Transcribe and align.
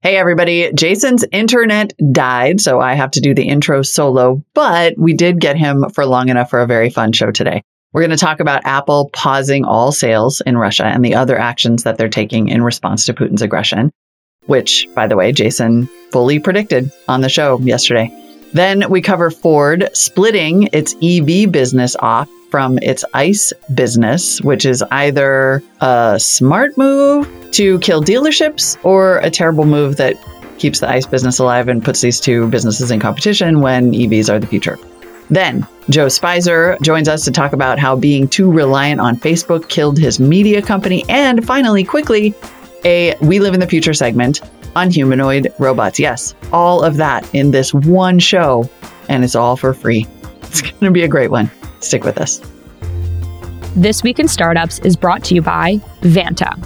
Hey, 0.00 0.16
everybody. 0.16 0.70
Jason's 0.74 1.24
internet 1.32 1.92
died, 2.12 2.60
so 2.60 2.80
I 2.80 2.94
have 2.94 3.10
to 3.12 3.20
do 3.20 3.34
the 3.34 3.48
intro 3.48 3.82
solo, 3.82 4.44
but 4.54 4.96
we 4.96 5.12
did 5.12 5.40
get 5.40 5.56
him 5.56 5.90
for 5.90 6.06
long 6.06 6.28
enough 6.28 6.50
for 6.50 6.60
a 6.60 6.68
very 6.68 6.88
fun 6.88 7.10
show 7.10 7.32
today. 7.32 7.62
We're 7.92 8.02
going 8.02 8.12
to 8.12 8.16
talk 8.16 8.38
about 8.38 8.64
Apple 8.64 9.10
pausing 9.12 9.64
all 9.64 9.90
sales 9.90 10.40
in 10.40 10.56
Russia 10.56 10.84
and 10.84 11.04
the 11.04 11.16
other 11.16 11.36
actions 11.36 11.82
that 11.82 11.98
they're 11.98 12.08
taking 12.08 12.46
in 12.46 12.62
response 12.62 13.06
to 13.06 13.12
Putin's 13.12 13.42
aggression, 13.42 13.90
which, 14.46 14.86
by 14.94 15.08
the 15.08 15.16
way, 15.16 15.32
Jason 15.32 15.88
fully 16.12 16.38
predicted 16.38 16.92
on 17.08 17.20
the 17.20 17.28
show 17.28 17.58
yesterday. 17.58 18.08
Then 18.52 18.88
we 18.88 19.00
cover 19.02 19.32
Ford 19.32 19.88
splitting 19.94 20.68
its 20.72 20.94
EV 21.02 21.50
business 21.50 21.96
off 21.96 22.28
from 22.50 22.78
its 22.82 23.04
ICE 23.14 23.52
business, 23.74 24.40
which 24.42 24.64
is 24.64 24.82
either 24.90 25.62
a 25.80 26.18
smart 26.18 26.76
move 26.76 27.28
to 27.52 27.78
kill 27.80 28.02
dealerships 28.02 28.76
or 28.84 29.18
a 29.18 29.30
terrible 29.30 29.64
move 29.64 29.96
that 29.96 30.14
keeps 30.58 30.80
the 30.80 30.88
ICE 30.88 31.06
business 31.06 31.38
alive 31.38 31.68
and 31.68 31.84
puts 31.84 32.00
these 32.00 32.20
two 32.20 32.48
businesses 32.48 32.90
in 32.90 33.00
competition 33.00 33.60
when 33.60 33.92
EVs 33.92 34.28
are 34.28 34.38
the 34.38 34.46
future. 34.46 34.78
Then, 35.30 35.66
Joe 35.90 36.06
Speiser 36.06 36.80
joins 36.80 37.08
us 37.08 37.24
to 37.24 37.30
talk 37.30 37.52
about 37.52 37.78
how 37.78 37.94
being 37.96 38.28
too 38.28 38.50
reliant 38.50 39.00
on 39.00 39.16
Facebook 39.16 39.68
killed 39.68 39.98
his 39.98 40.18
media 40.18 40.62
company. 40.62 41.04
And 41.08 41.44
finally, 41.44 41.84
quickly, 41.84 42.34
a 42.84 43.14
We 43.20 43.38
Live 43.38 43.54
in 43.54 43.60
the 43.60 43.66
Future 43.66 43.94
segment 43.94 44.40
on 44.74 44.90
humanoid 44.90 45.52
robots. 45.58 45.98
Yes, 45.98 46.34
all 46.52 46.82
of 46.82 46.96
that 46.96 47.28
in 47.34 47.50
this 47.50 47.74
one 47.74 48.18
show, 48.18 48.68
and 49.08 49.24
it's 49.24 49.34
all 49.34 49.56
for 49.56 49.74
free. 49.74 50.06
It's 50.48 50.62
going 50.62 50.80
to 50.80 50.90
be 50.90 51.02
a 51.02 51.08
great 51.08 51.30
one. 51.30 51.50
Stick 51.80 52.04
with 52.04 52.18
us. 52.18 52.40
This 53.76 54.02
Week 54.02 54.18
in 54.18 54.28
Startups 54.28 54.78
is 54.80 54.96
brought 54.96 55.22
to 55.24 55.34
you 55.34 55.42
by 55.42 55.76
Vanta. 56.00 56.58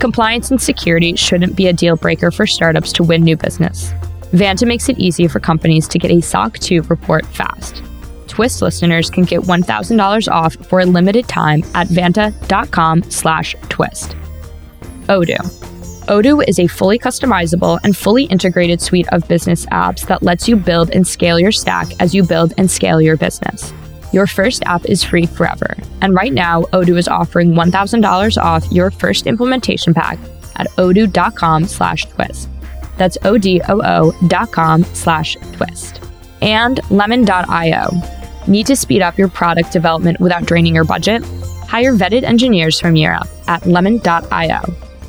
Compliance 0.00 0.50
and 0.50 0.60
security 0.60 1.16
shouldn't 1.16 1.56
be 1.56 1.66
a 1.66 1.72
deal 1.72 1.96
breaker 1.96 2.30
for 2.30 2.46
startups 2.46 2.92
to 2.94 3.02
win 3.02 3.22
new 3.22 3.36
business. 3.36 3.92
Vanta 4.32 4.66
makes 4.66 4.88
it 4.88 4.98
easy 4.98 5.26
for 5.26 5.40
companies 5.40 5.88
to 5.88 5.98
get 5.98 6.10
a 6.10 6.20
SOC 6.20 6.58
2 6.58 6.82
report 6.82 7.26
fast. 7.26 7.82
Twist 8.26 8.62
listeners 8.62 9.10
can 9.10 9.24
get 9.24 9.40
$1,000 9.40 10.32
off 10.32 10.54
for 10.66 10.80
a 10.80 10.86
limited 10.86 11.26
time 11.28 11.62
at 11.74 11.88
vanta.com 11.88 13.02
slash 13.10 13.56
twist. 13.68 14.16
Odoo. 15.06 15.38
Odoo 16.06 16.42
is 16.46 16.58
a 16.58 16.66
fully 16.66 16.98
customizable 16.98 17.78
and 17.82 17.96
fully 17.96 18.24
integrated 18.24 18.80
suite 18.80 19.08
of 19.12 19.26
business 19.28 19.66
apps 19.66 20.06
that 20.06 20.22
lets 20.22 20.48
you 20.48 20.56
build 20.56 20.90
and 20.90 21.06
scale 21.06 21.38
your 21.38 21.52
stack 21.52 21.88
as 22.00 22.14
you 22.14 22.22
build 22.22 22.52
and 22.56 22.70
scale 22.70 23.00
your 23.00 23.16
business. 23.16 23.72
Your 24.12 24.26
first 24.26 24.62
app 24.64 24.84
is 24.86 25.04
free 25.04 25.26
forever. 25.26 25.76
And 26.00 26.14
right 26.14 26.32
now, 26.32 26.62
Odoo 26.72 26.96
is 26.96 27.08
offering 27.08 27.52
$1,000 27.52 28.42
off 28.42 28.70
your 28.72 28.90
first 28.90 29.26
implementation 29.26 29.92
pack 29.92 30.18
at 30.56 30.68
odoo.com 30.72 31.66
slash 31.66 32.06
twist. 32.06 32.48
That's 32.96 33.18
O-D-O-O 33.24 34.12
dot 34.26 34.52
com 34.52 34.84
slash 34.84 35.36
twist. 35.52 36.00
And 36.42 36.80
lemon.io. 36.90 37.90
Need 38.46 38.66
to 38.66 38.76
speed 38.76 39.02
up 39.02 39.18
your 39.18 39.28
product 39.28 39.72
development 39.72 40.20
without 40.20 40.46
draining 40.46 40.74
your 40.74 40.84
budget? 40.84 41.22
Hire 41.68 41.94
vetted 41.94 42.22
engineers 42.22 42.80
from 42.80 42.96
Europe 42.96 43.28
at 43.46 43.66
lemon.io. 43.66 44.60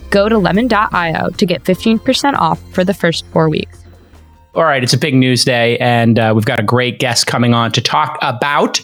Go 0.10 0.30
to 0.30 0.38
lemon.io 0.38 1.30
to 1.30 1.46
get 1.46 1.64
15% 1.64 2.34
off 2.36 2.60
for 2.74 2.84
the 2.84 2.94
first 2.94 3.26
four 3.28 3.50
weeks. 3.50 3.84
All 4.56 4.64
right, 4.64 4.84
it's 4.84 4.94
a 4.94 4.98
big 4.98 5.14
news 5.14 5.46
day, 5.46 5.78
and 5.78 6.18
uh, 6.18 6.34
we've 6.36 6.46
got 6.46 6.60
a 6.60 6.64
great 6.64 7.00
guest 7.00 7.28
coming 7.28 7.54
on 7.54 7.72
to 7.72 7.82
talk 7.82 8.18
about 8.22 8.82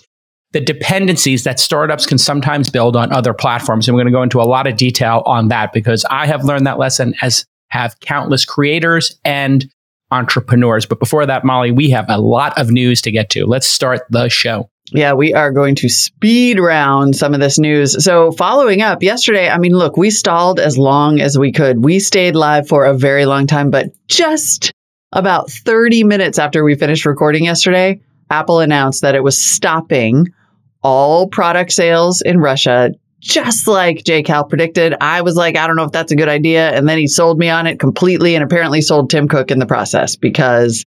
the 0.55 0.61
dependencies 0.61 1.43
that 1.43 1.59
startups 1.59 2.05
can 2.05 2.17
sometimes 2.17 2.69
build 2.69 2.95
on 2.95 3.11
other 3.11 3.33
platforms. 3.33 3.89
And 3.89 3.93
we're 3.93 4.03
going 4.03 4.13
to 4.13 4.17
go 4.17 4.23
into 4.23 4.39
a 4.39 4.47
lot 4.47 4.67
of 4.67 4.77
detail 4.77 5.21
on 5.25 5.49
that 5.49 5.73
because 5.73 6.05
I 6.09 6.25
have 6.27 6.45
learned 6.45 6.65
that 6.65 6.79
lesson, 6.79 7.13
as 7.21 7.45
have 7.71 7.99
countless 7.99 8.45
creators 8.45 9.19
and 9.25 9.69
entrepreneurs. 10.11 10.85
But 10.85 10.99
before 10.99 11.25
that, 11.25 11.43
Molly, 11.43 11.71
we 11.71 11.89
have 11.89 12.05
a 12.07 12.21
lot 12.21 12.57
of 12.57 12.71
news 12.71 13.01
to 13.01 13.11
get 13.11 13.29
to. 13.31 13.45
Let's 13.45 13.67
start 13.67 14.03
the 14.09 14.29
show. 14.29 14.69
Yeah, 14.93 15.11
we 15.11 15.33
are 15.33 15.51
going 15.51 15.75
to 15.75 15.89
speed 15.89 16.57
round 16.57 17.17
some 17.17 17.33
of 17.33 17.41
this 17.41 17.59
news. 17.59 18.01
So, 18.01 18.31
following 18.31 18.81
up 18.81 19.03
yesterday, 19.03 19.49
I 19.49 19.57
mean, 19.57 19.73
look, 19.73 19.97
we 19.97 20.09
stalled 20.09 20.61
as 20.61 20.77
long 20.77 21.19
as 21.19 21.37
we 21.37 21.51
could. 21.51 21.83
We 21.83 21.99
stayed 21.99 22.37
live 22.37 22.69
for 22.69 22.85
a 22.85 22.93
very 22.93 23.25
long 23.25 23.45
time, 23.45 23.71
but 23.71 23.87
just 24.07 24.71
about 25.11 25.51
30 25.51 26.05
minutes 26.05 26.39
after 26.39 26.63
we 26.63 26.75
finished 26.75 27.05
recording 27.05 27.43
yesterday, 27.43 27.99
Apple 28.29 28.61
announced 28.61 29.01
that 29.01 29.15
it 29.15 29.23
was 29.23 29.41
stopping 29.41 30.27
all 30.85 31.27
product 31.27 31.71
sales 31.71 32.21
in 32.21 32.37
Russia, 32.37 32.91
just 33.19 33.67
like 33.67 34.03
Jay 34.03 34.21
Cal 34.21 34.45
predicted. 34.45 34.93
I 35.01 35.23
was 35.23 35.35
like, 35.35 35.57
I 35.57 35.65
don't 35.65 35.75
know 35.75 35.85
if 35.85 35.91
that's 35.91 36.11
a 36.11 36.15
good 36.15 36.29
idea. 36.29 36.69
And 36.69 36.87
then 36.87 36.99
he 36.99 37.07
sold 37.07 37.39
me 37.39 37.49
on 37.49 37.65
it 37.65 37.79
completely 37.79 38.35
and 38.35 38.43
apparently 38.43 38.81
sold 38.81 39.09
Tim 39.09 39.27
Cook 39.27 39.49
in 39.49 39.57
the 39.57 39.65
process 39.65 40.15
because, 40.15 40.85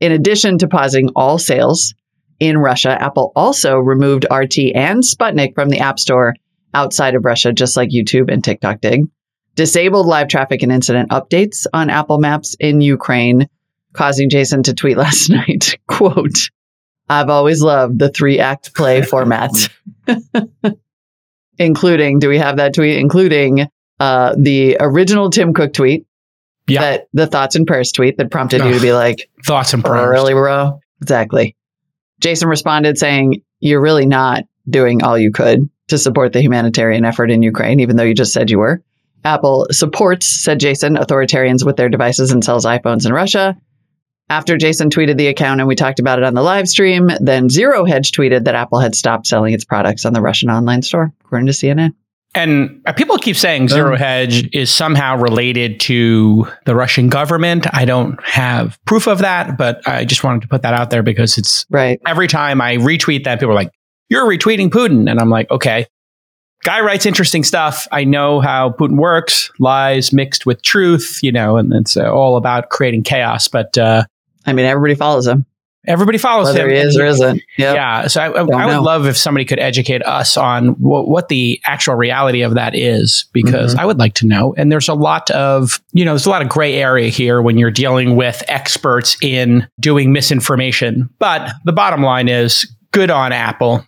in 0.00 0.10
addition 0.10 0.58
to 0.58 0.66
pausing 0.66 1.10
all 1.14 1.38
sales 1.38 1.94
in 2.40 2.58
Russia, 2.58 3.00
Apple 3.00 3.30
also 3.36 3.76
removed 3.76 4.26
RT 4.28 4.74
and 4.74 5.04
Sputnik 5.04 5.54
from 5.54 5.68
the 5.68 5.78
App 5.78 6.00
Store 6.00 6.34
outside 6.74 7.14
of 7.14 7.24
Russia, 7.24 7.52
just 7.52 7.76
like 7.76 7.90
YouTube 7.90 8.32
and 8.32 8.42
TikTok 8.42 8.80
did. 8.80 9.02
Disabled 9.54 10.06
live 10.06 10.26
traffic 10.26 10.64
and 10.64 10.72
incident 10.72 11.10
updates 11.10 11.66
on 11.72 11.88
Apple 11.88 12.18
Maps 12.18 12.56
in 12.58 12.80
Ukraine 12.80 13.48
causing 13.92 14.28
Jason 14.28 14.64
to 14.64 14.74
tweet 14.74 14.96
last 14.98 15.30
night, 15.30 15.78
quote, 15.86 16.50
I've 17.08 17.28
always 17.30 17.62
loved 17.62 17.98
the 17.98 18.08
three 18.08 18.38
act 18.40 18.74
play 18.74 19.02
format, 19.12 19.50
including, 21.58 22.18
do 22.18 22.28
we 22.28 22.38
have 22.38 22.56
that 22.56 22.74
tweet? 22.74 22.98
Including 22.98 23.68
uh, 24.00 24.34
the 24.38 24.76
original 24.80 25.30
Tim 25.30 25.54
Cook 25.54 25.72
tweet, 25.72 26.06
Yeah. 26.68 26.80
that 26.80 27.08
the 27.12 27.26
thoughts 27.26 27.56
and 27.56 27.66
prayers 27.66 27.92
tweet 27.92 28.18
that 28.18 28.30
prompted 28.30 28.64
you 28.64 28.74
to 28.74 28.80
be 28.80 28.92
like, 28.92 29.30
Thoughts 29.44 29.72
and 29.72 29.84
prayers. 29.84 30.08
really, 30.10 30.34
bro? 30.34 30.80
Exactly. 31.00 31.56
Jason 32.20 32.48
responded 32.48 32.98
saying, 32.98 33.42
You're 33.60 33.80
really 33.82 34.06
not 34.06 34.44
doing 34.68 35.02
all 35.02 35.16
you 35.18 35.30
could 35.30 35.60
to 35.88 35.98
support 35.98 36.32
the 36.32 36.40
humanitarian 36.42 37.04
effort 37.04 37.30
in 37.30 37.42
Ukraine, 37.42 37.78
even 37.80 37.96
though 37.96 38.02
you 38.02 38.14
just 38.14 38.32
said 38.32 38.50
you 38.50 38.58
were. 38.58 38.82
Apple 39.24 39.66
supports, 39.70 40.26
said 40.26 40.60
Jason, 40.60 40.96
authoritarians 40.96 41.64
with 41.64 41.76
their 41.76 41.88
devices 41.88 42.30
and 42.32 42.44
sells 42.44 42.64
iPhones 42.64 43.06
in 43.06 43.12
Russia. 43.12 43.56
After 44.28 44.56
Jason 44.56 44.90
tweeted 44.90 45.16
the 45.18 45.28
account 45.28 45.60
and 45.60 45.68
we 45.68 45.76
talked 45.76 46.00
about 46.00 46.18
it 46.18 46.24
on 46.24 46.34
the 46.34 46.42
live 46.42 46.68
stream, 46.68 47.10
then 47.20 47.48
Zero 47.48 47.84
Hedge 47.84 48.10
tweeted 48.10 48.44
that 48.44 48.54
Apple 48.56 48.80
had 48.80 48.94
stopped 48.96 49.26
selling 49.26 49.54
its 49.54 49.64
products 49.64 50.04
on 50.04 50.12
the 50.14 50.20
Russian 50.20 50.50
online 50.50 50.82
store, 50.82 51.12
according 51.24 51.46
to 51.46 51.52
CNN. 51.52 51.94
And 52.34 52.82
people 52.96 53.16
keep 53.16 53.36
saying 53.36 53.68
Zero 53.68 53.96
Hedge 53.96 54.50
is 54.54 54.68
somehow 54.70 55.16
related 55.16 55.80
to 55.80 56.46
the 56.66 56.74
Russian 56.74 57.08
government. 57.08 57.66
I 57.72 57.86
don't 57.86 58.22
have 58.24 58.78
proof 58.84 59.06
of 59.06 59.18
that, 59.20 59.56
but 59.56 59.80
I 59.88 60.04
just 60.04 60.22
wanted 60.22 60.42
to 60.42 60.48
put 60.48 60.60
that 60.62 60.74
out 60.74 60.90
there 60.90 61.02
because 61.02 61.38
it's 61.38 61.64
Right. 61.70 61.98
every 62.06 62.28
time 62.28 62.60
I 62.60 62.76
retweet 62.76 63.24
that, 63.24 63.38
people 63.38 63.52
are 63.52 63.54
like, 63.54 63.70
You're 64.10 64.26
retweeting 64.26 64.68
Putin. 64.70 65.08
And 65.10 65.18
I'm 65.20 65.30
like, 65.30 65.50
Okay. 65.50 65.86
Guy 66.64 66.80
writes 66.80 67.06
interesting 67.06 67.44
stuff. 67.44 67.86
I 67.92 68.02
know 68.04 68.40
how 68.40 68.70
Putin 68.70 68.96
works, 68.98 69.50
lies 69.60 70.12
mixed 70.12 70.46
with 70.46 70.60
truth, 70.62 71.20
you 71.22 71.30
know, 71.30 71.56
and 71.58 71.72
it's 71.72 71.96
uh, 71.96 72.10
all 72.12 72.36
about 72.36 72.70
creating 72.70 73.04
chaos. 73.04 73.46
But 73.46 73.78
uh, 73.78 74.04
I 74.46 74.52
mean, 74.52 74.64
everybody 74.66 74.94
follows 74.94 75.26
him, 75.26 75.44
everybody 75.86 76.18
follows 76.18 76.46
whether 76.46 76.68
him. 76.68 76.74
he 76.74 76.76
is 76.76 76.96
or 76.98 77.04
isn't. 77.04 77.42
Yep. 77.58 77.74
Yeah. 77.74 78.06
So 78.06 78.20
I, 78.20 78.26
I, 78.26 78.40
I 78.40 78.42
would 78.42 78.72
know. 78.72 78.82
love 78.82 79.06
if 79.06 79.16
somebody 79.16 79.44
could 79.44 79.58
educate 79.58 80.02
us 80.04 80.36
on 80.36 80.68
what, 80.80 81.08
what 81.08 81.28
the 81.28 81.60
actual 81.64 81.94
reality 81.94 82.42
of 82.42 82.54
that 82.54 82.74
is, 82.74 83.26
because 83.32 83.72
Mm-hmm. 83.72 83.80
I 83.80 83.86
would 83.86 83.98
like 83.98 84.14
to 84.14 84.26
know. 84.26 84.54
And 84.56 84.70
there's 84.70 84.88
a 84.88 84.94
lot 84.94 85.30
of, 85.30 85.80
you 85.92 86.04
know, 86.04 86.12
there's 86.12 86.26
a 86.26 86.30
lot 86.30 86.42
of 86.42 86.48
gray 86.48 86.74
area 86.74 87.08
here 87.08 87.40
when 87.42 87.58
you're 87.58 87.70
dealing 87.70 88.16
with 88.16 88.42
experts 88.48 89.16
in 89.22 89.66
doing 89.80 90.12
misinformation. 90.12 91.08
But 91.18 91.52
the 91.64 91.72
bottom 91.72 92.02
line 92.02 92.28
is 92.28 92.66
good 92.92 93.10
on 93.10 93.32
Apple. 93.32 93.86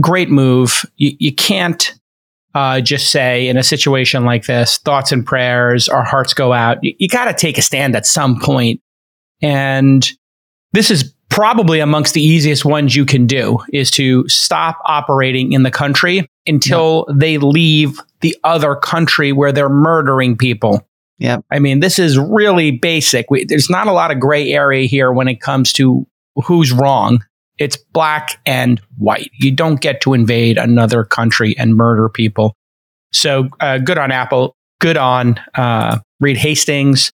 Great 0.00 0.30
move. 0.30 0.84
You, 0.96 1.12
you 1.18 1.34
can't 1.34 1.94
uh, 2.54 2.80
just 2.80 3.10
say 3.12 3.48
in 3.48 3.56
a 3.56 3.62
situation 3.62 4.24
like 4.24 4.46
this, 4.46 4.78
thoughts 4.78 5.12
and 5.12 5.24
prayers, 5.24 5.88
our 5.88 6.04
hearts 6.04 6.34
go 6.34 6.52
out. 6.52 6.78
You, 6.82 6.94
you 6.98 7.08
got 7.08 7.26
to 7.26 7.34
take 7.34 7.58
a 7.58 7.62
stand 7.62 7.94
at 7.94 8.06
some 8.06 8.40
point. 8.40 8.80
And 9.42 10.08
this 10.72 10.90
is 10.90 11.14
probably 11.30 11.80
amongst 11.80 12.12
the 12.14 12.22
easiest 12.22 12.64
ones 12.64 12.94
you 12.94 13.06
can 13.06 13.26
do 13.26 13.58
is 13.72 13.90
to 13.92 14.28
stop 14.28 14.78
operating 14.84 15.52
in 15.52 15.62
the 15.62 15.70
country 15.70 16.26
until 16.46 17.06
they 17.12 17.38
leave 17.38 17.98
the 18.20 18.36
other 18.44 18.74
country 18.74 19.32
where 19.32 19.52
they're 19.52 19.68
murdering 19.68 20.36
people. 20.36 20.86
Yep. 21.18 21.44
I 21.50 21.58
mean, 21.58 21.80
this 21.80 21.98
is 21.98 22.18
really 22.18 22.72
basic. 22.72 23.30
We, 23.30 23.44
there's 23.44 23.70
not 23.70 23.86
a 23.86 23.92
lot 23.92 24.10
of 24.10 24.18
gray 24.20 24.52
area 24.52 24.86
here 24.86 25.12
when 25.12 25.28
it 25.28 25.40
comes 25.40 25.72
to 25.74 26.06
who's 26.44 26.72
wrong. 26.72 27.24
It's 27.58 27.76
black 27.76 28.40
and 28.46 28.80
white. 28.96 29.30
You 29.34 29.52
don't 29.52 29.80
get 29.80 30.00
to 30.02 30.14
invade 30.14 30.58
another 30.58 31.04
country 31.04 31.54
and 31.58 31.76
murder 31.76 32.08
people. 32.08 32.54
So 33.12 33.48
uh, 33.60 33.78
good 33.78 33.98
on 33.98 34.10
Apple. 34.10 34.56
Good 34.80 34.96
on 34.96 35.38
uh, 35.54 35.98
Reed 36.20 36.38
Hastings 36.38 37.12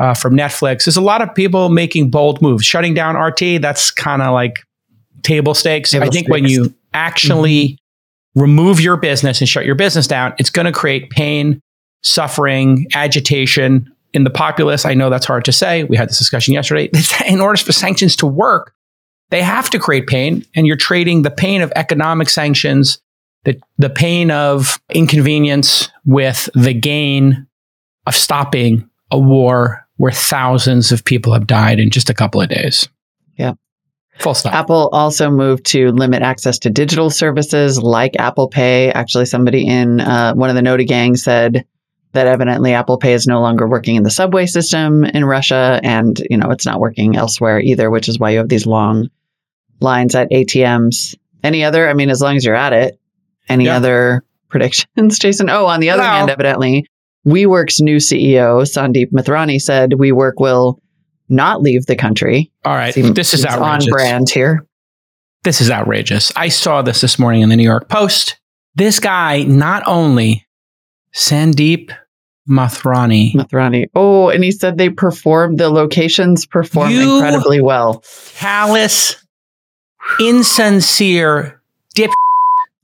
uh, 0.00 0.14
from 0.14 0.34
Netflix. 0.34 0.84
There's 0.84 0.96
a 0.96 1.02
lot 1.02 1.22
of 1.22 1.32
people 1.34 1.68
making 1.68 2.10
bold 2.10 2.42
moves. 2.42 2.64
Shutting 2.64 2.94
down 2.94 3.16
RT, 3.16 3.62
that's 3.62 3.92
kind 3.92 4.22
of 4.22 4.32
like 4.32 4.58
table 5.22 5.54
stakes. 5.54 5.90
Table 5.90 6.06
I 6.06 6.10
think 6.10 6.28
when 6.28 6.46
you 6.46 6.74
actually 6.92 7.78
remove 8.34 8.80
your 8.80 8.96
business 8.96 9.40
and 9.40 9.48
shut 9.48 9.64
your 9.64 9.74
business 9.76 10.06
down, 10.06 10.34
it's 10.38 10.50
going 10.50 10.66
to 10.66 10.72
create 10.72 11.10
pain, 11.10 11.60
suffering, 12.02 12.86
agitation 12.94 13.92
in 14.12 14.24
the 14.24 14.30
populace, 14.30 14.84
I 14.84 14.94
know 14.94 15.10
that's 15.10 15.26
hard 15.26 15.44
to 15.44 15.52
say. 15.52 15.84
We 15.84 15.96
had 15.96 16.08
this 16.08 16.18
discussion 16.18 16.54
yesterday. 16.54 16.90
In 17.26 17.40
order 17.40 17.56
for 17.62 17.72
sanctions 17.72 18.16
to 18.16 18.26
work, 18.26 18.74
they 19.30 19.42
have 19.42 19.70
to 19.70 19.78
create 19.78 20.08
pain, 20.08 20.44
and 20.54 20.66
you're 20.66 20.76
trading 20.76 21.22
the 21.22 21.30
pain 21.30 21.62
of 21.62 21.72
economic 21.76 22.28
sanctions, 22.28 22.98
the, 23.44 23.60
the 23.78 23.90
pain 23.90 24.30
of 24.30 24.80
inconvenience 24.90 25.88
with 26.04 26.48
the 26.54 26.74
gain 26.74 27.46
of 28.06 28.16
stopping 28.16 28.88
a 29.10 29.18
war 29.18 29.86
where 30.00 30.10
thousands 30.12 30.92
of 30.92 31.04
people 31.04 31.34
have 31.34 31.46
died 31.46 31.78
in 31.78 31.90
just 31.90 32.08
a 32.08 32.14
couple 32.14 32.40
of 32.40 32.48
days. 32.48 32.88
Yeah. 33.36 33.52
Full 34.18 34.32
stop. 34.32 34.54
Apple 34.54 34.88
also 34.92 35.30
moved 35.30 35.66
to 35.66 35.90
limit 35.92 36.22
access 36.22 36.58
to 36.60 36.70
digital 36.70 37.10
services 37.10 37.78
like 37.82 38.16
Apple 38.18 38.48
Pay. 38.48 38.90
Actually, 38.92 39.26
somebody 39.26 39.66
in 39.66 40.00
uh, 40.00 40.32
one 40.32 40.48
of 40.48 40.56
the 40.56 40.62
Nota 40.62 40.84
gang 40.84 41.16
said 41.16 41.66
that 42.12 42.26
evidently 42.26 42.72
Apple 42.72 42.96
Pay 42.96 43.12
is 43.12 43.26
no 43.26 43.42
longer 43.42 43.68
working 43.68 43.96
in 43.96 44.02
the 44.02 44.10
subway 44.10 44.46
system 44.46 45.04
in 45.04 45.22
Russia, 45.26 45.78
and 45.82 46.18
you 46.30 46.38
know 46.38 46.50
it's 46.50 46.64
not 46.64 46.80
working 46.80 47.16
elsewhere 47.16 47.60
either, 47.60 47.90
which 47.90 48.08
is 48.08 48.18
why 48.18 48.30
you 48.30 48.38
have 48.38 48.48
these 48.48 48.64
long 48.66 49.08
lines 49.80 50.14
at 50.14 50.30
ATMs. 50.30 51.14
Any 51.44 51.62
other? 51.62 51.86
I 51.88 51.92
mean, 51.92 52.08
as 52.08 52.22
long 52.22 52.36
as 52.36 52.44
you're 52.44 52.54
at 52.54 52.72
it. 52.72 52.98
Any 53.50 53.66
Yeah. 53.66 53.76
other 53.76 54.24
predictions, 54.48 55.18
Jason? 55.18 55.50
Oh, 55.50 55.66
on 55.66 55.80
the 55.80 55.90
other 55.90 56.02
Well- 56.02 56.10
hand, 56.10 56.30
evidently, 56.30 56.86
WeWork's 57.26 57.80
new 57.80 57.96
CEO 57.96 58.62
Sandeep 58.62 59.12
Mathrani 59.12 59.60
said 59.60 59.90
WeWork 59.92 60.34
will 60.38 60.80
not 61.28 61.62
leave 61.62 61.86
the 61.86 61.96
country. 61.96 62.50
All 62.64 62.74
right. 62.74 62.92
Seems- 62.94 63.14
this 63.14 63.34
is 63.34 63.42
seems 63.42 63.54
on 63.54 63.80
brand 63.90 64.30
here. 64.30 64.66
This 65.44 65.60
is 65.60 65.70
outrageous. 65.70 66.32
I 66.36 66.48
saw 66.48 66.82
this 66.82 67.00
this 67.00 67.18
morning 67.18 67.40
in 67.42 67.48
the 67.48 67.56
New 67.56 67.62
York 67.64 67.88
Post. 67.88 68.38
This 68.74 69.00
guy 69.00 69.42
not 69.42 69.82
only 69.86 70.46
Sandeep 71.14 71.90
Mathrani, 72.48 73.32
Mathrani. 73.34 73.86
Oh, 73.94 74.28
and 74.28 74.42
he 74.42 74.50
said 74.50 74.76
they 74.76 74.90
performed, 74.90 75.58
the 75.58 75.70
locations 75.70 76.46
performed 76.46 76.92
You- 76.94 77.16
incredibly 77.16 77.60
well. 77.60 78.02
callous, 78.36 79.16
insincere 80.18 81.60
dip. 81.94 82.10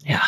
Yeah. 0.04 0.24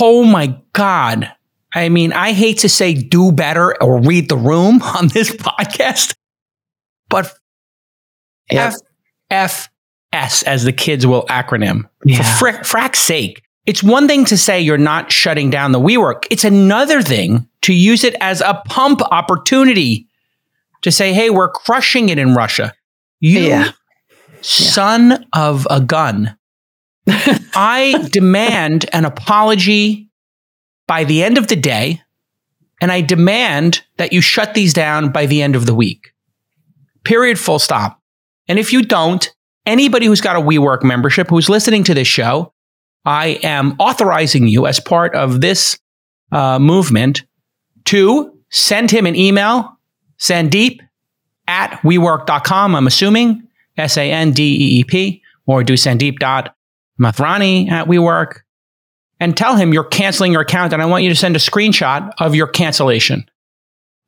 Oh 0.00 0.24
my 0.24 0.58
God. 0.72 1.30
I 1.78 1.88
mean, 1.88 2.12
I 2.12 2.32
hate 2.32 2.58
to 2.58 2.68
say 2.68 2.94
do 2.94 3.32
better 3.32 3.80
or 3.82 4.00
read 4.00 4.28
the 4.28 4.36
room 4.36 4.82
on 4.96 5.08
this 5.08 5.30
podcast, 5.30 6.14
but 7.08 7.32
Yep. 8.50 8.72
F 9.30 9.68
FS, 10.10 10.42
as 10.44 10.64
the 10.64 10.72
kids 10.72 11.06
will 11.06 11.26
acronym. 11.26 11.82
Yeah. 12.04 12.22
For 12.22 12.38
frick, 12.38 12.64
frack's 12.64 12.98
sake. 13.00 13.42
It's 13.66 13.82
one 13.82 14.08
thing 14.08 14.24
to 14.26 14.38
say 14.38 14.58
you're 14.60 14.78
not 14.78 15.12
shutting 15.12 15.50
down 15.50 15.72
the 15.72 15.78
WeWork. 15.80 16.24
It's 16.30 16.44
another 16.44 17.02
thing 17.02 17.46
to 17.62 17.74
use 17.74 18.04
it 18.04 18.14
as 18.22 18.40
a 18.40 18.62
pump 18.66 19.02
opportunity 19.02 20.06
to 20.80 20.90
say, 20.90 21.12
hey, 21.12 21.28
we're 21.28 21.50
crushing 21.50 22.08
it 22.08 22.16
in 22.18 22.34
Russia. 22.34 22.72
You 23.20 23.40
Yeah. 23.40 23.70
son 24.40 25.26
of 25.34 25.66
a 25.68 25.82
gun. 25.82 26.34
I 27.54 28.08
demand 28.10 28.86
an 28.94 29.04
apology 29.04 30.07
by 30.88 31.04
the 31.04 31.22
end 31.22 31.38
of 31.38 31.46
the 31.46 31.54
day, 31.54 32.02
and 32.80 32.90
I 32.90 33.02
demand 33.02 33.84
that 33.98 34.12
you 34.12 34.20
shut 34.20 34.54
these 34.54 34.72
down 34.72 35.12
by 35.12 35.26
the 35.26 35.42
end 35.42 35.54
of 35.54 35.66
the 35.66 35.74
week. 35.74 36.12
Period, 37.04 37.38
full 37.38 37.60
stop. 37.60 38.00
And 38.48 38.58
if 38.58 38.72
you 38.72 38.82
don't, 38.82 39.32
anybody 39.66 40.06
who's 40.06 40.20
got 40.20 40.34
a 40.34 40.40
WeWork 40.40 40.82
membership 40.82 41.28
who's 41.28 41.48
listening 41.48 41.84
to 41.84 41.94
this 41.94 42.08
show, 42.08 42.52
I 43.04 43.38
am 43.44 43.76
authorizing 43.78 44.48
you 44.48 44.66
as 44.66 44.80
part 44.80 45.14
of 45.14 45.40
this 45.40 45.78
uh, 46.32 46.58
movement 46.58 47.24
to 47.86 48.36
send 48.50 48.90
him 48.90 49.06
an 49.06 49.14
email, 49.14 49.78
Sandeep 50.18 50.80
at 51.46 51.80
WeWork.com, 51.82 52.74
I'm 52.74 52.86
assuming, 52.86 53.48
S 53.76 53.96
A 53.96 54.10
N 54.10 54.32
D 54.32 54.42
E 54.42 54.80
E 54.80 54.84
P, 54.84 55.22
or 55.46 55.62
do 55.64 55.74
Sandeep.Mathrani 55.74 57.70
at 57.70 57.86
WeWork, 57.86 58.40
and 59.20 59.36
tell 59.36 59.56
him 59.56 59.72
you're 59.72 59.84
canceling 59.84 60.32
your 60.32 60.42
account 60.42 60.72
and 60.72 60.82
I 60.82 60.86
want 60.86 61.04
you 61.04 61.10
to 61.10 61.16
send 61.16 61.36
a 61.36 61.40
screenshot 61.40 62.12
of 62.18 62.34
your 62.34 62.46
cancellation. 62.46 63.28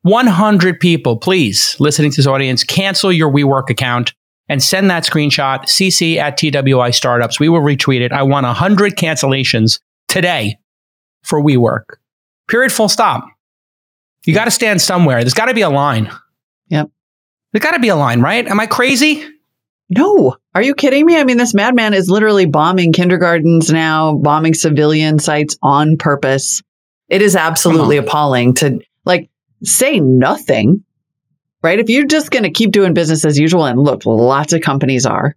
100 0.02 0.80
people, 0.80 1.16
please, 1.18 1.76
listening 1.78 2.10
to 2.10 2.16
this 2.16 2.26
audience, 2.26 2.64
cancel 2.64 3.12
your 3.12 3.30
WeWork 3.30 3.68
account 3.68 4.14
and 4.48 4.62
send 4.62 4.90
that 4.90 5.04
screenshot, 5.04 5.60
cc 5.64 6.16
at 6.16 6.36
TWI 6.36 6.90
Startups. 6.90 7.38
We 7.38 7.48
will 7.48 7.60
retweet 7.60 8.00
it. 8.00 8.12
I 8.12 8.22
want 8.22 8.46
100 8.46 8.96
cancellations 8.96 9.80
today 10.08 10.58
for 11.22 11.40
WeWork. 11.40 11.96
Period, 12.48 12.72
full 12.72 12.88
stop. 12.88 13.26
You 14.26 14.34
got 14.34 14.46
to 14.46 14.50
stand 14.50 14.80
somewhere. 14.80 15.20
There's 15.20 15.34
got 15.34 15.46
to 15.46 15.54
be 15.54 15.60
a 15.60 15.70
line. 15.70 16.10
Yep. 16.68 16.90
There's 17.52 17.62
got 17.62 17.72
to 17.72 17.78
be 17.78 17.88
a 17.88 17.96
line, 17.96 18.20
right? 18.20 18.46
Am 18.46 18.58
I 18.58 18.66
crazy? 18.66 19.24
No. 19.90 20.36
Are 20.54 20.62
you 20.62 20.74
kidding 20.74 21.04
me? 21.04 21.18
I 21.18 21.24
mean, 21.24 21.36
this 21.36 21.52
madman 21.52 21.94
is 21.94 22.08
literally 22.08 22.46
bombing 22.46 22.92
kindergartens 22.92 23.70
now, 23.70 24.14
bombing 24.14 24.54
civilian 24.54 25.18
sites 25.18 25.56
on 25.62 25.96
purpose. 25.96 26.62
It 27.08 27.22
is 27.22 27.34
absolutely 27.36 27.96
Come 27.96 28.04
appalling 28.06 28.54
to 28.54 28.80
like 29.04 29.28
say 29.64 29.98
nothing, 29.98 30.84
right? 31.62 31.78
If 31.80 31.90
you're 31.90 32.06
just 32.06 32.30
going 32.30 32.44
to 32.44 32.50
keep 32.50 32.70
doing 32.70 32.94
business 32.94 33.24
as 33.24 33.36
usual, 33.38 33.64
and 33.64 33.80
look, 33.80 34.06
lots 34.06 34.52
of 34.52 34.60
companies 34.62 35.06
are, 35.06 35.34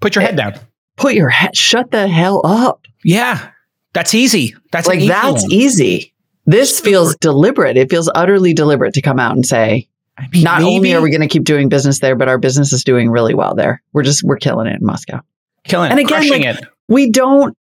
Put 0.00 0.14
your 0.16 0.22
eh, 0.24 0.26
head 0.26 0.36
down. 0.36 0.54
put 0.96 1.14
your 1.14 1.28
head, 1.28 1.56
shut 1.56 1.90
the 1.92 2.08
hell 2.08 2.42
up. 2.44 2.82
Yeah, 3.04 3.50
that's 3.92 4.14
easy. 4.14 4.56
That's 4.72 4.88
like 4.88 4.98
easy 4.98 5.08
that's 5.08 5.42
one. 5.44 5.52
easy. 5.52 6.12
This 6.44 6.80
feels 6.80 7.16
deliberate. 7.16 7.76
It 7.76 7.88
feels 7.90 8.10
utterly 8.14 8.52
deliberate 8.52 8.94
to 8.94 9.02
come 9.02 9.18
out 9.18 9.34
and 9.34 9.44
say, 9.46 9.88
I 10.18 10.28
mean, 10.32 10.42
not 10.44 10.62
only 10.62 10.94
are 10.94 11.02
we 11.02 11.10
going 11.10 11.20
to 11.20 11.28
keep 11.28 11.44
doing 11.44 11.68
business 11.68 12.00
there, 12.00 12.16
but 12.16 12.28
our 12.28 12.38
business 12.38 12.72
is 12.72 12.84
doing 12.84 13.10
really 13.10 13.34
well 13.34 13.54
there. 13.54 13.82
We're 13.92 14.02
just, 14.02 14.22
we're 14.24 14.36
killing 14.38 14.66
it 14.66 14.80
in 14.80 14.86
Moscow. 14.86 15.20
killing 15.64 15.90
and 15.90 16.00
it, 16.00 16.04
again, 16.06 16.18
crushing 16.28 16.42
like- 16.44 16.56
it. 16.58 16.64
we 16.88 17.10
don't 17.10 17.56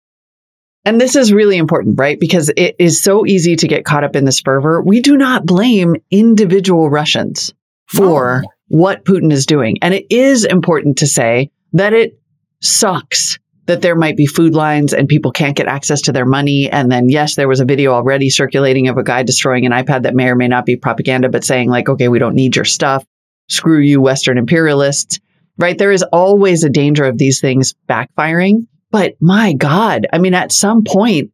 and 0.86 1.00
this 1.00 1.16
is 1.16 1.32
really 1.32 1.56
important 1.58 1.98
right 1.98 2.20
because 2.20 2.52
it 2.58 2.76
is 2.78 3.02
so 3.02 3.26
easy 3.26 3.56
to 3.56 3.68
get 3.70 3.86
caught 3.86 4.04
up 4.04 4.16
in 4.18 4.26
this 4.26 4.42
fervor 4.42 4.82
we 4.82 5.00
do 5.00 5.16
not 5.18 5.46
blame 5.46 5.96
individual 6.12 6.90
russians 6.90 7.54
for 7.88 8.42
No. 8.44 8.50
what 8.68 9.06
putin 9.06 9.32
is 9.32 9.46
doing 9.46 9.78
and 9.82 9.94
it 9.94 10.06
is 10.10 10.44
important 10.44 10.98
to 10.98 11.08
say 11.08 11.50
that 11.72 11.94
it 11.94 12.20
sucks 12.62 13.40
that 13.66 13.82
there 13.82 13.96
might 13.96 14.18
be 14.18 14.26
food 14.26 14.54
lines 14.54 14.94
and 14.94 15.08
people 15.08 15.32
can't 15.32 15.56
get 15.56 15.68
access 15.68 16.02
to 16.02 16.12
their 16.12 16.26
money 16.26 16.70
and 16.72 16.92
then 16.92 17.10
yes 17.10 17.36
there 17.36 17.48
was 17.48 17.60
a 17.60 17.66
video 17.66 17.94
already 17.94 18.30
circulating 18.30 18.88
of 18.90 18.98
a 18.98 19.04
guy 19.04 19.24
destroying 19.24 19.66
an 19.66 19.72
ipad 19.72 20.04
that 20.04 20.16
may 20.16 20.28
or 20.30 20.36
may 20.36 20.48
not 20.48 20.66
be 20.66 20.76
propaganda 20.76 21.30
but 21.30 21.44
saying 21.44 21.70
like 21.70 21.88
okay 21.90 22.08
we 22.10 22.20
don't 22.20 22.36
need 22.36 22.56
your 22.56 22.66
stuff 22.66 23.06
screw 23.50 23.80
you 23.80 24.02
western 24.02 24.38
imperialists 24.38 25.20
right 25.58 25.78
there 25.78 25.92
is 25.92 26.04
always 26.12 26.64
a 26.64 26.70
danger 26.70 27.06
of 27.06 27.18
these 27.18 27.40
things 27.42 27.74
backfiring 27.90 28.68
but 28.92 29.16
my 29.20 29.54
God, 29.54 30.06
I 30.14 30.20
mean, 30.20 30.36
at 30.36 30.52
some 30.52 30.84
point, 30.84 31.32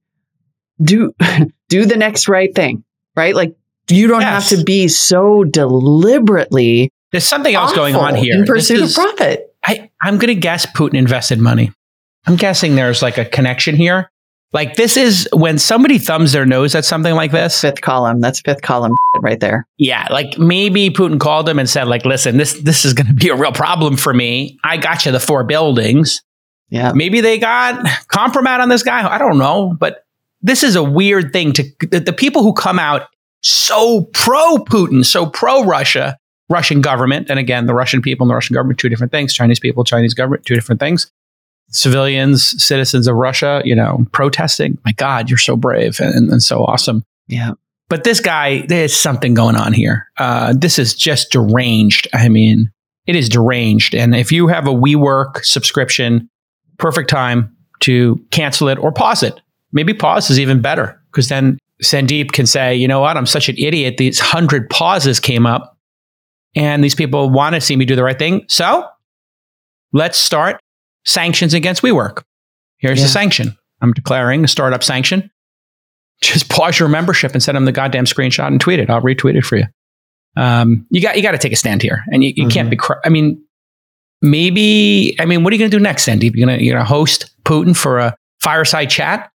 do 0.82 1.14
do 1.68 1.86
the 1.86 1.98
next 1.98 2.30
right 2.30 2.56
thing, 2.56 2.86
right? 3.18 3.36
Like 3.36 3.54
you 3.90 4.08
don't 4.08 4.22
Yes. 4.22 4.50
have 4.50 4.60
to 4.60 4.64
be 4.64 4.88
so 4.88 5.44
deliberately 5.44 6.90
There's 7.12 7.28
something 7.28 7.54
else 7.54 7.74
going 7.74 7.96
on 7.96 8.16
here. 8.16 8.34
in 8.36 8.42
This 8.42 8.50
pursuit 8.50 8.80
is- 8.80 8.98
of 8.98 9.04
profit. 9.04 9.54
I, 9.66 9.90
I'm 10.02 10.16
going 10.18 10.34
to 10.34 10.40
guess 10.40 10.66
Putin 10.68 10.94
invested 10.94 11.40
money. 11.40 11.72
I'm 12.28 12.36
guessing 12.36 12.76
there's 12.76 13.02
like 13.02 13.18
a 13.18 13.26
connection 13.26 13.76
here. 13.76 14.12
Like 14.52 14.76
this 14.76 14.98
is 14.98 15.28
when 15.32 15.60
somebody 15.60 16.00
thumbs 16.00 16.32
their 16.32 16.46
nose 16.46 16.74
at 16.74 16.84
something 16.84 17.14
like 17.14 17.32
this. 17.32 17.62
Fifth 17.62 17.82
column, 17.82 18.20
that's 18.20 18.42
fifth 18.42 18.64
column 18.64 18.94
right 19.22 19.40
there. 19.40 19.68
Yeah, 19.78 20.08
like 20.10 20.40
maybe 20.40 20.90
Putin 20.90 21.20
called 21.20 21.48
him 21.48 21.60
and 21.60 21.70
said, 21.70 21.88
like, 21.88 22.04
listen, 22.04 22.38
this 22.38 22.54
this 22.62 22.84
is 22.84 22.94
going 22.94 23.08
to 23.08 23.14
be 23.14 23.30
a 23.30 23.36
real 23.36 23.52
problem 23.52 23.96
for 23.96 24.14
me. 24.14 24.58
I 24.64 24.78
got 24.78 25.06
you 25.06 25.12
the 25.12 25.20
four 25.20 25.44
buildings. 25.44 26.24
Yeah, 26.72 26.92
Maybe 26.94 27.22
they 27.22 27.40
got 27.40 27.84
compromat 28.14 28.60
on 28.60 28.70
this 28.70 28.84
guy. 28.84 29.08
I 29.08 29.18
don't 29.18 29.40
know, 29.40 29.76
but 29.80 30.06
this 30.42 30.62
is 30.62 30.76
a 30.76 30.84
weird 30.84 31.34
thing 31.34 31.52
to 31.54 31.64
the, 31.90 32.00
the 32.00 32.14
people 32.14 32.44
who 32.44 32.54
come 32.54 32.78
out 32.78 33.08
so 33.42 34.06
pro 34.14 34.58
Putin, 34.58 35.06
so 35.06 35.26
pro 35.26 35.64
Russia, 35.64 36.18
Russian 36.50 36.82
government, 36.82 37.30
and 37.30 37.40
again, 37.40 37.66
the 37.66 37.74
Russian 37.74 38.02
people 38.02 38.26
and 38.26 38.32
the 38.32 38.36
Russian 38.36 38.54
government, 38.54 38.80
two 38.80 38.90
different 38.90 39.12
things. 39.12 39.34
Chinese 39.34 39.60
people, 39.60 39.84
Chinese 39.84 40.14
government, 40.14 40.46
two 40.46 40.56
different 40.56 40.80
things. 40.80 41.12
Civilians, 41.72 42.64
citizens 42.64 43.08
of 43.08 43.16
Russia, 43.16 43.62
you 43.64 43.76
know, 43.76 44.06
protesting. 44.12 44.78
My 44.86 44.92
God, 44.94 45.30
you're 45.30 45.38
so 45.38 45.56
brave 45.56 46.00
and, 46.00 46.32
and 46.32 46.42
so 46.42 46.64
awesome. 46.64 47.04
yeah. 47.28 47.52
But 47.90 48.04
this 48.04 48.20
guy, 48.20 48.68
there's 48.68 48.96
something 48.96 49.34
going 49.34 49.56
on 49.56 49.74
here. 49.74 50.08
Uh, 50.18 50.54
this 50.56 50.78
is 50.78 50.94
just 50.94 51.32
deranged. 51.32 52.08
I 52.14 52.30
mean, 52.30 52.72
it 53.08 53.16
is 53.16 53.30
deranged. 53.30 53.96
And 53.96 54.16
if 54.16 54.32
you 54.32 54.48
have 54.48 54.68
a 54.68 54.74
WeWork 54.74 55.44
subscription, 55.44 56.30
perfect 56.78 57.10
time 57.10 57.56
to 57.80 58.24
cancel 58.30 58.68
it 58.68 58.78
or 58.78 58.92
pause 58.92 59.24
it. 59.24 59.42
Maybe 59.72 59.96
pause 59.96 60.30
is 60.30 60.40
even 60.40 60.62
better 60.62 61.02
because 61.12 61.30
then 61.30 61.58
Sandeep 61.84 62.32
can 62.32 62.46
say, 62.46 62.76
you 62.76 62.88
know 62.88 63.00
what, 63.00 63.18
I'm 63.18 63.26
such 63.26 63.50
an 63.50 63.56
idiot. 63.58 63.98
These 63.98 64.20
hundred 64.20 64.70
pauses 64.70 65.20
came 65.20 65.48
up 65.48 65.76
and 66.56 66.84
these 66.84 66.96
people 66.96 67.30
want 67.30 67.56
to 67.56 67.62
see 67.62 67.76
me 67.76 67.86
do 67.86 67.96
the 67.96 68.04
right 68.04 68.20
thing. 68.20 68.46
So 68.48 68.88
let's 69.94 70.18
start 70.18 70.60
sanctions 71.10 71.54
against 71.54 71.82
WeWork. 71.82 72.24
Here's 72.78 73.00
Yeah. 73.00 73.06
the 73.06 73.10
sanction. 73.10 73.58
I'm 73.82 73.94
declaring 73.94 74.44
a 74.44 74.48
startup 74.48 74.84
sanction 74.84 75.30
just 76.22 76.50
pause 76.50 76.78
your 76.78 76.90
membership 76.90 77.32
and 77.32 77.42
send 77.42 77.56
them 77.56 77.64
the 77.64 77.72
goddamn 77.72 78.04
screenshot 78.04 78.48
and 78.48 78.60
tweet 78.60 78.78
it. 78.80 78.90
I'll 78.90 79.02
retweet 79.02 79.36
it 79.38 79.46
for 79.46 79.56
you. 79.56 79.64
Um, 80.36 80.86
you 80.92 81.02
got 81.02 81.16
you 81.16 81.22
got 81.24 81.32
to 81.32 81.38
take 81.38 81.54
a 81.54 81.56
stand 81.56 81.82
here, 81.82 82.04
and 82.12 82.24
you, 82.26 82.34
you 82.36 82.46
Mhm. 82.46 82.52
can't 82.52 82.70
be. 82.70 82.76
Cr- 82.76 83.00
I 83.06 83.10
mean, 83.10 83.42
maybe. 84.22 85.16
I 85.20 85.26
mean, 85.26 85.44
what 85.44 85.52
are 85.52 85.56
you 85.56 85.60
going 85.60 85.72
to 85.72 85.78
do 85.78 85.82
next, 85.82 86.06
Sandeep? 86.08 86.36
You're 86.36 86.46
gonna 86.48 86.62
you're 86.62 86.74
gonna 86.76 86.86
host 86.86 87.32
Putin 87.46 87.76
for 87.76 88.00
a 88.00 88.16
fireside 88.42 88.90
chat? 88.90 89.30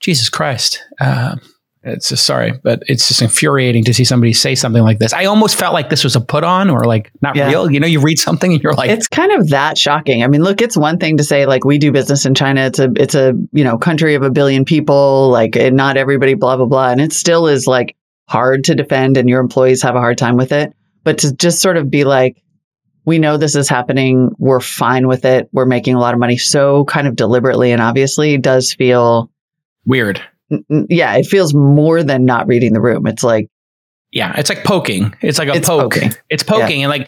Jesus 0.00 0.28
Christ! 0.28 0.80
Um, 1.00 1.40
it's 1.88 2.08
just 2.08 2.24
sorry, 2.26 2.52
but 2.62 2.82
it's 2.86 3.08
just 3.08 3.22
infuriating 3.22 3.84
to 3.84 3.94
see 3.94 4.04
somebody 4.04 4.32
say 4.32 4.54
something 4.54 4.82
like 4.82 4.98
this. 4.98 5.12
I 5.12 5.24
almost 5.24 5.56
felt 5.56 5.74
like 5.74 5.90
this 5.90 6.04
was 6.04 6.16
a 6.16 6.20
put 6.20 6.44
on 6.44 6.70
or 6.70 6.84
like 6.84 7.10
not 7.22 7.36
Yeah. 7.36 7.48
real. 7.48 7.70
You 7.70 7.80
know, 7.80 7.86
you 7.86 8.00
read 8.00 8.18
something 8.18 8.52
and 8.52 8.62
you're 8.62 8.74
like, 8.74 8.90
it's 8.90 9.08
kind 9.08 9.32
of 9.32 9.48
that 9.50 9.76
shocking. 9.78 10.22
I 10.22 10.28
mean, 10.28 10.42
look, 10.42 10.60
it's 10.62 10.76
one 10.76 10.98
thing 10.98 11.16
to 11.18 11.24
say 11.24 11.46
like 11.46 11.64
we 11.64 11.78
do 11.78 11.92
business 11.92 12.24
in 12.26 12.34
China. 12.34 12.62
It's 12.62 12.78
a 12.78 12.90
it's 12.96 13.14
a 13.14 13.34
you 13.52 13.64
know 13.64 13.78
country 13.78 14.14
of 14.14 14.22
a 14.22 14.30
billion 14.30 14.64
people. 14.64 15.28
Like 15.30 15.56
and 15.56 15.76
not 15.76 15.96
everybody, 15.96 16.34
blah 16.34 16.56
blah 16.56 16.66
blah, 16.66 16.90
and 16.90 17.00
it 17.00 17.12
still 17.12 17.46
is 17.46 17.66
like 17.66 17.96
hard 18.26 18.64
to 18.64 18.74
defend, 18.74 19.16
and 19.16 19.28
your 19.28 19.40
employees 19.40 19.82
have 19.82 19.96
a 19.96 20.00
hard 20.00 20.18
time 20.18 20.36
with 20.36 20.52
it. 20.52 20.72
But 21.04 21.18
to 21.18 21.34
just 21.34 21.62
sort 21.62 21.76
of 21.78 21.90
be 21.90 22.04
like, 22.04 22.42
we 23.06 23.18
know 23.18 23.38
this 23.38 23.54
is 23.54 23.68
happening. 23.70 24.30
We're 24.38 24.60
fine 24.60 25.08
with 25.08 25.24
it. 25.24 25.48
We're 25.52 25.64
making 25.64 25.94
a 25.94 25.98
lot 26.00 26.12
of 26.12 26.20
money. 26.20 26.36
So 26.36 26.84
kind 26.84 27.06
of 27.06 27.16
deliberately 27.16 27.72
and 27.72 27.80
obviously 27.80 28.36
does 28.36 28.74
feel, 28.74 29.30
weird. 29.86 30.20
Yeah, 30.88 31.14
it 31.16 31.26
feels 31.26 31.54
more 31.54 32.02
than 32.02 32.24
not 32.24 32.46
reading 32.46 32.72
the 32.72 32.80
room. 32.80 33.06
It's 33.06 33.22
like 33.24 33.48
Yeah, 34.12 34.34
it's 34.38 34.48
like 34.48 34.64
poking. 34.64 35.14
It's 35.20 35.38
like 35.38 35.48
a 35.48 35.54
It's 35.56 35.68
poke. 35.68 35.94
poking. 35.94 36.12
It's 36.30 36.42
poking. 36.42 36.82
And 36.82 36.90
like, 36.90 37.06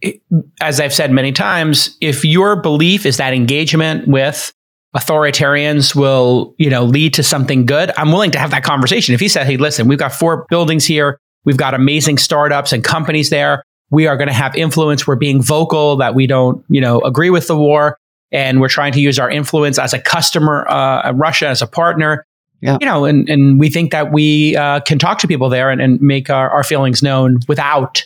it- 0.00 0.20
as 0.60 0.80
I've 0.80 0.94
said 0.94 1.10
many 1.10 1.32
times, 1.32 1.96
if 2.00 2.24
your 2.24 2.56
belief 2.62 3.04
is 3.06 3.16
that 3.18 3.34
engagement 3.34 4.06
with 4.08 4.52
authoritarians 4.96 5.94
will, 5.94 6.54
you 6.58 6.70
know, 6.70 6.84
lead 6.84 7.14
to 7.14 7.22
something 7.22 7.66
good, 7.66 7.90
I'm 7.96 8.12
willing 8.12 8.30
to 8.32 8.38
have 8.38 8.50
that 8.52 8.62
conversation. 8.64 9.14
If 9.14 9.20
he 9.20 9.28
said, 9.28 9.46
hey, 9.46 9.56
listen, 9.56 9.88
we've 9.88 9.98
got 9.98 10.12
four 10.12 10.46
buildings 10.48 10.84
here, 10.84 11.18
we've 11.44 11.56
got 11.56 11.74
amazing 11.74 12.18
startups 12.18 12.72
and 12.72 12.82
companies 12.84 13.30
there. 13.30 13.62
We 13.90 14.06
are 14.06 14.16
going 14.16 14.28
to 14.28 14.34
have 14.34 14.54
influence. 14.54 15.06
We're 15.06 15.16
being 15.16 15.42
vocal 15.42 15.96
that 15.96 16.14
we 16.14 16.26
don't, 16.26 16.64
you 16.68 16.80
know, 16.80 17.00
agree 17.00 17.30
with 17.30 17.46
the 17.48 17.56
war. 17.56 17.98
And 18.32 18.60
we're 18.60 18.68
trying 18.68 18.92
to 18.92 19.00
use 19.00 19.18
our 19.18 19.28
influence 19.28 19.76
as 19.78 19.92
a 19.92 19.98
customer, 20.00 20.64
uh, 20.70 21.12
Russia 21.12 21.48
as 21.48 21.62
a 21.62 21.66
partner 21.66 22.24
Yeah. 22.60 22.76
you 22.80 22.86
know, 22.86 23.04
and, 23.06 23.28
and 23.28 23.58
we 23.58 23.70
think 23.70 23.90
that 23.92 24.12
we 24.12 24.56
uh, 24.56 24.80
can 24.80 24.98
talk 24.98 25.18
to 25.20 25.28
people 25.28 25.48
there 25.48 25.70
and, 25.70 25.80
and 25.80 26.00
make 26.00 26.28
our, 26.28 26.50
our 26.50 26.62
feelings 26.62 27.02
known 27.02 27.38
without, 27.48 28.04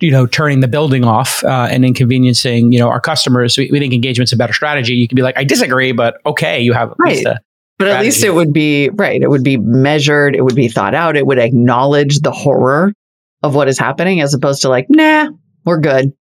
you 0.00 0.10
know, 0.10 0.26
turning 0.26 0.60
the 0.60 0.68
building 0.68 1.04
off 1.04 1.42
uh, 1.44 1.68
and 1.70 1.84
inconveniencing, 1.84 2.72
you 2.72 2.78
know, 2.78 2.88
our 2.88 3.00
customers. 3.00 3.56
We, 3.56 3.70
we 3.72 3.78
think 3.78 3.94
engagement's 3.94 4.32
a 4.32 4.36
better 4.36 4.52
strategy. 4.52 4.94
You 4.94 5.08
can 5.08 5.16
be 5.16 5.22
like, 5.22 5.38
I 5.38 5.44
disagree, 5.44 5.92
but 5.92 6.18
okay, 6.26 6.60
you 6.60 6.74
have 6.74 6.90
at 6.90 6.98
least 6.98 7.26
Right. 7.26 7.36
But 7.78 7.88
at 7.88 8.02
least 8.02 8.24
it 8.24 8.32
would 8.34 8.54
be 8.54 8.88
right. 8.90 9.20
It 9.20 9.28
would 9.28 9.44
be 9.44 9.58
measured. 9.58 10.34
It 10.34 10.42
would 10.42 10.54
be 10.54 10.68
thought 10.68 10.94
out. 10.94 11.14
It 11.14 11.26
would 11.26 11.38
acknowledge 11.38 12.20
the 12.20 12.30
horror 12.30 12.94
of 13.42 13.54
what 13.54 13.68
is 13.68 13.78
happening 13.78 14.20
as 14.22 14.32
opposed 14.32 14.62
to 14.62 14.70
like, 14.70 14.86
nah, 14.88 15.28
we're 15.64 15.80
good. 15.80 16.12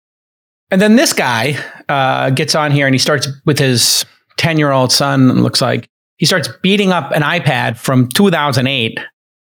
And 0.70 0.80
then 0.80 0.96
this 0.96 1.12
guy 1.12 1.56
uh, 1.88 2.30
gets 2.30 2.56
on 2.56 2.72
here 2.72 2.86
and 2.86 2.94
he 2.94 2.98
starts 2.98 3.28
with 3.46 3.58
his 3.58 4.04
10 4.36 4.58
year 4.58 4.72
old 4.72 4.90
son, 4.90 5.30
it 5.30 5.34
looks 5.34 5.60
like. 5.60 5.88
He 6.16 6.26
starts 6.26 6.48
beating 6.62 6.92
up 6.92 7.10
an 7.12 7.22
iPad 7.22 7.76
from 7.76 8.08
2008. 8.08 8.98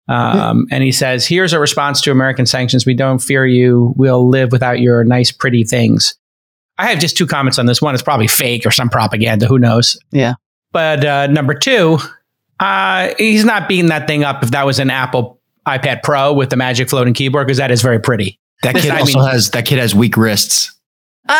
Um, 0.09 0.67
and 0.71 0.85
he 0.85 0.93
says, 0.93 1.27
Here's 1.27 1.53
a 1.53 1.59
response 1.59 2.01
to 2.03 2.11
American 2.13 2.47
sanctions. 2.47 2.87
We 2.87 2.95
don't 2.95 3.19
fear 3.19 3.45
you. 3.47 3.93
We'll 3.97 4.29
live 4.29 4.53
without 4.53 4.81
your 4.81 5.03
nice, 5.05 5.33
pretty 5.33 5.65
things. 5.65 6.15
I 6.79 6.89
have 6.89 6.99
just 6.99 7.17
two 7.17 7.27
comments 7.27 7.59
on 7.59 7.67
this. 7.67 7.81
One 7.83 7.95
is 7.95 8.03
probably 8.03 8.29
fake 8.29 8.67
or 8.67 8.71
some 8.71 8.89
propaganda. 8.89 9.47
Who 9.47 9.59
knows? 9.59 9.99
Yeah. 10.13 10.35
But 10.73 11.05
uh, 11.05 11.27
number 11.29 11.55
two, 11.55 11.99
uh, 12.61 13.15
he's 13.19 13.45
not 13.45 13.69
beating 13.69 13.87
that 13.89 14.07
thing 14.07 14.25
up 14.25 14.43
if 14.43 14.51
that 14.51 14.67
was 14.67 14.79
an 14.79 14.91
Apple 14.91 15.41
iPad 15.67 16.03
Pro 16.03 16.33
with 16.33 16.51
the 16.51 16.57
magic 16.57 16.89
floating 16.89 17.15
keyboard, 17.15 17.47
because 17.47 17.59
that 17.59 17.71
is 17.71 17.83
very 17.83 17.99
pretty. 17.99 18.39
That 18.63 18.75
This- 18.75 18.83
kid 18.85 18.93
I 18.93 19.01
also 19.01 19.19
mean- 19.21 19.29
has 19.29 19.51
that 19.51 19.65
kid 19.67 19.79
has 19.79 19.95
weak 19.95 20.17
wrists. 20.17 20.73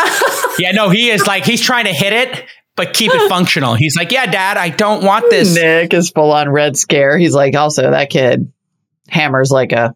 Yeah, 0.59 0.71
no, 0.73 0.89
he 0.89 1.11
is 1.11 1.27
like 1.27 1.45
he's 1.45 1.61
trying 1.61 1.85
to 1.85 1.93
hit 1.93 2.15
it, 2.15 2.43
but 2.77 2.93
keep 2.95 3.11
it 3.15 3.29
functional. 3.29 3.75
He's 3.75 3.97
like, 3.97 4.13
yeah, 4.13 4.27
Dad, 4.27 4.57
I 4.57 4.69
don't 4.69 5.03
want 5.05 5.29
this. 5.31 5.55
Nick 5.55 5.95
is 5.95 6.11
full 6.11 6.33
on 6.33 6.49
red 6.51 6.77
scare. 6.77 7.19
He's 7.19 7.35
like, 7.35 7.55
also 7.55 7.91
that 7.91 8.11
kid 8.11 8.53
hammers 9.09 9.51
like 9.51 9.73
a 9.73 9.95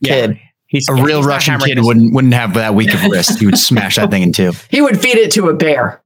Yeah. 0.00 0.12
kid. 0.26 0.40
He's 0.66 0.88
A 0.88 0.94
real 0.94 1.18
he's 1.18 1.26
Russian 1.26 1.58
kid 1.60 1.76
his- 1.76 1.86
wouldn't 1.86 2.14
wouldn't 2.14 2.32
have 2.34 2.54
that 2.54 2.74
weak 2.74 2.94
of 2.94 3.02
wrist. 3.04 3.38
He 3.38 3.46
would 3.46 3.58
smash 3.70 3.96
that 3.96 4.10
thing 4.10 4.22
in 4.22 4.32
two. 4.32 4.52
He 4.70 4.80
would 4.80 4.98
feed 5.00 5.16
it 5.18 5.30
to 5.32 5.48
a 5.48 5.54
bear. 5.54 6.02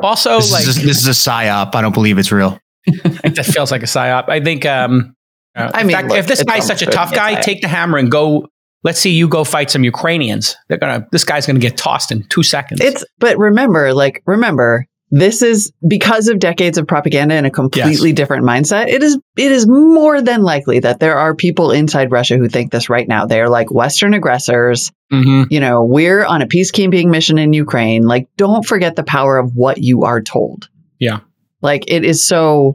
Also, 0.00 0.36
This, 0.36 0.52
like 0.52 0.66
is 0.66 0.78
a, 0.82 0.86
this 0.86 0.98
is 0.98 1.06
a 1.06 1.10
psyop. 1.10 1.74
I 1.74 1.80
don't 1.82 1.94
believe 1.94 2.18
it's 2.18 2.32
real. 2.32 2.58
that 3.04 3.46
feels 3.46 3.70
like 3.70 3.82
a 3.82 3.86
psyop. 3.86 4.28
I 4.28 4.40
think. 4.40 4.64
Um, 4.66 5.14
uh, 5.54 5.70
I 5.74 5.82
mean, 5.84 5.94
fact, 5.94 6.08
look, 6.08 6.18
if 6.18 6.26
this 6.26 6.42
guy's 6.42 6.66
such 6.66 6.80
a 6.82 6.86
tough 6.86 7.10
certainly 7.10 7.32
a 7.32 7.34
guy, 7.36 7.40
psyop. 7.40 7.44
take 7.44 7.60
the 7.62 7.68
hammer 7.68 7.98
and 7.98 8.10
go. 8.10 8.48
Let's 8.82 8.98
see 8.98 9.10
you 9.10 9.28
go 9.28 9.44
fight 9.44 9.70
some 9.70 9.84
Ukrainians. 9.84 10.56
They're 10.68 10.78
gonna. 10.78 11.06
This 11.12 11.22
guy's 11.22 11.46
gonna 11.46 11.58
get 11.58 11.76
tossed 11.76 12.10
in 12.10 12.22
two 12.30 12.42
seconds. 12.42 12.80
It's 12.80 13.04
but 13.18 13.36
remember, 13.38 13.92
like 13.92 14.22
remember, 14.26 14.86
this 15.10 15.42
is 15.42 15.72
because 15.86 16.28
of 16.28 16.38
decades 16.38 16.78
of 16.78 16.86
propaganda 16.86 17.34
and 17.34 17.46
a 17.46 17.50
completely 17.50 18.12
different 18.12 18.44
mindset. 18.44 18.88
It 18.88 19.02
is 19.02 19.18
it 19.36 19.50
is 19.52 19.66
more 19.66 20.22
than 20.22 20.42
likely 20.42 20.78
that 20.80 21.00
there 21.00 21.18
are 21.18 21.34
people 21.34 21.72
inside 21.72 22.12
Russia 22.12 22.36
who 22.36 22.48
think 22.48 22.70
this 22.70 22.88
right 22.88 23.08
now. 23.08 23.26
They 23.26 23.40
are 23.40 23.48
like 23.48 23.72
Western 23.72 24.14
aggressors. 24.14 24.92
Mhm. 25.12 25.48
You 25.50 25.58
know, 25.58 25.84
we're 25.84 26.24
on 26.24 26.42
a 26.42 26.46
peacekeeping 26.46 27.06
mission 27.10 27.38
in 27.38 27.52
Ukraine. 27.52 28.02
Like, 28.02 28.28
don't 28.36 28.64
forget 28.64 28.94
the 28.94 29.02
power 29.02 29.36
of 29.36 29.52
what 29.54 29.78
you 29.78 30.04
are 30.04 30.22
told. 30.22 30.68
Yeah. 31.00 31.20
Like 31.60 31.84
it 31.88 32.04
is 32.04 32.26
so 32.26 32.74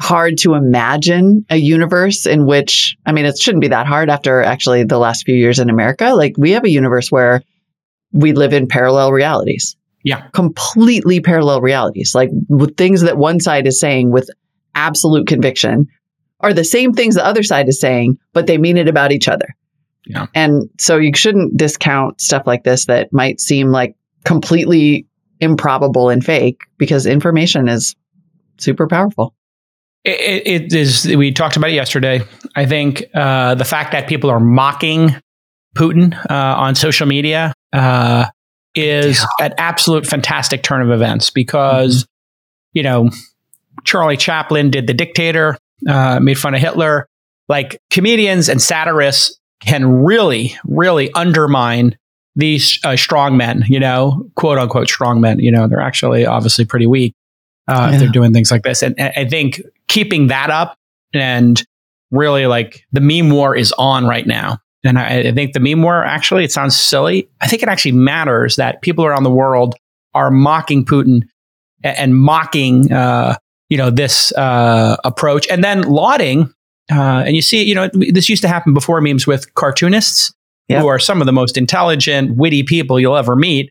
hard 0.00 0.38
to 0.38 0.54
imagine 0.54 1.44
a 1.50 1.56
universe 1.56 2.26
in 2.26 2.46
which 2.46 2.96
I 3.06 3.12
mean 3.12 3.26
it 3.26 3.38
shouldn't 3.38 3.60
be 3.60 3.68
that 3.68 3.86
hard 3.86 4.10
after 4.10 4.42
actually 4.42 4.82
the 4.84 4.98
last 4.98 5.24
few 5.24 5.34
years 5.36 5.58
in 5.58 5.70
America. 5.70 6.06
Like 6.14 6.34
we 6.38 6.52
have 6.52 6.64
a 6.64 6.70
universe 6.70 7.12
where 7.12 7.42
we 8.12 8.32
live 8.32 8.52
in 8.52 8.66
parallel 8.66 9.12
realities. 9.12 9.76
Yeah. 10.02 10.28
Completely 10.32 11.20
parallel 11.20 11.60
realities. 11.60 12.14
Like 12.14 12.30
with 12.48 12.76
things 12.76 13.02
that 13.02 13.16
one 13.16 13.40
side 13.40 13.66
is 13.66 13.78
saying 13.78 14.10
with 14.10 14.30
absolute 14.74 15.26
conviction 15.26 15.88
are 16.40 16.54
the 16.54 16.64
same 16.64 16.92
things 16.92 17.14
the 17.14 17.24
other 17.24 17.42
side 17.42 17.68
is 17.68 17.80
saying, 17.80 18.18
but 18.32 18.46
they 18.46 18.58
mean 18.58 18.78
it 18.78 18.88
about 18.88 19.12
each 19.12 19.28
other. 19.28 19.54
Yeah. 20.06 20.26
And 20.34 20.70
so 20.78 20.96
you 20.96 21.12
shouldn't 21.14 21.56
discount 21.56 22.20
stuff 22.20 22.46
like 22.46 22.64
this 22.64 22.86
that 22.86 23.12
might 23.12 23.40
seem 23.40 23.70
like 23.70 23.94
completely 24.24 25.06
improbable 25.40 26.08
and 26.08 26.24
fake 26.24 26.62
because 26.78 27.06
information 27.06 27.68
is 27.68 27.94
super 28.58 28.86
powerful. 28.86 29.34
It, 30.04 30.46
it, 30.46 30.74
is. 30.74 31.04
We 31.06 31.32
talked 31.32 31.56
about 31.56 31.70
it 31.70 31.74
yesterday. 31.74 32.22
I 32.56 32.64
think 32.64 33.04
uh, 33.12 33.54
the 33.54 33.66
fact 33.66 33.92
that 33.92 34.08
people 34.08 34.30
are 34.30 34.40
mocking 34.40 35.14
Putin 35.76 36.14
uh, 36.30 36.34
on 36.34 36.74
social 36.74 37.06
media 37.06 37.52
uh, 37.72 38.26
is 38.74 39.24
an 39.40 39.54
absolute 39.58 40.06
fantastic 40.06 40.62
turn 40.62 40.82
of 40.82 40.90
events 40.90 41.30
because, 41.30 42.06
you 42.72 42.82
know, 42.82 43.10
Charlie 43.84 44.16
Chaplin 44.16 44.70
did 44.70 44.86
The 44.86 44.94
Dictator, 44.94 45.56
uh, 45.88 46.20
made 46.20 46.38
fun 46.38 46.54
of 46.54 46.60
Hitler. 46.60 47.06
Like 47.48 47.80
comedians 47.90 48.48
and 48.48 48.60
satirists 48.62 49.38
can 49.60 50.04
really, 50.04 50.54
really 50.64 51.12
undermine 51.12 51.96
these 52.36 52.78
uh, 52.84 52.96
strong 52.96 53.36
men, 53.36 53.64
you 53.68 53.80
know, 53.80 54.28
quote 54.36 54.58
unquote 54.58 54.88
strong 54.88 55.20
men. 55.20 55.40
You 55.40 55.50
know, 55.50 55.66
they're 55.66 55.80
actually 55.80 56.26
obviously 56.26 56.64
pretty 56.64 56.86
weak 56.86 57.14
uh, 57.68 57.88
Yeah. 57.88 57.94
if 57.94 58.00
they're 58.00 58.08
doing 58.08 58.32
things 58.32 58.50
like 58.50 58.62
this. 58.62 58.82
And, 58.82 58.98
and 58.98 59.12
I 59.16 59.28
think 59.28 59.60
keeping 59.88 60.28
that 60.28 60.50
up 60.50 60.76
and 61.12 61.62
really 62.12 62.46
like 62.46 62.86
the 62.92 63.00
meme 63.00 63.30
war 63.30 63.56
is 63.56 63.72
on 63.76 64.06
right 64.06 64.26
now. 64.26 64.58
And 64.84 64.98
I, 64.98 65.18
I 65.28 65.32
think 65.32 65.52
the 65.52 65.60
meme 65.60 65.82
war 65.82 66.04
actually, 66.04 66.44
it 66.44 66.52
sounds 66.52 66.78
silly. 66.78 67.28
I 67.40 67.46
think 67.48 67.62
it 67.62 67.68
actually 67.68 67.92
matters 67.92 68.56
that 68.56 68.80
people 68.82 69.04
around 69.04 69.24
the 69.24 69.30
world 69.30 69.74
are 70.14 70.30
mocking 70.30 70.84
Putin 70.84 71.22
and, 71.82 71.96
and 71.98 72.16
mocking, 72.16 72.92
uh, 72.92 73.36
you 73.68 73.76
know, 73.76 73.90
this 73.90 74.32
uh, 74.32 74.96
approach 75.04 75.46
and 75.48 75.62
then 75.62 75.82
lauding. 75.82 76.52
Uh, 76.90 77.22
and 77.26 77.36
you 77.36 77.42
see, 77.42 77.62
you 77.62 77.74
know, 77.74 77.88
this 77.92 78.28
used 78.28 78.42
to 78.42 78.48
happen 78.48 78.74
before 78.74 79.00
memes 79.00 79.26
with 79.26 79.54
cartoonists 79.54 80.32
Yeah. 80.68 80.80
who 80.80 80.88
are 80.88 80.98
some 80.98 81.20
of 81.20 81.26
the 81.26 81.32
most 81.32 81.56
intelligent, 81.56 82.36
witty 82.36 82.62
people 82.62 82.98
you'll 82.98 83.16
ever 83.16 83.36
meet. 83.36 83.70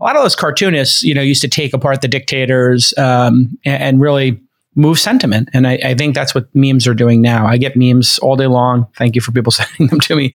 A 0.00 0.04
lot 0.04 0.16
of 0.16 0.22
those 0.22 0.36
cartoonists, 0.36 1.02
you 1.02 1.14
know, 1.14 1.22
used 1.22 1.40
to 1.42 1.48
take 1.48 1.72
apart 1.72 2.02
the 2.02 2.08
dictators 2.08 2.92
um, 2.98 3.58
and, 3.64 3.82
and 3.82 4.00
really 4.00 4.38
move 4.74 4.98
sentiment. 4.98 5.48
And 5.52 5.66
I, 5.66 5.78
I 5.84 5.94
think 5.94 6.14
that's 6.14 6.34
what 6.34 6.54
memes 6.54 6.86
are 6.86 6.94
doing 6.94 7.20
now. 7.22 7.46
I 7.46 7.56
get 7.56 7.74
memes 7.76 8.18
all 8.18 8.36
day 8.36 8.46
long. 8.46 8.86
Thank 8.96 9.14
you 9.14 9.20
for 9.20 9.32
people 9.32 9.50
sending 9.60 9.86
them 9.86 10.00
to 10.00 10.14
me 10.16 10.34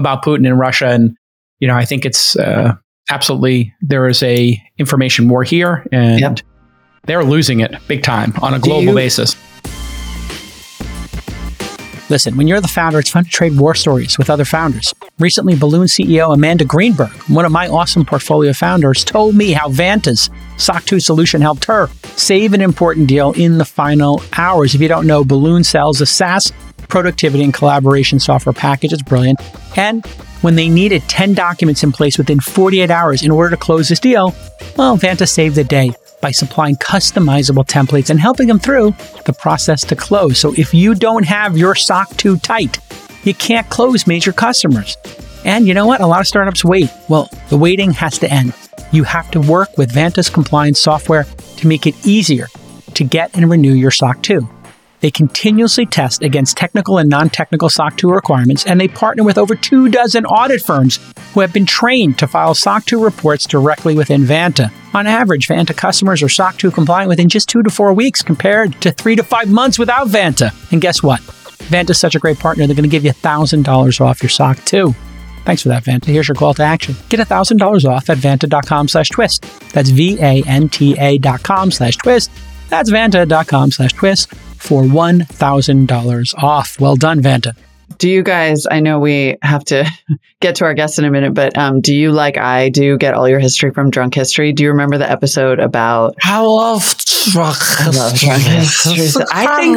about 0.00 0.24
Putin 0.24 0.46
and 0.46 0.58
Russia. 0.58 0.88
And, 0.88 1.16
you 1.60 1.68
know, 1.68 1.76
I 1.76 1.84
think 1.84 2.04
it's 2.04 2.36
uh, 2.36 2.74
absolutely, 3.10 3.72
there 3.80 4.08
is 4.08 4.22
a 4.22 4.60
information 4.78 5.28
war 5.28 5.44
here 5.44 5.86
and 5.92 6.20
Yep. 6.20 6.38
they're 7.06 7.24
losing 7.24 7.60
it 7.60 7.74
big 7.86 8.02
time 8.02 8.32
on 8.42 8.54
a 8.54 8.58
global 8.58 8.82
you- 8.84 8.94
basis. 8.94 9.36
Listen, 12.08 12.36
when 12.36 12.48
you're 12.48 12.60
the 12.60 12.66
founder, 12.66 12.98
it's 12.98 13.10
fun 13.10 13.22
to 13.22 13.30
trade 13.30 13.56
war 13.56 13.72
stories 13.72 14.18
with 14.18 14.28
other 14.30 14.44
founders. 14.44 14.92
Recently, 15.20 15.54
Balloon 15.54 15.86
CEO 15.86 16.34
Amanda 16.34 16.64
Greenberg, 16.64 17.12
one 17.28 17.44
of 17.44 17.52
my 17.52 17.68
awesome 17.68 18.04
portfolio 18.04 18.52
founders, 18.52 19.04
told 19.04 19.36
me 19.36 19.52
how 19.52 19.68
Vanta's 19.68 20.28
SOC 20.56 20.84
2 20.86 20.98
solution 20.98 21.40
helped 21.40 21.66
her 21.66 21.88
save 22.16 22.52
an 22.52 22.62
important 22.62 23.06
deal 23.06 23.30
in 23.32 23.58
the 23.58 23.64
final 23.64 24.20
hours. 24.36 24.74
If 24.74 24.80
you 24.80 24.88
don't 24.88 25.06
know, 25.06 25.24
Balloon 25.24 25.62
sells 25.62 26.00
a 26.00 26.06
SaaS 26.06 26.52
productivity 26.90 27.42
and 27.44 27.54
collaboration 27.54 28.18
software 28.18 28.52
package. 28.52 28.92
It's 28.92 29.02
brilliant. 29.02 29.40
And 29.76 30.04
when 30.42 30.56
they 30.56 30.68
needed 30.68 31.02
10 31.02 31.34
documents 31.34 31.82
in 31.82 31.92
place 31.92 32.18
within 32.18 32.40
48 32.40 32.90
hours 32.90 33.22
in 33.22 33.30
order 33.30 33.50
to 33.50 33.56
close 33.56 33.88
this 33.88 34.00
deal, 34.00 34.34
well, 34.76 34.96
Vanta 34.96 35.28
saved 35.28 35.54
the 35.54 35.64
day 35.64 35.92
by 36.20 36.30
supplying 36.30 36.76
customizable 36.76 37.66
templates 37.66 38.10
and 38.10 38.20
helping 38.20 38.48
them 38.48 38.58
through 38.58 38.94
the 39.24 39.32
process 39.32 39.84
to 39.86 39.96
close. 39.96 40.38
So 40.38 40.52
if 40.56 40.74
you 40.74 40.94
don't 40.94 41.24
have 41.24 41.56
your 41.56 41.74
sock 41.74 42.14
too 42.16 42.36
tight, 42.38 42.78
you 43.24 43.34
can't 43.34 43.68
close 43.70 44.06
major 44.06 44.32
customers. 44.32 44.96
And 45.44 45.66
you 45.66 45.74
know 45.74 45.86
what? 45.86 46.00
A 46.00 46.06
lot 46.06 46.20
of 46.20 46.26
startups 46.26 46.64
wait. 46.64 46.90
Well, 47.08 47.30
the 47.48 47.56
waiting 47.56 47.92
has 47.92 48.18
to 48.18 48.30
end. 48.30 48.52
You 48.92 49.04
have 49.04 49.30
to 49.30 49.40
work 49.40 49.76
with 49.78 49.92
Vanta's 49.92 50.28
compliance 50.28 50.80
software 50.80 51.24
to 51.56 51.66
make 51.66 51.86
it 51.86 51.94
easier 52.06 52.48
to 52.94 53.04
get 53.04 53.34
and 53.34 53.50
renew 53.50 53.72
your 53.72 53.90
SOC 53.90 54.22
2. 54.22 54.59
They 55.00 55.10
continuously 55.10 55.86
test 55.86 56.22
against 56.22 56.56
technical 56.56 56.98
and 56.98 57.08
non 57.08 57.30
technical 57.30 57.68
SOC 57.68 57.96
2 57.96 58.10
requirements, 58.10 58.66
and 58.66 58.80
they 58.80 58.88
partner 58.88 59.24
with 59.24 59.38
over 59.38 59.54
two 59.54 59.88
dozen 59.88 60.26
audit 60.26 60.62
firms 60.62 60.98
who 61.32 61.40
have 61.40 61.52
been 61.52 61.66
trained 61.66 62.18
to 62.18 62.28
file 62.28 62.54
SOC 62.54 62.84
2 62.84 63.02
reports 63.02 63.46
directly 63.46 63.94
within 63.94 64.22
Vanta. 64.22 64.70
On 64.94 65.06
average, 65.06 65.48
Vanta 65.48 65.76
customers 65.76 66.22
are 66.22 66.28
SOC 66.28 66.58
2 66.58 66.70
compliant 66.70 67.08
within 67.08 67.28
just 67.28 67.48
two 67.48 67.62
to 67.62 67.70
four 67.70 67.92
weeks 67.94 68.22
compared 68.22 68.78
to 68.82 68.92
three 68.92 69.16
to 69.16 69.22
five 69.22 69.48
months 69.48 69.78
without 69.78 70.08
Vanta. 70.08 70.52
And 70.72 70.80
guess 70.80 71.02
what? 71.02 71.20
Vanta's 71.20 71.98
such 71.98 72.14
a 72.14 72.18
great 72.18 72.38
partner, 72.38 72.66
they're 72.66 72.76
going 72.76 72.82
to 72.82 72.90
give 72.90 73.04
you 73.04 73.12
$1,000 73.12 74.00
off 74.00 74.22
your 74.22 74.30
SOC 74.30 74.64
2. 74.64 74.94
Thanks 75.44 75.62
for 75.62 75.70
that, 75.70 75.84
Vanta. 75.84 76.06
Here's 76.06 76.28
your 76.28 76.34
call 76.34 76.52
to 76.54 76.62
action. 76.62 76.94
Get 77.08 77.20
$1,000 77.20 77.88
off 77.88 78.10
at 78.10 78.18
vanta.com 78.18 78.88
slash 78.88 79.08
twist. 79.08 79.46
That's 79.72 79.88
V-A-N-T-A 79.88 81.18
dot 81.18 81.42
com 81.42 81.70
slash 81.70 81.96
twist. 81.96 82.30
That's 82.68 82.90
vanta.com 82.90 83.70
slash 83.70 83.94
twist 83.94 84.32
for 84.60 84.82
$1,000 84.82 86.34
off. 86.42 86.78
Well 86.80 86.96
done, 86.96 87.20
Vanta. 87.22 87.56
Do 87.98 88.08
you 88.08 88.22
guys, 88.22 88.66
I 88.70 88.80
know 88.80 88.98
we 88.98 89.36
have 89.42 89.64
to 89.66 89.84
get 90.40 90.54
to 90.56 90.64
our 90.64 90.74
guests 90.74 90.98
in 90.98 91.04
a 91.04 91.10
minute, 91.10 91.34
but 91.34 91.58
um, 91.58 91.80
do 91.80 91.94
you, 91.94 92.12
like 92.12 92.38
I 92.38 92.68
do, 92.68 92.96
get 92.96 93.14
all 93.14 93.28
your 93.28 93.40
history 93.40 93.72
from 93.72 93.90
Drunk 93.90 94.14
History? 94.14 94.52
Do 94.52 94.62
you 94.62 94.70
remember 94.70 94.96
the 94.96 95.10
episode 95.10 95.58
about 95.58 96.14
I 96.22 96.40
love 96.40 96.94
drunk 97.32 97.58
I 97.80 97.90
love 97.90 98.14
drunk 98.14 98.42
history. 98.42 98.92
It's 98.94 99.16
I 99.16 99.60
think- 99.60 99.76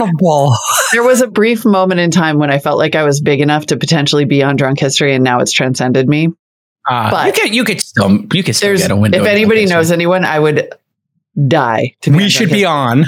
there 0.93 1.03
was 1.03 1.21
a 1.21 1.27
brief 1.27 1.65
moment 1.65 1.99
in 1.99 2.11
time 2.11 2.37
when 2.37 2.49
I 2.51 2.59
felt 2.59 2.77
like 2.77 2.95
I 2.95 3.03
was 3.03 3.19
big 3.19 3.41
enough 3.41 3.65
to 3.67 3.77
potentially 3.77 4.25
be 4.25 4.43
on 4.43 4.55
Drunk 4.55 4.79
History, 4.79 5.13
and 5.15 5.23
now 5.23 5.39
it's 5.39 5.51
transcended 5.51 6.07
me. 6.07 6.29
Uh, 6.89 7.11
But- 7.11 7.25
you 7.27 7.33
could 7.33 7.55
you 7.55 7.63
could 7.65 7.81
still 7.81 8.19
you 8.31 8.43
could 8.43 8.55
still 8.55 8.77
get 8.77 8.91
a 8.91 8.95
window. 8.95 9.21
if 9.21 9.27
anybody 9.27 9.65
knows 9.65 9.91
anyone, 9.91 10.23
I 10.23 10.39
would 10.39 10.71
die 11.47 11.93
to 12.01 12.11
be 12.11 12.17
we 12.17 12.23
on 12.25 12.29
should 12.29 12.49
Drunk 12.49 12.53
be 12.59 12.65
on 12.65 13.05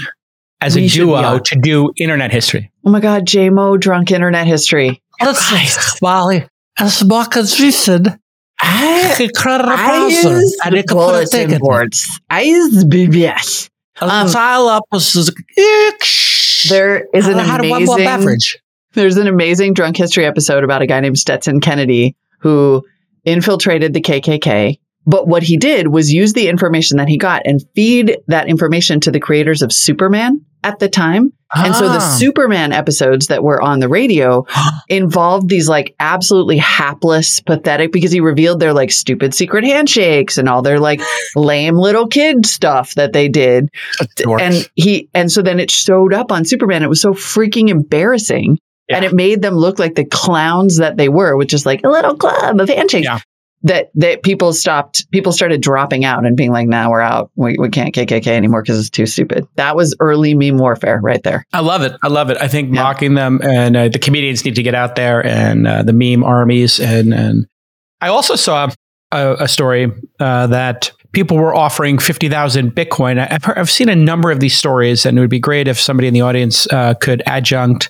as 0.62 0.76
a 0.76 0.82
We 0.82 0.88
should 0.88 1.02
be 1.02 1.06
duo 1.06 1.40
to 1.40 1.56
do 1.56 1.92
internet 1.98 2.32
history. 2.32 2.72
Oh 2.86 2.92
my 2.92 3.00
God, 3.00 3.26
JMO 3.26 3.80
Drunk 3.80 4.12
Internet 4.12 4.48
History. 4.48 5.02
Listen, 5.22 5.98
Molly, 6.02 6.48
as 6.80 7.04
Marcus 7.04 7.60
recent, 7.60 8.08
I, 8.62 9.16
incredible 9.20 9.72
I 9.72 9.88
browser, 9.88 10.40
use 10.40 10.58
and 10.66 10.76
you 10.76 10.84
can 10.84 10.98
bulletin 10.98 11.48
ticket. 11.48 11.62
boards. 11.62 12.20
I 12.30 12.42
use 12.44 12.84
BBS. 12.84 13.70
Um, 14.02 14.30
dial 14.30 14.68
up 14.68 14.84
was 14.92 15.14
There 16.70 17.08
is 17.14 17.28
an 17.28 17.36
I 17.36 17.44
had 17.44 17.62
one 17.62 17.84
amazing 17.84 18.06
beverage. 18.06 18.58
There's 18.94 19.18
an 19.18 19.28
amazing 19.28 19.74
drunk 19.74 19.98
history 19.98 20.26
episode 20.26 20.64
about 20.64 20.82
a 20.82 20.88
guy 20.88 21.00
named 21.00 21.18
Stetson 21.18 21.60
Kennedy 21.60 22.16
who 22.40 22.84
infiltrated 23.26 23.94
the 23.94 24.02
KKK. 24.02 24.80
But 25.06 25.28
what 25.28 25.44
he 25.44 25.58
did 25.58 25.88
was 25.88 26.12
use 26.12 26.34
the 26.34 26.48
information 26.50 26.98
that 26.98 27.08
he 27.08 27.18
got 27.18 27.44
and 27.46 27.64
feed 27.76 28.18
that 28.28 28.48
information 28.48 29.00
to 29.02 29.12
the 29.12 29.20
creators 29.20 29.62
of 29.62 29.72
Superman 29.72 30.42
at 30.64 30.80
the 30.80 30.90
time. 30.90 31.32
And 31.54 31.76
so 31.76 31.88
the 31.88 32.00
Ah. 32.02 32.16
Superman 32.20 32.74
episodes 32.74 33.28
that 33.28 33.44
were 33.44 33.62
on 33.62 33.80
the 33.80 33.88
radio 33.88 34.46
involved 34.90 35.48
these 35.48 35.70
like 35.70 35.96
absolutely 36.00 36.58
hapless, 36.58 37.40
pathetic, 37.40 37.92
because 37.94 38.12
he 38.12 38.20
revealed 38.20 38.60
their 38.60 38.74
like 38.74 38.92
stupid 38.92 39.34
secret 39.34 39.64
handshakes 39.64 40.38
and 40.40 40.50
all 40.50 40.62
their 40.64 40.80
like 40.80 41.02
lame 41.36 41.76
little 41.78 42.08
kid 42.08 42.46
stuff 42.46 42.96
that 42.96 43.14
they 43.14 43.28
did 43.30 43.70
and 44.42 44.70
he 44.76 45.08
and 45.14 45.32
so 45.32 45.42
then 45.44 45.60
it 45.60 45.70
showed 45.72 46.14
up 46.14 46.32
on 46.32 46.46
Superman. 46.46 46.82
It 46.84 46.90
was 46.90 47.02
so 47.02 47.14
freaking 47.14 47.70
embarrassing. 47.70 48.58
And 48.88 49.04
it 49.04 49.14
made 49.14 49.42
them 49.42 49.56
look 49.56 49.80
like 49.80 49.96
the 49.96 50.06
clowns 50.06 50.78
that 50.78 50.96
they 50.96 51.10
were, 51.10 51.36
which 51.38 51.54
is 51.56 51.66
like 51.66 51.82
a 51.84 51.90
little 51.90 52.16
club 52.16 52.60
of 52.60 52.70
handshakes. 52.70 53.06
Yeah. 53.06 53.20
That 53.66 53.90
that 53.96 54.24
people 54.24 54.54
stopped, 54.54 55.10
people 55.12 55.32
started 55.32 55.62
dropping 55.62 56.06
out 56.06 56.26
and 56.26 56.38
being 56.38 56.52
like, 56.52 56.68
"Now 56.68 56.92
we're 56.92 57.02
out. 57.02 57.32
We, 57.36 57.58
we 57.60 57.70
can't 57.70 57.94
KKK 57.94 58.28
anymore 58.28 58.62
because 58.62 58.80
it's 58.80 58.90
too 58.90 59.06
stupid." 59.06 59.48
That 59.56 59.76
was 59.76 59.96
early 60.00 60.34
meme 60.34 60.58
warfare 60.58 61.00
right 61.02 61.22
there. 61.24 61.46
I 61.52 61.60
love 61.62 61.82
it. 61.82 61.94
I 62.04 62.08
love 62.08 62.30
it. 62.30 62.38
I 62.40 62.48
think 62.48 62.74
Yeah. 62.74 62.84
mocking 62.84 63.16
them 63.16 63.42
and 63.44 63.76
uh, 63.76 63.90
the 63.90 64.00
comedians 64.00 64.46
need 64.46 64.56
to 64.56 64.64
get 64.64 64.76
out 64.76 64.96
there 64.96 65.26
and 65.26 65.68
uh, 65.68 65.84
the 65.84 65.94
meme 65.94 66.24
armies. 66.24 66.80
And, 66.80 67.14
and 67.14 67.48
I 68.02 68.08
also 68.10 68.36
saw 68.36 68.70
a, 69.12 69.36
a 69.40 69.48
story 69.48 69.92
uh, 70.20 70.48
that 70.48 70.92
people 71.12 71.38
were 71.38 71.56
offering 71.56 71.98
50,000 71.98 72.76
Bitcoin. 72.76 73.18
I've, 73.32 73.44
heard, 73.44 73.58
I've 73.58 73.70
seen 73.72 73.90
a 73.90 73.96
number 73.96 74.32
of 74.32 74.42
these 74.42 74.56
stories, 74.58 75.06
and 75.06 75.18
it 75.18 75.22
would 75.22 75.30
be 75.30 75.40
great 75.40 75.68
if 75.68 75.80
somebody 75.80 76.08
in 76.08 76.14
the 76.14 76.22
audience 76.22 76.68
uh, 76.72 76.94
could 76.96 77.24
adjunct 77.26 77.90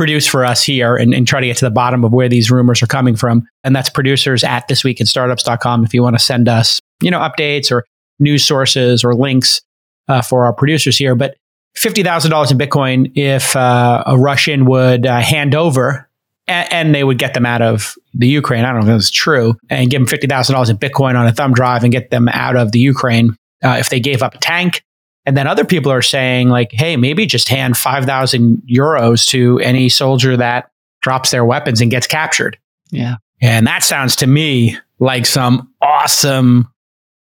produce 0.00 0.26
for 0.26 0.46
us 0.46 0.64
here 0.64 0.96
and, 0.96 1.12
and 1.12 1.28
try 1.28 1.40
to 1.40 1.46
get 1.46 1.58
to 1.58 1.66
the 1.66 1.70
bottom 1.70 2.04
of 2.04 2.12
where 2.14 2.26
these 2.26 2.50
rumors 2.50 2.82
are 2.82 2.86
coming 2.86 3.14
from. 3.14 3.46
And 3.64 3.76
that's 3.76 3.90
producers 3.90 4.42
at 4.42 4.66
thisweekinstartups.com 4.66 5.84
if 5.84 5.92
you 5.92 6.02
want 6.02 6.16
to 6.16 6.24
send 6.24 6.48
us, 6.48 6.80
you 7.02 7.10
know, 7.10 7.18
updates 7.18 7.70
or 7.70 7.84
news 8.18 8.42
sources 8.42 9.04
or 9.04 9.14
links 9.14 9.60
uh, 10.08 10.22
for 10.22 10.46
our 10.46 10.54
producers 10.54 10.96
here. 10.96 11.14
But 11.14 11.36
$50,000 11.76 12.50
in 12.50 12.56
Bitcoin 12.56 13.12
if 13.14 13.54
uh, 13.54 14.02
a 14.06 14.16
Russian 14.16 14.64
would 14.64 15.04
uh, 15.04 15.20
hand 15.20 15.54
over 15.54 16.08
and, 16.48 16.72
and 16.72 16.94
they 16.94 17.04
would 17.04 17.18
get 17.18 17.34
them 17.34 17.44
out 17.44 17.60
of 17.60 17.94
the 18.14 18.26
Ukraine. 18.26 18.64
I 18.64 18.72
don't 18.72 18.86
know 18.86 18.92
if 18.92 19.00
that's 19.00 19.10
true. 19.10 19.54
And 19.68 19.90
give 19.90 20.00
them 20.00 20.08
$50,000 20.08 20.70
in 20.70 20.78
Bitcoin 20.78 21.14
on 21.14 21.26
a 21.26 21.32
thumb 21.32 21.52
drive 21.52 21.84
and 21.84 21.92
get 21.92 22.08
them 22.08 22.26
out 22.28 22.56
of 22.56 22.72
the 22.72 22.78
Ukraine 22.78 23.36
uh, 23.62 23.76
if 23.78 23.90
they 23.90 24.00
gave 24.00 24.22
up 24.22 24.34
a 24.34 24.38
tank. 24.38 24.82
And 25.26 25.36
then 25.36 25.46
other 25.46 25.64
people 25.64 25.92
are 25.92 26.02
saying, 26.02 26.48
like, 26.48 26.72
hey, 26.72 26.96
maybe 26.96 27.26
just 27.26 27.48
hand 27.48 27.76
5,000 27.76 28.62
euros 28.70 29.26
to 29.28 29.58
any 29.60 29.88
soldier 29.88 30.36
that 30.36 30.70
drops 31.02 31.30
their 31.30 31.44
weapons 31.44 31.80
and 31.80 31.90
gets 31.90 32.06
captured. 32.06 32.58
Yeah. 32.90 33.16
And 33.42 33.66
that 33.66 33.82
sounds 33.82 34.16
to 34.16 34.26
me 34.26 34.76
like 34.98 35.26
some 35.26 35.72
awesome, 35.80 36.68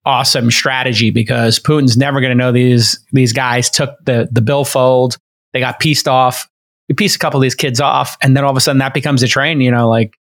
awesome 0.05 0.51
strategy 0.51 1.09
because 1.09 1.59
Putin's 1.59 1.97
never 1.97 2.21
going 2.21 2.31
to 2.31 2.35
know 2.35 2.51
these 2.51 2.99
these 3.11 3.33
guys 3.33 3.69
took 3.69 3.95
the 4.05 4.27
the 4.31 4.41
billfold. 4.41 5.17
They 5.53 5.59
got 5.59 5.79
pieced 5.79 6.07
off. 6.07 6.47
We 6.89 6.93
piece 6.93 7.15
a 7.15 7.19
couple 7.19 7.39
of 7.39 7.41
these 7.41 7.55
kids 7.55 7.81
off, 7.81 8.17
and 8.21 8.37
then 8.37 8.43
all 8.43 8.51
of 8.51 8.57
a 8.57 8.61
sudden 8.61 8.79
that 8.79 8.93
becomes 8.93 9.23
a 9.23 9.27
train. 9.27 9.61
You 9.61 9.71
know, 9.71 9.89
like 9.89 10.15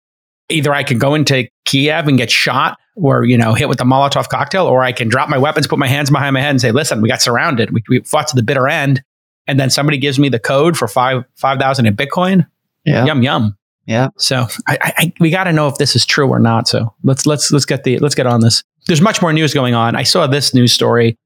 either 0.49 0.73
I 0.73 0.83
can 0.83 0.97
go 0.97 1.15
into 1.15 1.47
Kiev 1.65 2.07
and 2.07 2.17
get 2.17 2.31
shot, 2.31 2.77
or 2.95 3.25
you 3.25 3.37
know, 3.37 3.53
hit 3.53 3.69
with 3.69 3.77
the 3.77 3.83
Molotov 3.83 4.29
cocktail, 4.29 4.65
or 4.65 4.83
I 4.83 4.91
can 4.91 5.07
drop 5.07 5.29
my 5.29 5.37
weapons, 5.37 5.67
put 5.67 5.79
my 5.79 5.87
hands 5.87 6.09
behind 6.09 6.33
my 6.33 6.41
head, 6.41 6.51
and 6.51 6.61
say, 6.61 6.71
"Listen, 6.71 7.01
we 7.01 7.09
got 7.09 7.21
surrounded. 7.21 7.71
We, 7.71 7.83
we 7.89 7.99
fought 8.01 8.27
to 8.29 8.35
the 8.35 8.43
bitter 8.43 8.67
end." 8.67 9.01
And 9.47 9.59
then 9.59 9.69
somebody 9.69 9.97
gives 9.97 10.17
me 10.17 10.29
the 10.29 10.39
code 10.39 10.77
for 10.77 10.87
five 10.87 11.23
five 11.35 11.59
thousand 11.59 11.85
in 11.85 11.95
Bitcoin. 11.95 12.47
Yeah. 12.83 13.05
Yum 13.05 13.21
yum. 13.21 13.57
Yeah. 13.85 14.09
So 14.17 14.47
I, 14.67 14.77
I, 14.81 14.93
I 14.97 15.13
we 15.19 15.29
got 15.29 15.43
to 15.43 15.53
know 15.53 15.67
if 15.67 15.77
this 15.77 15.95
is 15.95 16.05
true 16.05 16.27
or 16.27 16.39
not. 16.39 16.67
So 16.67 16.93
let's 17.03 17.25
let's 17.25 17.51
let's 17.51 17.65
get 17.65 17.83
the 17.83 17.99
let's 17.99 18.15
get 18.15 18.27
on 18.27 18.41
this. 18.41 18.63
There's 18.87 19.01
much 19.01 19.21
more 19.21 19.33
news 19.33 19.53
going 19.53 19.73
on. 19.73 19.95
I 19.95 20.03
saw 20.03 20.27
this 20.27 20.53
news 20.53 20.73
story 20.73 21.17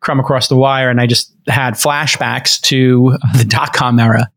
come 0.00 0.20
across 0.20 0.48
the 0.48 0.56
wire, 0.56 0.88
and 0.88 1.00
I 1.00 1.06
just 1.06 1.34
had 1.48 1.74
flashbacks 1.74 2.60
to 2.62 3.16
the 3.38 3.44
dot 3.44 3.72
com 3.72 3.98
era. 3.98 4.30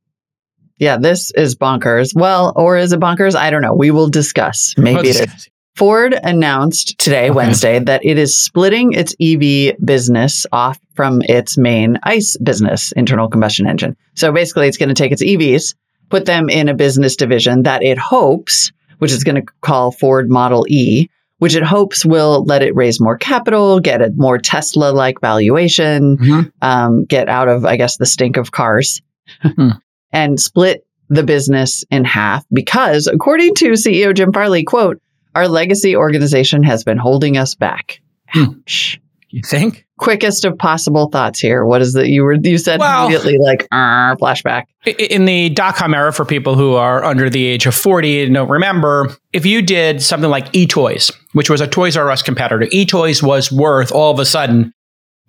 Yeah. 0.79 0.97
This 0.97 1.31
is 1.31 1.55
bonkers. 1.55 2.15
Well, 2.15 2.53
or 2.55 2.77
is 2.77 2.91
it 2.93 2.99
bonkers? 2.99 3.35
I 3.35 3.49
don't 3.49 3.61
know. 3.61 3.73
We 3.75 3.91
will 3.91 4.09
discuss. 4.09 4.73
Maybe 4.77 5.09
it 5.09 5.29
is. 5.29 5.49
Ford 5.75 6.13
announced 6.23 6.97
today, 6.97 7.25
Okay. 7.25 7.31
Wednesday, 7.31 7.79
that 7.79 8.03
it 8.03 8.17
is 8.17 8.37
splitting 8.41 8.91
its 8.93 9.15
EV 9.21 9.77
business 9.85 10.45
off 10.51 10.77
from 10.95 11.21
its 11.23 11.57
main 11.57 11.97
ICE 12.03 12.35
business, 12.43 12.91
internal 12.93 13.29
combustion 13.29 13.65
engine. 13.65 13.95
So 14.15 14.31
basically, 14.33 14.67
it's 14.67 14.77
going 14.77 14.89
to 14.89 14.95
take 14.95 15.13
its 15.13 15.23
EVs, 15.23 15.75
put 16.09 16.25
them 16.25 16.49
in 16.49 16.67
a 16.67 16.73
business 16.73 17.15
division 17.15 17.63
that 17.63 17.81
it 17.81 17.97
hopes, 17.97 18.73
which 18.97 19.11
is 19.13 19.23
going 19.23 19.35
to 19.41 19.51
call 19.61 19.91
Ford 19.91 20.29
Model 20.29 20.65
E, 20.67 21.07
which 21.37 21.55
it 21.55 21.63
hopes 21.63 22.03
will 22.03 22.43
let 22.43 22.61
it 22.61 22.75
raise 22.75 22.99
more 22.99 23.17
capital, 23.17 23.79
get 23.79 24.01
a 24.01 24.11
more 24.17 24.37
Tesla 24.37 24.91
like 24.91 25.21
valuation, 25.21 26.17
Mhm. 26.17 26.51
um, 26.61 27.05
get 27.05 27.29
out 27.29 27.47
of, 27.47 27.63
I 27.63 27.77
guess, 27.77 27.95
the 27.95 28.05
stink 28.05 28.35
of 28.35 28.51
cars, 28.51 29.01
Hmm. 29.41 29.69
And 30.11 30.39
split 30.39 30.85
the 31.09 31.23
business 31.23 31.83
in 31.89 32.05
half 32.05 32.45
because, 32.51 33.07
according 33.07 33.55
to 33.55 33.71
CEO 33.71 34.13
Jim 34.15 34.31
Farley, 34.31 34.63
quote, 34.63 35.01
our 35.35 35.47
legacy 35.47 35.95
organization 35.95 36.63
has 36.63 36.83
been 36.83 36.97
holding 36.97 37.37
us 37.37 37.55
back. 37.55 38.01
Hmm. 38.29 38.43
Ouch. 38.43 38.99
You 39.31 39.43
think? 39.43 39.85
Quickest 39.99 40.43
of 40.43 40.57
possible 40.57 41.09
thoughts 41.09 41.39
here. 41.39 41.63
What 41.63 41.81
is 41.81 41.95
it? 41.95 42.07
You 42.07 42.23
were 42.23 42.33
you 42.33 42.57
said 42.57 42.79
Well- 42.79 43.05
immediately 43.05 43.37
like 43.37 43.67
flashback. 43.69 44.63
In 44.85 45.25
the 45.25 45.49
dot 45.49 45.75
com 45.75 45.93
era, 45.93 46.11
for 46.11 46.25
people 46.25 46.55
who 46.55 46.73
are 46.73 47.03
under 47.03 47.29
the 47.29 47.45
age 47.45 47.67
of 47.67 47.75
40 47.75 48.23
and 48.23 48.33
don't 48.33 48.49
remember, 48.49 49.15
if 49.31 49.45
you 49.45 49.61
did 49.61 50.01
something 50.01 50.31
like 50.31 50.51
eToys, 50.53 51.11
which 51.33 51.49
was 51.49 51.61
a 51.61 51.67
Toys 51.67 51.95
R 51.95 52.09
Us 52.09 52.23
competitor, 52.23 52.65
eToys 52.73 53.21
was 53.21 53.51
worth 53.51 53.91
all 53.91 54.11
of 54.11 54.19
a 54.19 54.25
sudden 54.25 54.73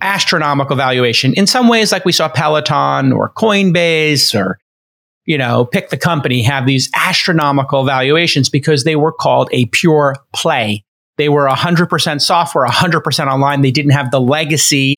astronomical 0.01 0.77
valuation. 0.77 1.35
In 1.35 1.47
some 1.47 1.69
ways, 1.69 1.93
like 1.93 2.07
we 2.07 2.13
saw 2.13 2.29
Peloton 2.31 3.13
or 3.13 3.31
Coinbase 3.35 4.35
or 4.35 4.59
you 5.31 5.39
know, 5.39 5.65
pick 5.65 5.91
the 5.91 5.97
company, 5.97 6.43
have 6.43 6.67
these 6.67 6.91
astronomical 6.97 7.85
valuations 7.85 8.49
because 8.49 8.83
they 8.83 8.97
were 8.97 9.13
called 9.13 9.49
a 9.53 9.67
pure 9.67 10.17
play. 10.35 10.83
They 11.19 11.29
were 11.29 11.47
100% 11.47 12.21
software, 12.21 12.67
100% 12.67 13.27
online. 13.29 13.61
They 13.61 13.71
didn't 13.71 13.93
have 13.93 14.11
the 14.11 14.21
legacy 14.21 14.97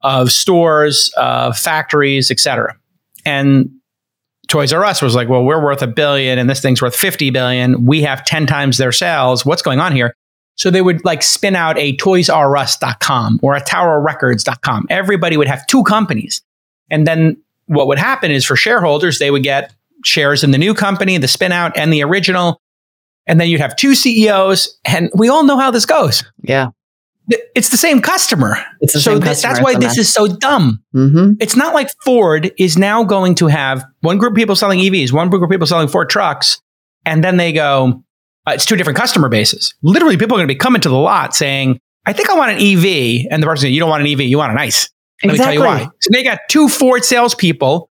of 0.00 0.32
stores, 0.32 1.12
factories, 1.14 2.30
etc. 2.30 2.74
And 3.26 3.68
Toys 4.48 4.72
R 4.72 4.82
Us 4.82 5.02
was 5.02 5.14
like, 5.14 5.28
well, 5.28 5.44
we're 5.44 5.62
worth 5.62 5.82
a 5.82 5.86
billion 5.86 6.38
and 6.38 6.48
this 6.48 6.62
thing's 6.62 6.80
worth 6.80 6.96
50 6.96 7.28
billion. 7.28 7.84
We 7.84 8.00
have 8.00 8.24
10 8.24 8.46
times 8.46 8.78
their 8.78 8.92
sales. 8.92 9.44
What's 9.44 9.60
going 9.60 9.78
on 9.78 9.92
here? 9.92 10.14
So 10.54 10.70
they 10.70 10.80
would 10.80 11.04
like 11.04 11.22
spin 11.22 11.54
out 11.54 11.76
a 11.76 11.94
toysrus.com 11.98 13.40
or 13.42 13.54
a 13.54 13.60
towerrecords.com. 13.60 14.86
Everybody 14.88 15.36
would 15.36 15.48
have 15.48 15.66
two 15.66 15.82
companies. 15.82 16.40
And 16.90 17.06
then 17.06 17.42
what 17.66 17.86
would 17.88 17.98
happen 17.98 18.30
is 18.30 18.44
for 18.44 18.56
shareholders, 18.56 19.18
they 19.18 19.30
would 19.30 19.42
get 19.42 19.72
shares 20.04 20.44
in 20.44 20.50
the 20.50 20.58
new 20.58 20.74
company, 20.74 21.18
the 21.18 21.28
spin 21.28 21.52
out 21.52 21.76
and 21.76 21.92
the 21.92 22.02
original. 22.02 22.60
And 23.26 23.40
then 23.40 23.48
you'd 23.48 23.60
have 23.60 23.76
two 23.76 23.94
CEOs. 23.94 24.78
And 24.84 25.10
we 25.14 25.28
all 25.28 25.44
know 25.44 25.58
how 25.58 25.70
this 25.70 25.86
goes. 25.86 26.24
Yeah. 26.42 26.68
It's 27.56 27.70
the 27.70 27.76
same 27.76 28.00
customer. 28.00 28.56
It's 28.80 28.92
the 28.92 29.00
so 29.00 29.14
same 29.14 29.22
customer. 29.22 29.54
that's 29.54 29.64
why 29.64 29.74
this 29.74 29.98
is 29.98 30.12
so 30.12 30.28
dumb. 30.28 30.80
Mm-hmm. 30.94 31.32
It's 31.40 31.56
not 31.56 31.74
like 31.74 31.88
Ford 32.04 32.52
is 32.56 32.78
now 32.78 33.02
going 33.02 33.34
to 33.36 33.48
have 33.48 33.84
one 34.02 34.18
group 34.18 34.32
of 34.32 34.36
people 34.36 34.54
selling 34.54 34.78
EVs, 34.78 35.10
one 35.12 35.28
group 35.28 35.42
of 35.42 35.50
people 35.50 35.66
selling 35.66 35.88
Ford 35.88 36.08
trucks, 36.08 36.60
and 37.04 37.24
then 37.24 37.36
they 37.36 37.52
go, 37.52 38.04
uh, 38.46 38.52
it's 38.52 38.64
two 38.64 38.76
different 38.76 38.96
customer 38.96 39.28
bases. 39.28 39.74
Literally, 39.82 40.16
people 40.16 40.36
are 40.36 40.38
going 40.38 40.48
to 40.48 40.54
be 40.54 40.58
coming 40.58 40.80
to 40.82 40.88
the 40.88 40.96
lot 40.96 41.34
saying, 41.34 41.80
I 42.06 42.12
think 42.12 42.30
I 42.30 42.36
want 42.36 42.52
an 42.52 42.58
EV. 42.58 43.26
And 43.30 43.42
the 43.42 43.46
person 43.46 43.62
saying, 43.62 43.74
you 43.74 43.80
don't 43.80 43.90
want 43.90 44.06
an 44.06 44.08
EV, 44.08 44.20
you 44.20 44.38
want 44.38 44.52
an 44.52 44.58
ICE. 44.58 44.88
Let 45.24 45.32
me 45.32 45.38
tell 45.38 45.52
you 45.54 45.60
why. 45.60 45.88
So 46.00 46.10
they 46.12 46.22
got 46.22 46.40
two 46.48 46.68
Ford 46.68 47.04
salespeople 47.04 47.90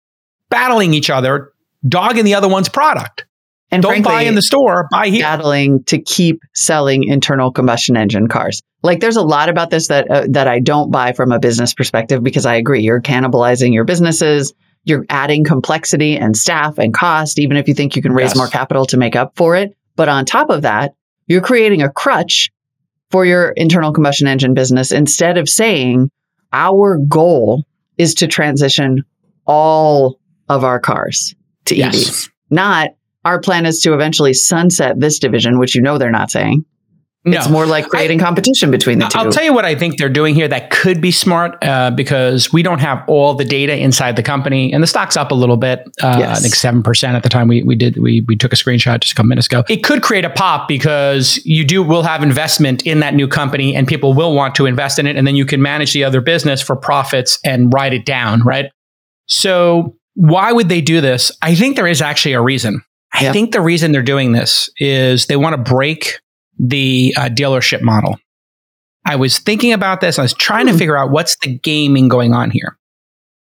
battling 0.49 0.93
each 0.93 1.09
other, 1.09 1.51
dogging 1.87 2.25
the 2.25 2.35
other 2.35 2.47
one's 2.47 2.69
product. 2.69 3.25
And 3.71 3.81
Don't 3.81 3.91
frankly, 3.93 4.11
buy 4.11 4.21
in 4.23 4.35
the 4.35 4.43
store, 4.43 4.87
buy 4.91 5.07
here. 5.07 5.23
battling 5.23 5.83
to 5.85 5.99
keep 5.99 6.39
selling 6.53 7.03
internal 7.03 7.51
combustion 7.51 7.97
engine 7.97 8.27
cars. 8.27 8.61
Like 8.83 8.99
there's 8.99 9.15
a 9.17 9.23
lot 9.23 9.49
about 9.49 9.71
this 9.71 9.87
that 9.87 10.09
uh, 10.09 10.27
that 10.29 10.47
I 10.47 10.59
don't 10.59 10.91
buy 10.91 11.13
from 11.13 11.31
a 11.31 11.39
business 11.39 11.73
perspective 11.73 12.21
because 12.23 12.45
I 12.45 12.55
agree 12.55 12.81
you're 12.83 13.01
cannibalizing 13.01 13.73
your 13.73 13.83
businesses, 13.83 14.53
you're 14.83 15.03
adding 15.09 15.43
complexity 15.43 16.15
and 16.15 16.37
staff 16.37 16.77
and 16.77 16.93
cost 16.93 17.39
even 17.39 17.57
if 17.57 17.67
you 17.67 17.73
think 17.73 17.95
you 17.95 18.03
can 18.03 18.13
raise 18.13 18.29
Yes. 18.29 18.37
more 18.37 18.47
capital 18.47 18.85
to 18.85 18.97
make 18.97 19.15
up 19.15 19.35
for 19.35 19.55
it. 19.55 19.75
But 19.95 20.09
on 20.09 20.25
top 20.25 20.51
of 20.51 20.61
that, 20.61 20.93
you're 21.25 21.41
creating 21.41 21.81
a 21.81 21.89
crutch 21.91 22.51
for 23.09 23.25
your 23.25 23.49
internal 23.49 23.91
combustion 23.91 24.27
engine 24.27 24.53
business 24.53 24.91
instead 24.91 25.39
of 25.39 25.49
saying 25.49 26.11
our 26.55 26.97
goal 26.97 27.65
is 27.97 28.15
to 28.15 28.27
transition 28.27 29.03
all 29.45 30.19
of 30.49 30.63
our 30.63 30.79
cars 30.79 31.35
to 31.65 31.75
Yes. 31.75 31.95
EVs. 31.95 32.29
Not 32.49 32.89
our 33.25 33.41
plan 33.41 33.65
is 33.65 33.81
to 33.81 33.93
eventually 33.93 34.33
sunset 34.33 34.99
this 34.99 35.19
division, 35.19 35.59
which 35.59 35.75
you 35.75 35.81
know 35.81 35.97
they're 35.97 36.11
not 36.11 36.31
saying. 36.31 36.63
No. 37.27 37.37
It's 37.37 37.49
more 37.49 37.65
like 37.65 37.87
creating 37.89 38.19
competition 38.19 38.69
between 38.69 38.99
the 38.99 39.07
2 39.07 39.17
I'll 39.17 39.31
tell 39.31 39.43
you 39.43 39.51
what 39.51 39.65
I 39.65 39.73
think 39.73 39.97
they're 39.97 40.09
doing 40.09 40.35
here 40.35 40.47
that 40.47 40.69
could 40.69 41.01
be 41.01 41.09
smart 41.11 41.57
uh, 41.63 41.89
because 41.89 42.53
we 42.53 42.61
don't 42.61 42.77
have 42.79 43.03
all 43.07 43.33
the 43.33 43.43
data 43.45 43.75
inside 43.75 44.15
the 44.15 44.21
company, 44.21 44.71
and 44.71 44.83
the 44.83 44.87
stock's 44.87 45.17
up 45.17 45.31
a 45.31 45.35
little 45.35 45.57
bit. 45.57 45.79
Uh, 46.03 46.17
Yes. 46.19 46.37
I 46.37 46.41
think 46.41 46.53
seven 46.55 46.83
percent 46.83 47.15
at 47.15 47.23
the 47.23 47.29
time 47.29 47.47
we 47.47 47.63
we 47.63 47.75
did 47.75 47.97
we 47.97 48.21
we 48.27 48.35
took 48.35 48.53
a 48.53 48.55
screenshot 48.55 48.99
just 48.99 49.13
a 49.13 49.15
couple 49.15 49.29
minutes 49.29 49.47
ago. 49.47 49.63
It 49.67 49.83
could 49.83 50.03
create 50.03 50.23
a 50.23 50.29
pop 50.29 50.67
because 50.67 51.43
you 51.45 51.65
do 51.65 51.81
will 51.81 52.03
have 52.03 52.21
investment 52.21 52.85
in 52.85 52.99
that 52.99 53.15
new 53.15 53.27
company, 53.27 53.75
and 53.75 53.87
people 53.87 54.13
will 54.13 54.33
want 54.35 54.53
to 54.55 54.67
invest 54.67 54.99
in 54.99 55.07
it, 55.07 55.15
and 55.15 55.25
then 55.25 55.35
you 55.35 55.45
can 55.45 55.61
manage 55.61 55.93
the 55.93 56.03
other 56.03 56.21
business 56.21 56.61
for 56.61 56.75
profits 56.75 57.39
and 57.43 57.73
write 57.73 57.93
it 57.93 58.05
down, 58.05 58.41
right? 58.43 58.69
So 59.27 59.95
why 60.13 60.51
would 60.51 60.69
they 60.69 60.81
do 60.81 61.01
this? 61.01 61.31
I 61.41 61.55
think 61.55 61.75
there 61.75 61.87
is 61.87 62.01
actually 62.01 62.33
a 62.33 62.41
reason. 62.41 62.81
I 63.13 63.23
Yep. 63.23 63.33
think 63.33 63.51
the 63.51 63.61
reason 63.61 63.91
they're 63.93 64.01
doing 64.03 64.33
this 64.33 64.69
is 64.77 65.25
they 65.27 65.37
want 65.37 65.53
to 65.53 65.71
break 65.71 66.19
the 66.59 67.13
uh, 67.17 67.21
dealership 67.29 67.81
model. 67.81 68.17
I 69.05 69.15
was 69.17 69.37
thinking 69.39 69.71
about 69.73 70.01
this. 70.01 70.17
I 70.17 70.23
was 70.23 70.33
trying 70.33 70.65
to 70.67 70.71
Hmm. 70.71 70.77
figure 70.79 70.97
out 70.97 71.11
what's 71.11 71.35
the 71.43 71.57
gaming 71.59 72.07
going 72.07 72.33
on 72.33 72.49
here. 72.51 72.77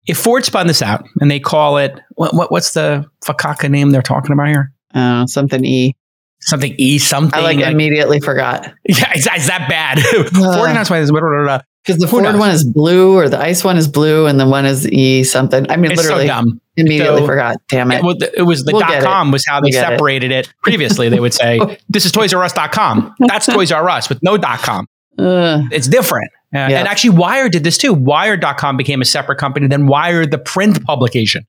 If 0.06 0.18
Ford 0.18 0.44
spun 0.44 0.66
this 0.66 0.82
out 0.82 1.04
and 1.20 1.30
they 1.30 1.40
call 1.40 1.78
it 1.78 1.98
what, 2.16 2.34
what 2.34 2.50
what's 2.52 2.72
the 2.74 3.06
fakaka 3.24 3.70
name 3.70 3.90
they're 3.90 4.02
talking 4.02 4.32
about 4.32 4.48
here? 4.48 4.72
Uh, 4.94 5.26
something 5.26 5.64
E. 5.64 5.96
Something 6.40 6.74
E 6.76 6.98
something. 6.98 7.38
I 7.38 7.42
like, 7.42 7.58
immediately 7.60 8.20
forgot 8.20 8.64
yeah, 8.86 9.12
is, 9.16 9.24
that- 9.24 9.38
is 9.38 9.46
that 9.46 9.66
bad? 9.68 9.98
Ford 10.34 10.68
announced 10.70 10.90
this. 10.90 11.10
because 11.10 11.98
the 12.00 12.06
Ford 12.06 12.24
one 12.24 12.50
is 12.50 12.64
blue 12.64 13.16
or 13.16 13.30
the 13.30 13.40
ICE 13.40 13.64
one 13.64 13.78
is 13.78 13.88
blue 13.88 14.26
and 14.26 14.38
the 14.38 14.46
one 14.46 14.66
is 14.66 14.86
E 14.90 15.24
something. 15.24 15.70
I 15.70 15.76
mean, 15.76 15.92
It's 15.92 16.02
literally 16.02 16.24
so 16.26 16.34
dumb. 16.34 16.60
Immediately 16.76 17.20
So- 17.20 17.26
forgot. 17.26 17.56
Damn 17.68 17.90
it. 17.92 17.96
It, 17.96 18.02
well, 18.04 18.16
it 18.36 18.42
was 18.42 18.64
the 18.64 18.72
We'll 18.72 18.80
dot 18.80 18.90
get 18.90 19.02
it. 19.02 19.06
com 19.06 19.30
was 19.30 19.44
how 19.46 19.60
they 19.60 19.66
We'll 19.66 19.72
get 19.72 19.92
it. 19.92 19.94
separated 19.96 20.32
it. 20.32 20.52
Previously, 20.62 21.08
they 21.08 21.20
would 21.20 21.34
say 21.34 21.58
this 21.88 22.04
is 22.06 22.12
Toys 22.12 22.32
R 22.34 22.42
Us.com. 22.44 23.14
That's 23.28 23.46
Toys 23.46 23.72
R 23.72 23.88
Us 23.88 24.08
with 24.08 24.22
no 24.22 24.36
dot 24.36 24.60
com. 24.60 24.86
Ugh. 25.18 25.62
It's 25.70 25.86
different. 25.88 26.30
Uh, 26.54 26.58
Yeah. 26.70 26.78
And 26.80 26.88
actually, 26.88 27.10
Wired 27.10 27.52
did 27.52 27.64
this 27.64 27.78
too. 27.78 27.92
Wired.com 27.94 28.76
became 28.76 29.00
a 29.00 29.04
separate 29.04 29.36
company, 29.38 29.66
then 29.68 29.86
Wired, 29.86 30.30
the 30.30 30.38
print 30.38 30.84
publication. 30.84 31.46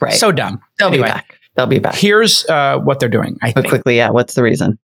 right. 0.00 0.12
So 0.14 0.32
dumb. 0.32 0.60
they'll 0.78 0.88
anyway. 0.88 1.08
be 1.08 1.12
back. 1.12 1.38
They'll 1.56 1.66
be 1.66 1.78
back. 1.80 1.94
Here's 1.94 2.44
uh, 2.48 2.78
what 2.78 3.00
they're 3.00 3.08
doing. 3.08 3.36
I 3.42 3.52
But 3.52 3.62
think 3.62 3.68
quickly, 3.72 3.96
yeah. 3.96 4.10
What's 4.10 4.34
the 4.34 4.42
reason? 4.42 4.78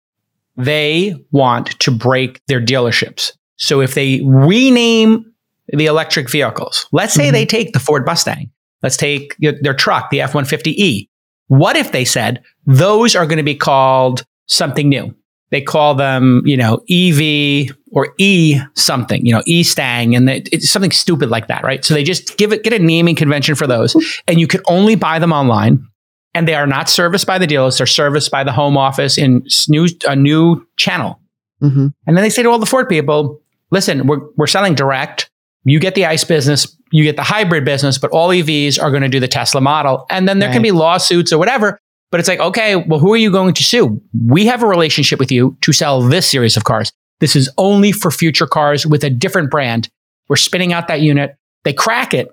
they 0.56 1.14
want 1.32 1.78
to 1.80 1.90
break 1.90 2.40
their 2.46 2.60
dealerships. 2.60 3.32
So 3.56 3.80
if 3.80 3.94
they 3.94 4.20
rename 4.24 5.32
the 5.72 5.86
electric 5.86 6.30
vehicles, 6.30 6.86
let's 6.92 7.12
say 7.14 7.28
Mhm. 7.28 7.32
they 7.32 7.46
take 7.46 7.72
the 7.72 7.80
Ford 7.80 8.06
Mustang, 8.06 8.50
let's 8.84 8.96
take 8.96 9.34
their 9.38 9.74
truck, 9.74 10.10
the 10.10 10.20
F 10.20 10.34
150E. 10.34 11.08
What 11.48 11.76
if 11.76 11.90
they 11.90 12.04
said 12.04 12.42
those 12.66 13.16
are 13.16 13.26
going 13.26 13.38
to 13.38 13.42
be 13.42 13.56
called 13.56 14.24
something 14.46 14.88
new? 14.88 15.12
They 15.50 15.60
call 15.60 15.94
them, 15.94 16.42
you 16.44 16.56
know, 16.56 16.80
EV 16.90 17.76
or 17.92 18.14
E 18.18 18.58
something, 18.74 19.24
you 19.24 19.32
know, 19.32 19.42
E 19.46 19.62
Stang, 19.62 20.14
and 20.14 20.28
it's 20.30 20.70
something 20.70 20.90
stupid 20.90 21.30
like 21.30 21.48
that, 21.48 21.64
right? 21.64 21.84
So 21.84 21.94
they 21.94 22.02
just 22.02 22.36
give 22.38 22.52
it, 22.52 22.62
get 22.62 22.72
a 22.72 22.78
naming 22.78 23.14
convention 23.14 23.54
for 23.54 23.66
those, 23.66 23.96
and 24.28 24.40
you 24.40 24.46
can 24.46 24.60
only 24.66 24.94
buy 24.94 25.18
them 25.18 25.32
online 25.32 25.86
and 26.34 26.48
they 26.48 26.54
are 26.54 26.66
not 26.66 26.88
serviced 26.88 27.26
by 27.26 27.38
the 27.38 27.46
dealers. 27.46 27.78
They're 27.78 27.86
serviced 27.86 28.30
by 28.30 28.44
the 28.44 28.52
home 28.52 28.76
office 28.76 29.16
in 29.16 29.46
new, 29.68 29.88
a 30.06 30.16
new 30.16 30.66
channel. 30.76 31.20
hmm 31.60 31.88
And 32.06 32.16
then 32.16 32.22
they 32.22 32.30
say 32.30 32.42
to 32.42 32.50
all 32.50 32.58
the 32.58 32.66
Ford 32.66 32.88
people, 32.88 33.40
listen, 33.70 34.06
we're, 34.06 34.20
we're 34.36 34.48
selling 34.48 34.74
direct. 34.74 35.30
You 35.64 35.80
get 35.80 35.94
the 35.94 36.06
ICE 36.06 36.22
business, 36.24 36.76
you 36.90 37.04
get 37.04 37.16
the 37.16 37.22
hybrid 37.22 37.64
business, 37.64 37.98
but 37.98 38.10
all 38.10 38.28
EVs 38.28 38.80
are 38.80 38.90
going 38.90 39.02
to 39.02 39.08
do 39.08 39.20
the 39.20 39.28
Tesla 39.28 39.60
model. 39.60 40.06
And 40.10 40.28
then 40.28 40.38
there 40.38 40.52
can 40.52 40.62
be 40.62 40.70
lawsuits 40.70 41.32
or 41.32 41.38
whatever. 41.38 41.78
But 42.10 42.20
it's 42.20 42.28
like, 42.28 42.38
okay, 42.38 42.76
well, 42.76 43.00
who 43.00 43.12
are 43.12 43.16
you 43.16 43.32
going 43.32 43.54
to 43.54 43.64
sue? 43.64 44.00
We 44.26 44.46
have 44.46 44.62
a 44.62 44.66
relationship 44.66 45.18
with 45.18 45.32
you 45.32 45.56
to 45.62 45.72
sell 45.72 46.00
this 46.00 46.30
series 46.30 46.56
of 46.56 46.64
cars. 46.64 46.92
This 47.18 47.34
is 47.34 47.50
only 47.58 47.90
for 47.90 48.10
future 48.10 48.46
cars 48.46 48.86
with 48.86 49.02
a 49.02 49.10
different 49.10 49.50
brand. 49.50 49.88
We're 50.28 50.36
spinning 50.36 50.72
out 50.72 50.86
that 50.88 51.00
unit. 51.00 51.36
They 51.64 51.72
crack 51.72 52.14
it. 52.14 52.32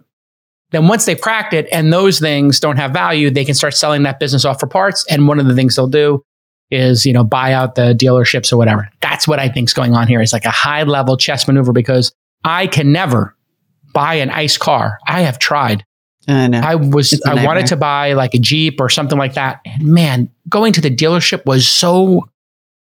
Then 0.72 0.88
once 0.88 1.06
they've 1.06 1.20
cracked 1.20 1.54
it 1.54 1.68
and 1.72 1.92
those 1.92 2.20
things 2.20 2.60
don't 2.60 2.78
have 2.78 2.92
value, 2.92 3.30
they 3.30 3.46
can 3.46 3.56
start 3.56 3.74
selling 3.74 4.04
that 4.04 4.20
business 4.20 4.46
off 4.46 4.60
for 4.60 4.68
parts. 4.68 5.06
And 5.10 5.28
one 5.28 5.40
of 5.40 5.48
the 5.48 5.56
things 5.56 5.76
they'll 5.76 5.88
do 5.88 6.24
is, 6.70 7.06
you 7.06 7.14
know, 7.14 7.24
buy 7.24 7.52
out 7.54 7.76
the 7.76 7.94
dealerships 7.94 8.54
or 8.54 8.58
whatever. 8.58 8.90
That's 9.02 9.28
what 9.28 9.40
I 9.40 9.50
think's 9.50 9.74
going 9.74 9.94
on 9.94 10.08
here. 10.08 10.22
It's 10.22 10.34
like 10.34 10.46
a 10.46 10.52
high 10.52 10.84
level 10.84 11.18
chess 11.18 11.48
maneuver 11.48 11.74
because 11.74 12.14
I 12.44 12.68
can 12.68 12.92
never 12.92 13.36
buy 13.94 14.16
an 14.16 14.30
ICE 14.30 14.58
car. 14.58 14.98
I 15.08 15.22
have 15.22 15.38
tried. 15.40 15.86
I 16.28 16.48
know. 16.48 16.60
I 16.60 16.76
was 16.76 17.20
I 17.26 17.46
wanted 17.46 17.66
to 17.68 17.76
buy 17.78 18.14
like 18.14 18.34
a 18.34 18.40
Jeep 18.40 18.80
or 18.80 18.90
something 18.90 19.18
like 19.18 19.34
that. 19.34 19.60
And 19.66 19.84
man, 19.88 20.30
going 20.50 20.74
to 20.74 20.82
the 20.82 20.90
dealership 20.96 21.46
was 21.46 21.68
so 21.68 22.28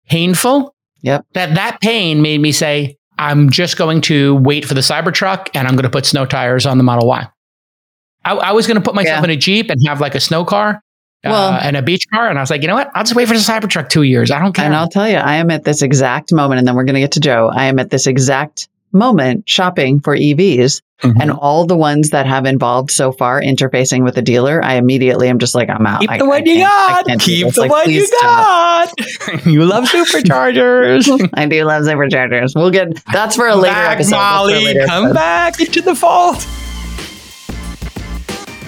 painful. 0.10 0.74
Yep. 1.02 1.26
That 1.34 1.56
that 1.56 1.80
pain 1.82 2.22
made 2.22 2.42
me 2.42 2.52
say, 2.52 2.98
I'm 3.18 3.50
just 3.50 3.78
going 3.78 4.02
to 4.02 4.36
wait 4.36 4.66
for 4.66 4.74
the 4.74 4.82
Cybertruck 4.82 5.50
and 5.54 5.68
I'm 5.68 5.76
going 5.76 5.84
to 5.84 5.90
put 5.90 6.06
snow 6.06 6.26
tires 6.26 6.66
on 6.66 6.78
the 6.78 6.84
Model 6.84 7.08
Y. 7.08 7.28
I, 8.26 8.34
I 8.36 8.52
was 8.52 8.68
going 8.68 8.76
to 8.76 8.82
put 8.84 8.96
myself 8.96 9.20
Yeah. 9.20 9.24
in 9.26 9.30
a 9.30 9.38
Jeep 9.38 9.70
and 9.70 9.80
have 9.88 10.02
like 10.02 10.16
a 10.16 10.20
snow 10.20 10.44
car 10.44 10.82
Well- 11.24 11.54
uh, 11.54 11.60
and 11.62 11.78
a 11.78 11.82
beach 11.82 12.06
car. 12.14 12.30
And 12.30 12.38
I 12.38 12.42
was 12.42 12.50
like, 12.50 12.62
you 12.62 12.68
know 12.68 12.76
what? 12.76 12.90
I'll 12.96 13.04
just 13.04 13.16
wait 13.16 13.28
for 13.28 13.34
the 13.34 13.40
Cybertruck 13.40 13.90
two 13.90 14.04
years. 14.04 14.32
I 14.32 14.40
don't 14.40 14.54
care. 14.54 14.66
And 14.66 14.76
I'll 14.76 14.90
tell 14.90 15.08
you, 15.08 15.16
I 15.18 15.36
am 15.36 15.52
at 15.52 15.64
this 15.64 15.82
exact 15.82 16.34
moment, 16.34 16.60
and 16.60 16.68
then 16.68 16.76
we're 16.76 16.84
going 16.84 16.96
to 16.96 17.00
get 17.02 17.14
to 17.14 17.20
Joe. 17.22 17.50
I 17.54 17.66
am 17.66 17.80
at 17.80 17.90
this 17.90 18.08
exact 18.08 18.68
moment 18.91 19.47
shopping 19.47 19.99
for 19.99 20.15
EVs, 20.15 20.82
Mhm. 21.04 21.15
and 21.21 21.32
all 21.32 21.65
the 21.65 21.78
ones 21.78 22.10
that 22.10 22.25
have 22.25 22.45
involved 22.45 22.91
so 22.91 23.12
far 23.12 23.41
interfacing 23.41 24.04
with 24.04 24.17
a 24.17 24.21
dealer, 24.21 24.62
I 24.63 24.75
immediately 24.75 25.30
am 25.30 25.39
just 25.39 25.56
like, 25.56 25.69
I'm 25.69 25.86
out. 25.88 26.02
Keep 26.02 26.12
I- 26.12 26.17
the 26.17 26.25
I 26.25 26.28
one 26.28 26.45
you 26.45 26.58
got. 26.60 27.06
Keep 27.19 27.54
the 27.54 27.62
Like, 27.62 27.71
one 27.71 27.89
you 27.89 28.08
got. 28.21 28.91
you 29.45 29.63
love 29.65 29.86
superchargers. 29.86 31.30
I 31.34 31.45
do 31.45 31.63
love 31.63 31.84
superchargers. 31.84 32.54
We'll 32.56 32.71
get 32.71 32.89
that's 33.13 33.36
for 33.38 33.47
a 33.47 33.56
later 33.56 33.73
back, 33.73 33.95
episode. 33.95 34.12
That's 34.12 34.32
a 34.32 34.36
Molly. 34.36 34.65
later 34.65 34.86
Come 34.88 35.06
episode. 35.06 35.13
back 35.15 35.60
into 35.62 35.82
the 35.82 35.95
fold. 35.95 36.45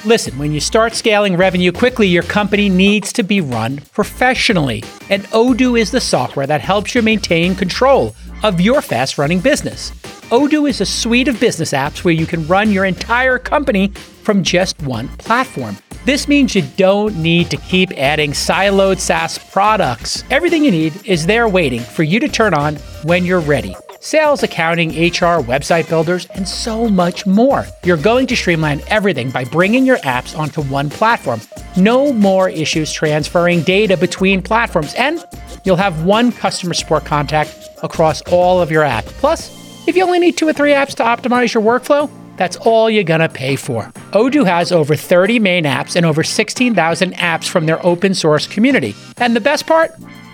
Listen, 0.04 0.36
when 0.40 0.52
you 0.52 0.60
start 0.60 0.96
scaling 0.96 1.38
revenue 1.38 1.72
quickly, 1.72 2.08
your 2.08 2.24
company 2.24 2.70
needs 2.70 3.14
to 3.14 3.22
be 3.24 3.40
run 3.40 3.80
professionally. 3.94 4.84
And 5.12 5.24
Odoo 5.26 5.80
is 5.80 5.92
the 5.92 6.02
software 6.02 6.48
that 6.48 6.60
helps 6.62 6.96
you 6.96 7.04
maintain 7.04 7.54
control 7.56 8.16
of 8.42 8.60
your 8.60 8.82
fast 8.82 9.20
running 9.20 9.40
business. 9.42 9.92
Odoo 10.32 10.70
is 10.70 10.80
a 10.80 10.86
suite 10.86 11.28
of 11.28 11.38
business 11.42 11.74
apps 11.74 12.06
where 12.06 12.14
you 12.14 12.26
can 12.26 12.48
run 12.48 12.72
your 12.72 12.86
entire 12.86 13.38
company 13.38 13.90
from 13.90 14.44
just 14.44 14.82
one 14.84 15.10
platform. 15.18 15.76
This 16.06 16.30
means 16.30 16.56
you 16.56 16.62
don't 16.78 17.18
need 17.18 17.52
to 17.52 17.58
keep 17.58 17.92
adding 17.98 18.32
siloed 18.32 19.00
SaaS 19.00 19.38
products. 19.38 20.24
Everything 20.32 20.64
you 20.64 20.72
need 20.72 20.94
is 21.06 21.26
there 21.26 21.50
waiting 21.50 21.82
for 21.82 22.04
you 22.04 22.18
to 22.22 22.30
turn 22.30 22.54
on 22.54 22.78
when 23.04 23.26
you're 23.26 23.42
ready. 23.42 23.76
Sales, 24.00 24.42
accounting, 24.42 24.92
HR, 24.92 25.44
website 25.44 25.90
builders, 25.90 26.28
and 26.28 26.48
so 26.48 26.88
much 26.88 27.28
more. 27.28 27.68
You're 27.84 27.98
going 27.98 28.26
to 28.28 28.36
streamline 28.38 28.82
everything 28.88 29.32
by 29.32 29.44
bringing 29.44 29.86
your 29.86 29.98
apps 29.98 30.36
onto 30.36 30.62
one 30.62 30.90
platform. 30.90 31.42
No 31.76 32.14
more 32.14 32.48
issues 32.50 32.94
transferring 32.94 33.64
data 33.64 33.98
between 33.98 34.42
platforms, 34.42 34.94
and 34.94 35.26
you'll 35.66 35.76
have 35.76 36.06
one 36.06 36.32
customer 36.32 36.74
support 36.74 37.04
contact 37.04 37.68
across 37.84 38.22
all 38.32 38.62
of 38.62 38.72
your 38.72 38.84
apps. 38.84 39.08
Plus, 39.20 39.61
if 39.88 39.96
you 39.96 40.04
only 40.04 40.20
need 40.20 40.38
two 40.38 40.48
or 40.48 40.54
three 40.54 40.72
apps 40.72 40.96
to 40.96 41.04
optimize 41.04 41.54
your 41.54 41.64
workflow, 41.64 42.10
that's 42.38 42.58
all 42.58 42.90
you're 42.90 43.04
gonna 43.04 43.30
pay 43.30 43.56
for. 43.56 43.84
Odoo 44.12 44.46
has 44.46 44.72
over 44.72 44.96
30 44.96 45.40
main 45.40 45.64
apps 45.64 45.96
and 45.96 46.06
over 46.06 46.24
16,000 46.24 47.14
apps 47.16 47.48
from 47.48 47.66
their 47.66 47.84
open 47.86 48.14
source 48.14 48.48
community. 48.48 48.96
And 49.18 49.36
the 49.36 49.42
best 49.42 49.68
part? 49.68 49.92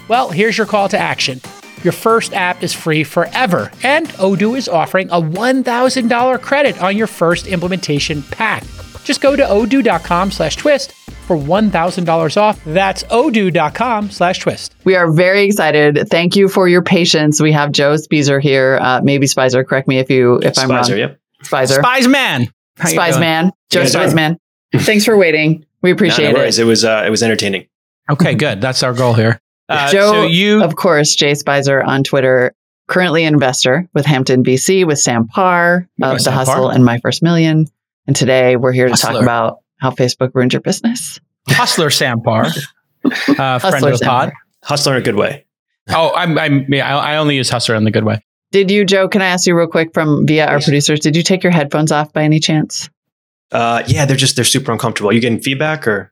Well, 0.07 0.29
here's 0.29 0.57
your 0.57 0.67
call 0.67 0.89
to 0.89 0.97
action. 0.97 1.41
Your 1.83 1.93
first 1.93 2.33
app 2.33 2.63
is 2.63 2.73
free 2.73 3.03
forever, 3.03 3.71
and 3.83 4.07
Odoo 4.09 4.57
is 4.57 4.67
offering 4.67 5.09
a 5.09 5.21
$1,000 5.21 6.41
credit 6.41 6.81
on 6.81 6.97
your 6.97 7.07
first 7.07 7.45
implementation 7.45 8.23
pack. 8.23 8.63
Just 9.03 9.21
go 9.21 9.35
to 9.35 9.43
odoo.com 9.43 10.31
slash 10.31 10.55
twist 10.55 10.93
for 11.27 11.37
$1,000 11.37 12.37
off. 12.37 12.63
That's 12.65 13.03
odoo.com 13.03 14.09
slash 14.09 14.39
twist. 14.39 14.73
We 14.83 14.95
are 14.95 15.11
very 15.11 15.43
excited. 15.43 16.07
Thank 16.09 16.35
you 16.35 16.47
for 16.49 16.67
your 16.67 16.81
patience. 16.81 17.41
We 17.41 17.51
have 17.51 17.71
Joe 17.71 17.93
Speiser 17.95 18.41
here. 18.41 18.79
Uh, 18.81 19.01
maybe 19.03 19.27
Spicer, 19.27 19.63
correct 19.63 19.87
me 19.87 19.99
if 19.99 20.09
you 20.09 20.37
if 20.37 20.57
I'm 20.57 20.67
Spicer, 20.69 20.93
wrong. 20.93 20.99
yep. 20.99 21.19
Spicer. 21.43 21.75
Spies 21.75 22.07
man. 22.07 22.47
How 22.77 22.89
Spies 22.89 23.19
man. 23.19 23.51
Joe 23.69 23.81
Yeah, 23.81 23.87
Spies 23.87 24.13
man. 24.15 24.37
Thanks 24.75 25.05
for 25.05 25.17
waiting. 25.17 25.65
We 25.81 25.91
appreciate 25.91 26.25
no 26.25 26.31
it. 26.31 26.41
worries. 26.41 26.59
It 26.59 26.63
was 26.65 26.83
uh, 26.83 27.03
it 27.05 27.09
was 27.09 27.21
entertaining. 27.21 27.67
Okay, 28.09 28.33
good. 28.35 28.61
That's 28.61 28.81
our 28.83 28.93
goal 28.93 29.13
here. 29.13 29.39
Uh, 29.69 29.91
Joe, 29.91 30.11
so 30.13 30.23
you 30.23 30.63
Of 30.63 30.75
course, 30.75 31.13
Jay 31.15 31.33
Spicer 31.35 31.81
on 31.83 32.03
Twitter, 32.03 32.53
currently 32.87 33.25
an 33.25 33.33
investor 33.33 33.87
with 33.93 34.05
Hampton 34.05 34.43
VC 34.43 34.85
with 34.87 34.97
Sam 34.99 35.27
Parr 35.27 35.87
Yeah, 35.97 36.11
of 36.11 36.17
The 36.19 36.23
Sam 36.23 36.33
Hustle 36.33 36.53
Parr. 36.67 36.73
and 36.73 36.85
My 36.85 36.99
First 36.99 37.21
Million. 37.21 37.67
And 38.07 38.15
today 38.15 38.55
we're 38.55 38.71
here 38.71 38.87
to 38.87 38.95
talk 38.95 39.21
about 39.21 39.59
how 39.77 39.91
Facebook 39.91 40.31
ruined 40.33 40.53
your 40.53 40.61
business. 40.61 41.19
hustler 41.49 41.89
Sam 41.89 42.21
Parr, 42.21 42.45
uh, 42.45 42.49
friend 42.49 43.61
Hustler 43.61 43.91
of 43.91 43.99
the 43.99 44.05
pod. 44.05 44.31
Hustler 44.63 44.95
in 44.95 45.01
a 45.01 45.05
good 45.05 45.15
way. 45.15 45.45
Oh, 45.89 46.13
I'm, 46.15 46.37
I'm 46.37 46.65
yeah, 46.71 46.97
I 46.97 47.13
I 47.13 47.17
only 47.17 47.35
use 47.37 47.49
hustler 47.49 47.75
in 47.75 47.83
the 47.85 47.91
good 47.91 48.03
way. 48.03 48.19
Did 48.51 48.71
you, 48.71 48.85
Joe? 48.85 49.07
Can 49.07 49.21
I 49.21 49.27
ask 49.27 49.45
you 49.47 49.55
real 49.57 49.67
quick 49.67 49.93
from 49.93 50.25
via 50.25 50.45
our 50.47 50.55
Yes. 50.55 50.65
producers? 50.65 50.99
Did 50.99 51.15
you 51.15 51.23
take 51.23 51.43
your 51.43 51.51
headphones 51.51 51.91
off 51.91 52.11
by 52.13 52.23
any 52.23 52.39
chance? 52.39 52.89
Uh, 53.51 53.83
yeah, 53.87 54.05
they're 54.05 54.17
just 54.17 54.35
they're 54.35 54.45
super 54.45 54.71
uncomfortable. 54.71 55.09
Are 55.09 55.13
you 55.13 55.21
getting 55.21 55.39
feedback 55.39 55.87
or 55.87 56.11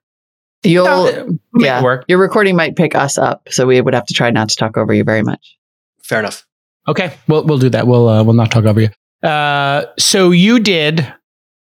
You'll, 0.63 1.37
make 1.53 1.65
yeah, 1.65 1.83
work. 1.83 2.05
your 2.07 2.17
recording 2.17 2.55
might 2.55 2.75
pick 2.75 2.95
us 2.95 3.17
up, 3.19 3.47
so 3.51 3.67
we 3.67 3.79
would 3.79 3.93
have 3.93 4.05
to 4.07 4.13
try 4.15 4.31
not 4.31 4.49
to 4.49 4.55
talk 4.55 4.77
over 4.77 4.93
you 4.93 5.03
very 5.03 5.21
much. 5.21 5.57
fair 6.01 6.19
enough? 6.19 6.45
Okay, 6.87 7.13
we'll 7.27 7.43
we'll 7.43 7.57
do 7.59 7.69
that. 7.69 7.85
We'll 7.87 8.07
uh, 8.09 8.23
we'll 8.23 8.33
not 8.35 8.51
talk 8.51 8.65
over 8.65 8.81
you. 8.81 8.89
Uh, 9.27 9.85
so 9.99 10.31
you 10.31 10.59
did 10.59 11.11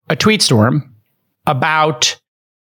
a 0.09 0.15
tweet 0.15 0.41
storm 0.41 0.94
about 1.47 2.19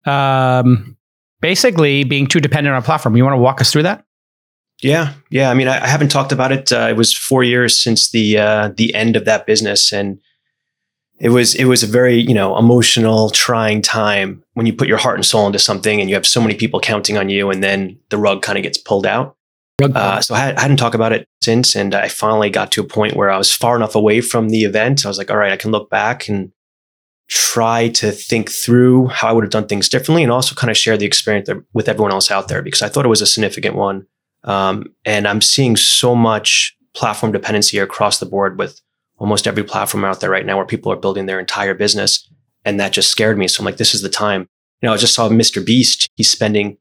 um, 0.05 0.97
basically 1.41 2.03
being 2.03 2.27
too 2.27 2.39
dependent 2.39 2.75
on 2.75 2.81
a 2.81 2.85
platform. 2.85 3.15
You 3.15 3.23
want 3.23 3.35
to 3.35 3.41
walk 3.41 3.61
us 3.61 3.71
through 3.71 3.83
that? 3.83 4.03
Yeah, 4.81 5.13
yeah. 5.31 5.49
I 5.49 5.53
mean, 5.53 5.67
I, 5.67 5.83
I 5.83 5.87
haven't 5.87 6.09
talked 6.09 6.31
about 6.31 6.51
it. 6.51 6.71
Uh, 6.71 6.87
it 6.89 6.95
was 6.95 7.15
four 7.15 7.43
years 7.43 7.81
since 7.81 8.11
the 8.11 8.37
uh, 8.37 8.69
the 8.75 8.93
end 8.93 9.15
of 9.15 9.25
that 9.25 9.47
business, 9.47 9.91
and 9.91 10.19
it 11.19 11.29
was 11.29 11.55
it 11.55 11.65
was 11.65 11.81
a 11.81 11.87
very 11.87 12.19
you 12.19 12.33
know 12.33 12.57
emotional, 12.57 13.31
trying 13.31 13.81
time 13.81 14.43
when 14.53 14.67
you 14.67 14.73
put 14.73 14.87
your 14.87 14.97
heart 14.97 15.15
and 15.15 15.25
soul 15.25 15.47
into 15.47 15.57
something, 15.59 15.99
and 15.99 16.09
you 16.09 16.15
have 16.15 16.27
so 16.27 16.39
many 16.39 16.53
people 16.53 16.79
counting 16.79 17.17
on 17.17 17.29
you, 17.29 17.49
and 17.49 17.63
then 17.63 17.97
the 18.09 18.17
rug 18.17 18.43
kind 18.43 18.57
of 18.57 18.63
gets 18.63 18.77
pulled 18.77 19.07
out. 19.07 19.35
Uh, 19.79 20.19
so 20.21 20.33
I, 20.33 20.39
had, 20.39 20.55
I 20.55 20.61
hadn't 20.61 20.77
talked 20.77 20.95
about 20.95 21.11
it 21.11 21.27
since, 21.41 21.75
and 21.75 21.93
I 21.93 22.07
finally 22.07 22.49
got 22.49 22.71
to 22.71 22.81
a 22.81 22.87
point 22.87 23.15
where 23.15 23.29
I 23.29 23.37
was 23.37 23.53
far 23.53 23.75
enough 23.75 23.93
away 23.93 24.21
from 24.21 24.49
the 24.49 24.63
event. 24.63 25.05
I 25.05 25.07
was 25.07 25.19
like, 25.19 25.29
all 25.29 25.37
right, 25.37 25.51
I 25.51 25.57
can 25.57 25.69
look 25.69 25.91
back 25.91 26.27
and 26.27 26.51
try 27.27 27.89
to 27.89 28.11
think 28.11 28.49
through 28.49 29.07
how 29.07 29.27
I 29.27 29.31
would 29.33 29.43
have 29.43 29.51
done 29.51 29.67
things 29.67 29.89
differently, 29.89 30.23
and 30.23 30.31
also 30.31 30.55
kind 30.55 30.71
of 30.71 30.77
share 30.77 30.97
the 30.97 31.05
experience 31.05 31.49
with 31.73 31.89
everyone 31.89 32.11
else 32.11 32.31
out 32.31 32.47
there 32.47 32.61
because 32.61 32.81
I 32.81 32.89
thought 32.89 33.05
it 33.05 33.09
was 33.09 33.21
a 33.21 33.27
significant 33.27 33.75
one. 33.75 34.07
Um, 34.43 34.85
and 35.05 35.27
I'm 35.27 35.41
seeing 35.41 35.75
so 35.75 36.15
much 36.15 36.75
platform 36.95 37.31
dependency 37.31 37.77
across 37.79 38.19
the 38.19 38.25
board 38.25 38.57
with 38.57 38.81
almost 39.17 39.47
every 39.47 39.63
platform 39.63 40.05
out 40.05 40.19
there 40.19 40.29
right 40.29 40.45
now 40.45 40.57
where 40.57 40.65
people 40.65 40.91
are 40.91 40.97
building 40.97 41.25
their 41.25 41.39
entire 41.39 41.73
business. 41.73 42.27
And 42.65 42.79
that 42.79 42.93
just 42.93 43.09
scared 43.09 43.37
me. 43.37 43.47
So 43.47 43.61
I'm 43.61 43.65
like, 43.65 43.77
this 43.77 43.93
is 43.93 44.01
the 44.01 44.09
time. 44.09 44.47
You 44.81 44.87
know, 44.87 44.93
I 44.93 44.97
just 44.97 45.13
saw 45.13 45.29
Mr. 45.29 45.65
Beast. 45.65 46.09
He's 46.15 46.29
spending 46.29 46.77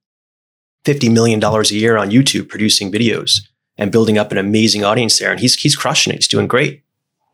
$50 0.85 1.12
million 1.12 1.42
a 1.42 1.62
year 1.68 1.96
on 1.96 2.11
YouTube 2.11 2.48
producing 2.48 2.92
videos 2.92 3.40
and 3.76 3.92
building 3.92 4.18
up 4.18 4.32
an 4.32 4.38
amazing 4.38 4.85
audience 4.85 5.18
there. 5.18 5.30
And 5.30 5.40
he's, 5.40 5.54
he's 5.54 5.76
crushing 5.76 6.12
it. 6.12 6.16
He's 6.16 6.28
doing 6.28 6.46
great. 6.46 6.82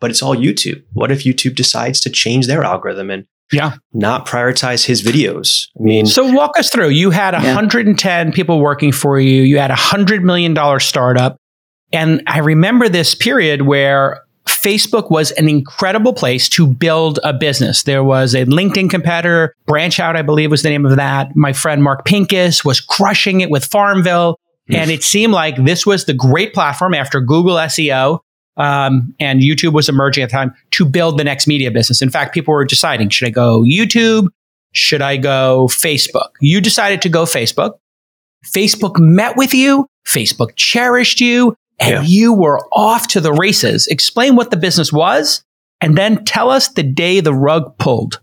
But 0.02 0.10
it's 0.10 0.20
all 0.22 0.36
YouTube. 0.36 0.82
What 0.92 1.10
if 1.10 1.24
YouTube 1.24 1.54
decides 1.54 1.98
to 2.00 2.10
change 2.10 2.46
their 2.48 2.62
algorithm 2.62 3.08
and 3.10 3.24
Yeah. 3.50 3.74
not 3.94 4.26
prioritize 4.26 4.84
his 4.84 5.02
videos? 5.02 5.68
I 5.80 5.82
mean, 5.82 6.04
So 6.06 6.30
walk 6.30 6.58
us 6.58 6.68
through. 6.68 6.88
You 6.90 7.10
had 7.10 7.32
Yeah. 7.32 7.54
110 7.54 8.32
people 8.32 8.60
working 8.60 8.92
for 8.92 9.18
you. 9.18 9.42
You 9.42 9.58
had 9.58 9.70
a 9.70 9.74
hundred 9.76 10.22
million 10.24 10.52
dollar 10.52 10.80
startup, 10.80 11.36
and 11.92 12.20
I 12.26 12.38
remember 12.40 12.88
this 12.90 13.14
period 13.14 13.62
where 13.62 14.20
Facebook 14.48 15.08
was 15.10 15.30
an 15.32 15.48
incredible 15.48 16.12
place 16.12 16.48
to 16.48 16.66
build 16.66 17.20
a 17.22 17.32
business. 17.32 17.84
There 17.84 18.02
was 18.02 18.34
a 18.34 18.44
LinkedIn 18.44 18.90
competitor, 18.90 19.54
BranchOut, 19.68 20.16
I 20.16 20.22
believe 20.22 20.50
was 20.50 20.62
the 20.62 20.70
name 20.70 20.84
of 20.84 20.96
that. 20.96 21.36
My 21.36 21.52
friend 21.52 21.80
Mark 21.82 22.04
Pincus 22.04 22.64
was 22.64 22.80
crushing 22.80 23.40
it 23.40 23.50
with 23.50 23.64
Farmville. 23.64 24.36
Hmm. 24.68 24.76
And 24.76 24.90
it 24.90 25.02
seemed 25.04 25.32
like 25.32 25.64
this 25.64 25.86
was 25.86 26.04
the 26.06 26.14
great 26.14 26.54
platform 26.54 26.92
after 26.94 27.20
Google 27.20 27.54
SEO 27.56 28.18
um, 28.56 29.14
and 29.18 29.40
YouTube 29.40 29.72
was 29.72 29.88
emerging 29.88 30.22
at 30.24 30.30
the 30.30 30.34
time 30.36 30.54
to 30.72 30.84
build 30.84 31.18
the 31.18 31.24
next 31.24 31.46
media 31.46 31.70
business. 31.70 32.02
In 32.02 32.10
fact, 32.10 32.34
people 32.34 32.52
were 32.52 32.64
deciding 32.64 33.08
should 33.08 33.28
I 33.28 33.30
go 33.30 33.62
YouTube? 33.62 34.28
Should 34.72 35.02
I 35.02 35.16
go 35.16 35.68
Facebook? 35.70 36.30
You 36.40 36.60
decided 36.60 37.02
to 37.02 37.08
go 37.08 37.24
Facebook. 37.24 37.72
Facebook 38.46 38.98
met 38.98 39.36
with 39.36 39.54
you, 39.54 39.86
Facebook 40.06 40.50
cherished 40.56 41.20
you, 41.20 41.54
and 41.78 41.90
Yeah. 41.94 42.02
you 42.02 42.32
were 42.32 42.60
off 42.72 43.08
to 43.08 43.20
the 43.20 43.32
races. 43.32 43.86
Explain 43.86 44.34
what 44.36 44.50
the 44.50 44.56
business 44.56 44.92
was, 44.92 45.42
and 45.80 45.96
then 45.96 46.24
tell 46.24 46.50
us 46.50 46.68
the 46.68 46.82
day 46.82 47.20
the 47.20 47.34
rug 47.34 47.76
pulled. 47.78 48.20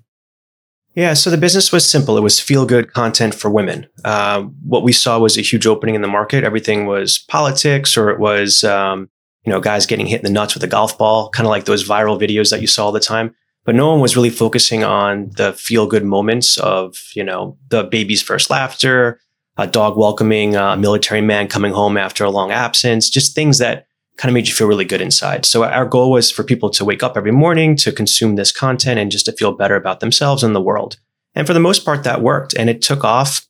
Yeah, 0.96 1.13
so 1.13 1.30
the 1.30 1.38
business 1.38 1.72
was 1.72 1.88
simple. 1.89 2.18
It 2.18 2.22
was 2.22 2.39
feel 2.39 2.65
good 2.65 2.94
content 2.94 3.34
for 3.36 3.50
women. 3.50 3.88
Uh, 4.04 4.42
what 4.65 4.84
we 4.84 4.92
saw 4.92 5.20
was 5.20 5.38
a 5.38 5.42
huge 5.42 5.65
opening 5.68 5.96
in 5.96 6.02
the 6.02 6.08
market. 6.08 6.44
Everything 6.44 6.86
was 6.88 7.20
politics, 7.30 7.96
or 7.96 8.10
it 8.10 8.20
was 8.20 8.63
um, 8.63 9.10
you 9.45 9.52
know 9.52 9.60
guys 9.60 9.86
getting 9.86 10.06
hit 10.06 10.19
in 10.19 10.25
the 10.25 10.32
nuts 10.32 10.54
with 10.54 10.63
a 10.63 10.67
golf 10.67 10.97
ball, 10.97 11.30
kind 11.30 11.45
of 11.47 11.52
like 11.52 11.65
those 11.65 11.88
viral 11.88 12.19
videos 12.19 12.49
that 12.52 12.62
you 12.62 12.67
saw 12.67 12.86
all 12.86 12.91
the 12.91 12.99
time. 12.99 13.36
But 13.65 13.75
no 13.75 13.91
one 13.91 13.99
was 13.99 14.15
really 14.15 14.30
focusing 14.30 14.84
on 14.84 15.32
the 15.38 15.54
feel 15.54 15.86
good 15.86 16.06
moments 16.06 16.58
of 16.58 16.95
you 17.15 17.23
know 17.23 17.58
the 17.69 17.84
baby's 17.84 18.21
first 18.21 18.49
laughter, 18.49 19.19
a 19.58 19.67
dog 19.67 19.97
welcoming 19.97 20.56
a 20.56 20.78
military 20.78 21.21
man 21.21 21.47
coming 21.47 21.73
home 21.73 21.97
after 21.97 22.23
a 22.23 22.30
long 22.30 22.52
absence, 22.52 23.10
just 23.10 23.36
things 23.36 23.58
that 23.58 23.86
kind 24.19 24.30
of 24.30 24.34
made 24.34 24.47
you 24.47 24.54
feel 24.54 24.67
really 24.67 24.86
good 24.86 24.99
inside. 24.99 25.45
So 25.45 25.63
our 25.63 25.86
goal 25.86 26.12
was 26.12 26.30
for 26.30 26.43
people 26.43 26.69
to 26.71 26.84
wake 26.84 27.04
up 27.04 27.15
every 27.15 27.32
morning 27.32 27.78
to 27.78 27.91
consume 27.91 28.36
this 28.36 28.52
content 28.52 28.99
and 28.99 29.10
just 29.10 29.25
to 29.28 29.32
feel 29.32 29.54
better 29.54 29.78
about 29.78 30.02
themselves 30.02 30.43
and 30.43 30.54
the 30.54 30.62
world. 30.62 30.97
And 31.36 31.47
for 31.47 31.54
the 31.54 31.60
most 31.62 31.86
part, 31.86 32.04
that 32.04 32.21
worked. 32.21 32.54
And 32.54 32.69
it 32.69 32.82
took 32.82 33.06
off 33.06 33.47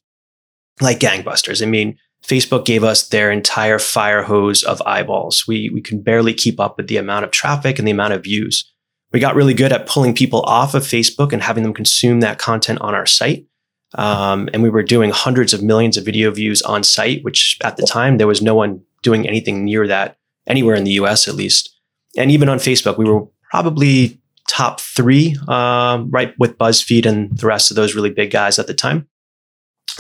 like 0.79 0.99
gangbusters. 0.99 1.63
I 1.63 1.65
mean, 1.65 1.97
Facebook 2.25 2.65
gave 2.65 2.83
us 2.83 3.07
their 3.07 3.31
entire 3.31 3.79
fire 3.79 4.23
hose 4.23 4.63
of 4.63 4.81
eyeballs. 4.85 5.47
We, 5.47 5.69
we 5.69 5.81
could 5.81 6.03
barely 6.03 6.33
keep 6.33 6.59
up 6.59 6.77
with 6.77 6.87
the 6.87 6.97
amount 6.97 7.25
of 7.25 7.31
traffic 7.31 7.79
and 7.79 7.87
the 7.87 7.91
amount 7.91 8.13
of 8.13 8.23
views. 8.23 8.71
We 9.11 9.19
got 9.19 9.35
really 9.35 9.53
good 9.53 9.73
at 9.73 9.87
pulling 9.87 10.13
people 10.13 10.41
off 10.41 10.75
of 10.75 10.83
Facebook 10.83 11.33
and 11.33 11.41
having 11.41 11.63
them 11.63 11.73
consume 11.73 12.19
that 12.19 12.37
content 12.37 12.81
on 12.81 12.93
our 12.93 13.05
site. 13.05 13.47
Um, 13.95 14.49
and 14.53 14.61
we 14.61 14.69
were 14.69 14.83
doing 14.83 15.09
hundreds 15.09 15.53
of 15.53 15.63
millions 15.63 15.97
of 15.97 16.05
video 16.05 16.29
views 16.29 16.61
on 16.61 16.83
site, 16.83 17.23
which 17.23 17.57
at 17.63 17.77
the 17.77 17.87
time 17.87 18.17
there 18.17 18.27
was 18.27 18.41
no 18.41 18.53
one 18.53 18.83
doing 19.01 19.27
anything 19.27 19.65
near 19.65 19.87
that 19.87 20.17
anywhere 20.45 20.75
in 20.75 20.83
the 20.83 20.91
US 20.91 21.27
at 21.27 21.35
least. 21.35 21.75
And 22.17 22.29
even 22.29 22.49
on 22.49 22.57
Facebook, 22.57 22.97
we 22.97 23.05
were 23.05 23.25
probably 23.49 24.19
top 24.47 24.79
three, 24.79 25.37
um, 25.47 26.09
right 26.11 26.33
with 26.37 26.57
BuzzFeed 26.57 27.05
and 27.05 27.35
the 27.37 27.47
rest 27.47 27.71
of 27.71 27.75
those 27.75 27.95
really 27.95 28.09
big 28.09 28.31
guys 28.31 28.59
at 28.59 28.67
the 28.67 28.73
time. 28.73 29.07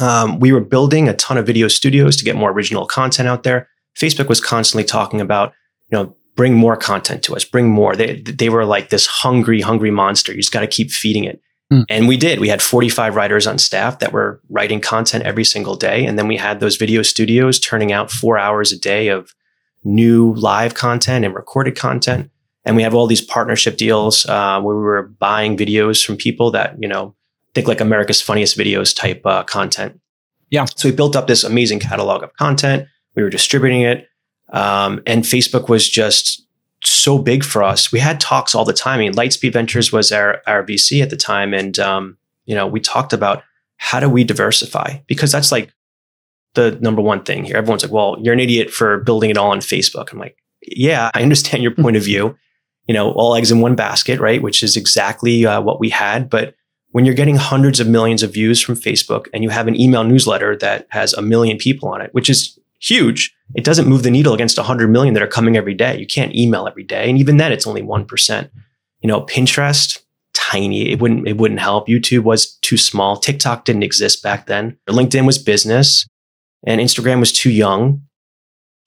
Um, 0.01 0.39
we 0.39 0.51
were 0.51 0.61
building 0.61 1.07
a 1.09 1.13
ton 1.15 1.37
of 1.37 1.45
video 1.45 1.67
studios 1.67 2.15
to 2.17 2.25
get 2.25 2.35
more 2.35 2.51
original 2.51 2.85
content 2.85 3.27
out 3.27 3.43
there. 3.43 3.67
Facebook 3.97 4.29
was 4.29 4.39
constantly 4.39 4.83
talking 4.83 5.21
about, 5.21 5.53
you 5.91 5.97
know, 5.97 6.15
bring 6.35 6.53
more 6.53 6.77
content 6.77 7.21
to 7.23 7.35
us, 7.35 7.43
bring 7.43 7.69
more. 7.69 7.95
They, 7.95 8.21
they 8.21 8.49
were 8.49 8.65
like 8.65 8.89
this 8.89 9.05
hungry, 9.05 9.61
hungry 9.61 9.91
monster. 9.91 10.31
You 10.31 10.39
just 10.39 10.53
got 10.53 10.61
to 10.61 10.67
keep 10.67 10.91
feeding 10.91 11.25
it. 11.25 11.41
Hmm. 11.69 11.81
And 11.89 12.07
we 12.07 12.17
did. 12.17 12.39
We 12.39 12.47
had 12.47 12.61
45 12.61 13.15
writers 13.15 13.45
on 13.45 13.57
staff 13.57 13.99
that 13.99 14.13
were 14.13 14.41
writing 14.49 14.79
content 14.79 15.25
every 15.25 15.43
single 15.43 15.75
day. 15.75 16.05
And 16.05 16.17
then 16.17 16.27
we 16.27 16.37
had 16.37 16.59
those 16.59 16.77
video 16.77 17.01
studios 17.01 17.59
turning 17.59 17.91
out 17.91 18.09
four 18.09 18.37
hours 18.37 18.71
a 18.71 18.79
day 18.79 19.09
of 19.09 19.33
new 19.83 20.33
live 20.33 20.73
content 20.73 21.25
and 21.25 21.35
recorded 21.35 21.75
content. 21.75 22.31
And 22.65 22.75
we 22.75 22.83
have 22.83 22.93
all 22.93 23.07
these 23.07 23.21
partnership 23.21 23.77
deals 23.77 24.25
uh, 24.25 24.61
where 24.61 24.75
we 24.75 24.81
were 24.81 25.03
buying 25.03 25.57
videos 25.57 26.05
from 26.05 26.17
people 26.17 26.51
that, 26.51 26.75
you 26.79 26.87
know, 26.87 27.15
think 27.53 27.67
like 27.67 27.81
America's 27.81 28.21
Funniest 28.21 28.57
Videos 28.57 28.95
type 28.95 29.21
uh, 29.25 29.43
content. 29.43 29.99
Yeah. 30.49 30.65
So 30.75 30.89
we 30.89 30.95
built 30.95 31.15
up 31.15 31.27
this 31.27 31.43
amazing 31.43 31.79
catalog 31.79 32.23
of 32.23 32.33
content. 32.35 32.87
We 33.15 33.23
were 33.23 33.29
distributing 33.29 33.81
it, 33.81 34.07
um, 34.51 35.01
and 35.05 35.23
Facebook 35.23 35.69
was 35.69 35.87
just 35.87 36.45
so 36.83 37.17
big 37.17 37.43
for 37.43 37.63
us. 37.63 37.91
We 37.91 37.99
had 37.99 38.19
talks 38.19 38.55
all 38.55 38.65
the 38.65 38.73
time. 38.73 38.99
I 38.99 39.03
mean, 39.03 39.13
Lightspeed 39.13 39.53
Ventures 39.53 39.91
was 39.91 40.11
our 40.11 40.41
our 40.47 40.63
VC 40.63 41.01
at 41.01 41.09
the 41.09 41.17
time, 41.17 41.53
and 41.53 41.77
um, 41.79 42.17
you 42.45 42.55
know, 42.55 42.67
we 42.67 42.79
talked 42.79 43.13
about 43.13 43.43
how 43.77 43.99
do 43.99 44.09
we 44.09 44.23
diversify 44.23 44.99
because 45.07 45.31
that's 45.31 45.51
like 45.51 45.71
the 46.55 46.77
number 46.81 47.01
one 47.01 47.23
thing 47.23 47.43
here. 47.45 47.57
Everyone's 47.57 47.83
like, 47.83 47.91
"Well, 47.91 48.17
you're 48.21 48.33
an 48.33 48.39
idiot 48.39 48.71
for 48.71 48.99
building 48.99 49.29
it 49.29 49.37
all 49.37 49.51
on 49.51 49.59
Facebook." 49.59 50.11
I'm 50.11 50.19
like, 50.19 50.37
"Yeah, 50.65 51.11
I 51.13 51.21
understand 51.23 51.63
your 51.63 51.75
point 51.75 51.97
of 51.97 52.03
view. 52.03 52.37
You 52.87 52.93
know, 52.93 53.11
all 53.11 53.35
eggs 53.35 53.51
in 53.51 53.61
one 53.61 53.75
basket, 53.75 54.19
right? 54.19 54.41
Which 54.41 54.63
is 54.63 54.75
exactly 54.75 55.45
uh, 55.45 55.61
what 55.61 55.79
we 55.79 55.89
had, 55.89 56.29
but." 56.29 56.55
When 56.91 57.05
you're 57.05 57.15
getting 57.15 57.35
hundreds 57.35 57.79
of 57.79 57.87
millions 57.87 58.23
of 58.23 58.33
views 58.33 58.59
from 58.59 58.75
Facebook 58.75 59.27
and 59.33 59.43
you 59.43 59.49
have 59.49 59.67
an 59.67 59.79
email 59.79 60.03
newsletter 60.03 60.55
that 60.57 60.87
has 60.89 61.13
a 61.13 61.21
million 61.21 61.57
people 61.57 61.89
on 61.89 62.01
it, 62.01 62.13
which 62.13 62.29
is 62.29 62.59
huge, 62.79 63.35
it 63.55 63.63
doesn't 63.63 63.87
move 63.87 64.03
the 64.03 64.11
needle 64.11 64.33
against 64.33 64.57
100 64.57 64.89
million 64.89 65.13
that 65.13 65.23
are 65.23 65.27
coming 65.27 65.55
every 65.55 65.73
day. 65.73 65.97
You 65.97 66.07
can't 66.07 66.35
email 66.35 66.67
every 66.67 66.83
day. 66.83 67.09
And 67.09 67.17
even 67.17 67.37
then, 67.37 67.51
it's 67.51 67.67
only 67.67 67.81
1%. 67.81 68.49
You 69.01 69.07
know, 69.07 69.21
Pinterest, 69.21 69.99
tiny. 70.33 70.91
It 70.91 70.99
wouldn't, 70.99 71.27
it 71.27 71.37
wouldn't 71.37 71.59
help. 71.59 71.87
YouTube 71.87 72.23
was 72.23 72.57
too 72.57 72.77
small. 72.77 73.17
TikTok 73.17 73.65
didn't 73.65 73.83
exist 73.83 74.23
back 74.23 74.47
then. 74.47 74.77
LinkedIn 74.87 75.25
was 75.25 75.37
business 75.37 76.07
and 76.65 76.81
Instagram 76.81 77.19
was 77.19 77.31
too 77.31 77.51
young. 77.51 78.01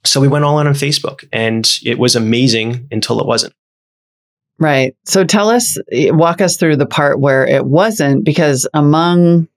So 0.05 0.21
we 0.21 0.29
went 0.29 0.45
all 0.45 0.59
in 0.59 0.67
on 0.67 0.75
Facebook 0.75 1.27
and 1.33 1.69
it 1.85 1.99
was 1.99 2.17
amazing 2.17 2.89
until 2.91 3.21
it 3.21 3.27
wasn't. 3.27 3.55
Right. 4.59 4.95
So 5.05 5.25
tell 5.25 5.49
us, 5.51 5.79
eh, 5.91 6.11
walk 6.11 6.41
us 6.41 6.57
through 6.57 6.77
the 6.77 6.87
part 6.87 7.21
where 7.21 7.47
it 7.47 7.65
wasn't, 7.65 8.25
because 8.25 8.69
among 8.75 9.49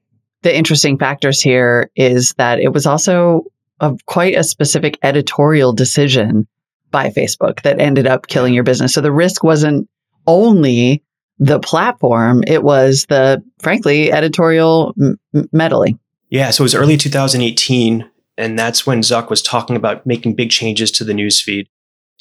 the 0.42 0.56
interesting 0.56 0.98
factors 0.98 1.42
here 1.42 1.92
is 1.96 2.34
that 2.38 2.60
it 2.60 2.74
was 2.74 2.86
also 2.86 3.44
a, 3.80 3.96
quite 4.06 4.36
a 4.36 4.44
specific 4.44 4.98
editorial 5.04 5.74
decision 5.74 6.48
by 6.92 7.10
Facebook 7.10 7.62
that 7.64 7.80
ended 7.80 8.08
up 8.08 8.28
killing 8.28 8.54
your 8.54 8.64
business. 8.64 8.94
So 8.94 9.02
the 9.02 9.12
risk 9.12 9.44
wasn't 9.44 9.90
only 10.28 11.04
the 11.38 11.60
platform, 11.60 12.44
it 12.48 12.64
was 12.64 13.06
the, 13.10 13.44
frankly, 13.60 14.12
editorial 14.12 14.94
m- 15.00 15.50
meddling. 15.52 16.00
Yeah. 16.30 16.52
So 16.52 16.62
it 16.62 16.66
was 16.66 16.76
early 16.76 16.98
2018. 16.98 18.10
And 18.38 18.60
that's 18.60 18.86
when 18.86 19.02
Zuck 19.02 19.30
was 19.30 19.42
talking 19.42 19.76
about 19.76 20.06
making 20.06 20.36
big 20.36 20.50
changes 20.50 20.92
to 20.92 21.04
the 21.04 21.14
newsfeed. 21.14 21.68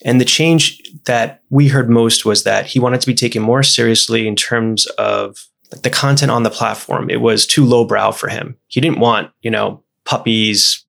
And 0.04 0.20
the 0.20 0.24
change 0.24 0.80
that 1.04 1.42
we 1.50 1.68
heard 1.68 1.88
most 1.88 2.24
was 2.24 2.42
that 2.44 2.66
he 2.66 2.80
wanted 2.80 3.00
to 3.00 3.06
be 3.06 3.14
taken 3.14 3.42
more 3.42 3.62
seriously 3.62 4.26
in 4.26 4.36
terms 4.36 4.86
of 4.98 5.46
the 5.82 5.90
content 5.90 6.30
on 6.30 6.42
the 6.42 6.50
platform. 6.50 7.10
It 7.10 7.20
was 7.20 7.46
too 7.46 7.64
lowbrow 7.64 8.12
for 8.12 8.28
him. 8.28 8.56
He 8.68 8.80
didn't 8.80 9.00
want, 9.00 9.30
you 9.42 9.50
know, 9.50 9.82
puppies, 10.04 10.84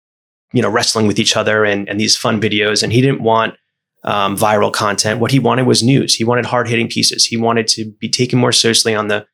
you 0.54 0.62
know, 0.62 0.70
wrestling 0.70 1.08
with 1.08 1.20
each 1.20 1.36
other 1.36 1.64
and, 1.66 1.88
and 1.88 2.00
these 2.00 2.18
fun 2.18 2.42
videos. 2.42 2.84
And 2.84 2.92
he 2.92 3.02
didn't 3.02 3.22
want 3.22 3.56
um, 4.04 4.36
viral 4.36 4.72
content. 4.72 5.20
What 5.20 5.32
he 5.32 5.40
wanted 5.40 5.66
was 5.66 5.84
news. 5.84 6.16
He 6.16 6.24
wanted 6.24 6.46
hard 6.46 6.68
hitting 6.68 6.88
pieces. 6.88 7.26
He 7.26 7.38
wanted 7.38 7.68
to 7.70 7.92
be 8.00 8.10
taken 8.10 8.40
more 8.40 8.52
seriously 8.52 8.96
on 8.96 9.08
the 9.08 9.26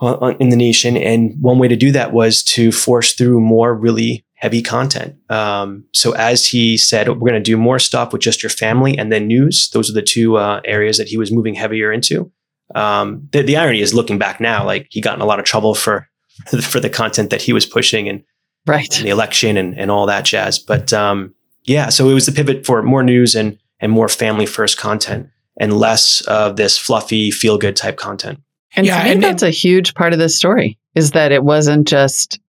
on, 0.00 0.36
in 0.40 0.48
the 0.48 0.56
nation. 0.56 0.96
And 0.96 1.34
one 1.40 1.58
way 1.58 1.68
to 1.68 1.76
do 1.76 1.92
that 1.92 2.12
was 2.12 2.42
to 2.44 2.72
force 2.72 3.12
through 3.12 3.40
more 3.40 3.74
really 3.74 4.23
heavy 4.34 4.62
content. 4.62 5.16
Um, 5.30 5.84
so 5.92 6.12
as 6.12 6.46
he 6.46 6.76
said, 6.76 7.08
we're 7.08 7.30
going 7.30 7.34
to 7.34 7.40
do 7.40 7.56
more 7.56 7.78
stuff 7.78 8.12
with 8.12 8.20
just 8.22 8.42
your 8.42 8.50
family 8.50 8.96
and 8.98 9.10
then 9.10 9.26
news. 9.26 9.70
Those 9.70 9.88
are 9.88 9.94
the 9.94 10.02
two 10.02 10.36
uh, 10.36 10.60
areas 10.64 10.98
that 10.98 11.08
he 11.08 11.16
was 11.16 11.32
moving 11.32 11.54
heavier 11.54 11.92
into. 11.92 12.30
Um, 12.74 13.28
the, 13.32 13.42
the, 13.42 13.56
irony 13.56 13.80
is 13.80 13.94
looking 13.94 14.18
back 14.18 14.40
now, 14.40 14.64
like 14.64 14.88
he 14.90 15.00
got 15.00 15.14
in 15.14 15.20
a 15.20 15.26
lot 15.26 15.38
of 15.38 15.44
trouble 15.44 15.74
for 15.74 16.08
for 16.62 16.80
the 16.80 16.90
content 16.90 17.30
that 17.30 17.42
he 17.42 17.52
was 17.52 17.64
pushing 17.64 18.08
and, 18.08 18.24
right. 18.66 18.96
and 18.96 19.06
the 19.06 19.10
election 19.10 19.56
and, 19.56 19.78
and 19.78 19.90
all 19.90 20.06
that 20.06 20.24
jazz. 20.24 20.58
But 20.58 20.92
um, 20.92 21.34
yeah, 21.64 21.90
so 21.90 22.08
it 22.08 22.14
was 22.14 22.26
the 22.26 22.32
pivot 22.32 22.66
for 22.66 22.82
more 22.82 23.02
news 23.02 23.34
and 23.34 23.58
and 23.80 23.92
more 23.92 24.08
family 24.08 24.46
first 24.46 24.78
content 24.78 25.28
and 25.58 25.78
less 25.78 26.22
of 26.22 26.56
this 26.56 26.76
fluffy 26.76 27.30
feel 27.30 27.58
good 27.58 27.76
type 27.76 27.96
content. 27.96 28.40
And 28.76 28.86
Yeah, 28.86 28.98
to 28.98 29.04
me, 29.04 29.10
and- 29.12 29.22
that's 29.22 29.42
a 29.42 29.50
huge 29.50 29.94
part 29.94 30.12
of 30.12 30.18
this 30.18 30.34
story 30.34 30.78
is 30.94 31.12
that 31.12 31.32
it 31.32 31.44
wasn't 31.44 31.86
just 31.86 32.40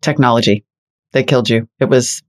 technology 0.00 0.64
that 1.12 1.26
killed 1.26 1.48
you. 1.48 1.68
It 1.78 1.88
was, 1.88 2.22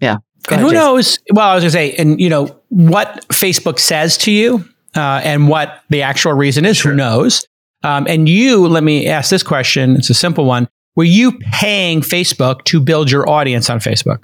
yeah. 0.00 0.16
Go 0.46 0.54
and 0.56 0.60
ahead, 0.60 0.60
who 0.60 0.70
Jason. 0.70 0.74
knows? 0.74 1.18
Well, 1.32 1.48
I 1.48 1.54
was 1.54 1.62
going 1.62 1.68
to 1.68 1.72
say, 1.72 2.02
and 2.02 2.20
you 2.20 2.28
know, 2.28 2.46
what 2.68 3.26
Facebook 3.28 3.78
says 3.78 4.16
to 4.18 4.30
you 4.30 4.64
uh, 4.96 5.20
and 5.22 5.48
what 5.48 5.82
the 5.90 6.02
actual 6.02 6.32
reason 6.32 6.64
is, 6.64 6.80
who 6.80 6.94
knows? 6.94 7.46
Um, 7.82 8.06
and 8.08 8.28
you, 8.28 8.66
let 8.66 8.82
me 8.82 9.06
ask 9.06 9.30
this 9.30 9.42
question. 9.42 9.96
It's 9.96 10.10
a 10.10 10.14
simple 10.14 10.44
one. 10.44 10.68
Were 10.96 11.04
you 11.04 11.38
paying 11.52 12.00
Facebook 12.00 12.64
to 12.64 12.80
build 12.80 13.10
your 13.10 13.28
audience 13.28 13.70
on 13.70 13.78
Facebook? 13.78 14.18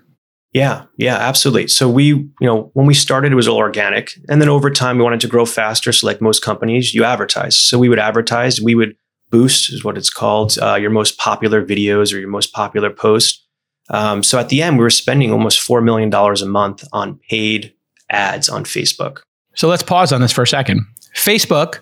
Yeah, 0.52 0.84
yeah, 0.96 1.16
absolutely. 1.16 1.68
So 1.68 1.88
we, 1.88 2.06
you 2.06 2.30
know, 2.40 2.70
when 2.72 2.86
we 2.86 2.94
started, 2.94 3.30
it 3.30 3.34
was 3.34 3.46
all 3.46 3.58
organic, 3.58 4.12
and 4.28 4.40
then 4.40 4.48
over 4.48 4.70
time, 4.70 4.96
we 4.96 5.04
wanted 5.04 5.20
to 5.20 5.28
grow 5.28 5.44
faster. 5.44 5.92
So, 5.92 6.06
like 6.06 6.22
most 6.22 6.42
companies, 6.42 6.94
you 6.94 7.04
advertise. 7.04 7.58
So 7.58 7.78
we 7.78 7.90
would 7.90 7.98
advertise. 7.98 8.60
We 8.60 8.74
would 8.74 8.96
boost, 9.30 9.70
is 9.72 9.84
what 9.84 9.98
it's 9.98 10.08
called, 10.08 10.56
uh, 10.58 10.76
your 10.76 10.90
most 10.90 11.18
popular 11.18 11.64
videos 11.64 12.12
or 12.12 12.18
your 12.18 12.30
most 12.30 12.54
popular 12.54 12.90
post. 12.90 13.45
Um, 13.88 14.22
so 14.22 14.38
at 14.38 14.48
the 14.48 14.62
end, 14.62 14.78
we 14.78 14.82
were 14.82 14.90
spending 14.90 15.30
almost 15.32 15.60
four 15.60 15.80
million 15.80 16.10
dollars 16.10 16.42
a 16.42 16.46
month 16.46 16.84
on 16.92 17.20
paid 17.28 17.72
ads 18.10 18.48
on 18.48 18.64
Facebook. 18.64 19.20
So 19.54 19.68
let's 19.68 19.82
pause 19.82 20.12
on 20.12 20.20
this 20.20 20.32
for 20.32 20.42
a 20.42 20.46
second. 20.46 20.84
Facebook 21.14 21.80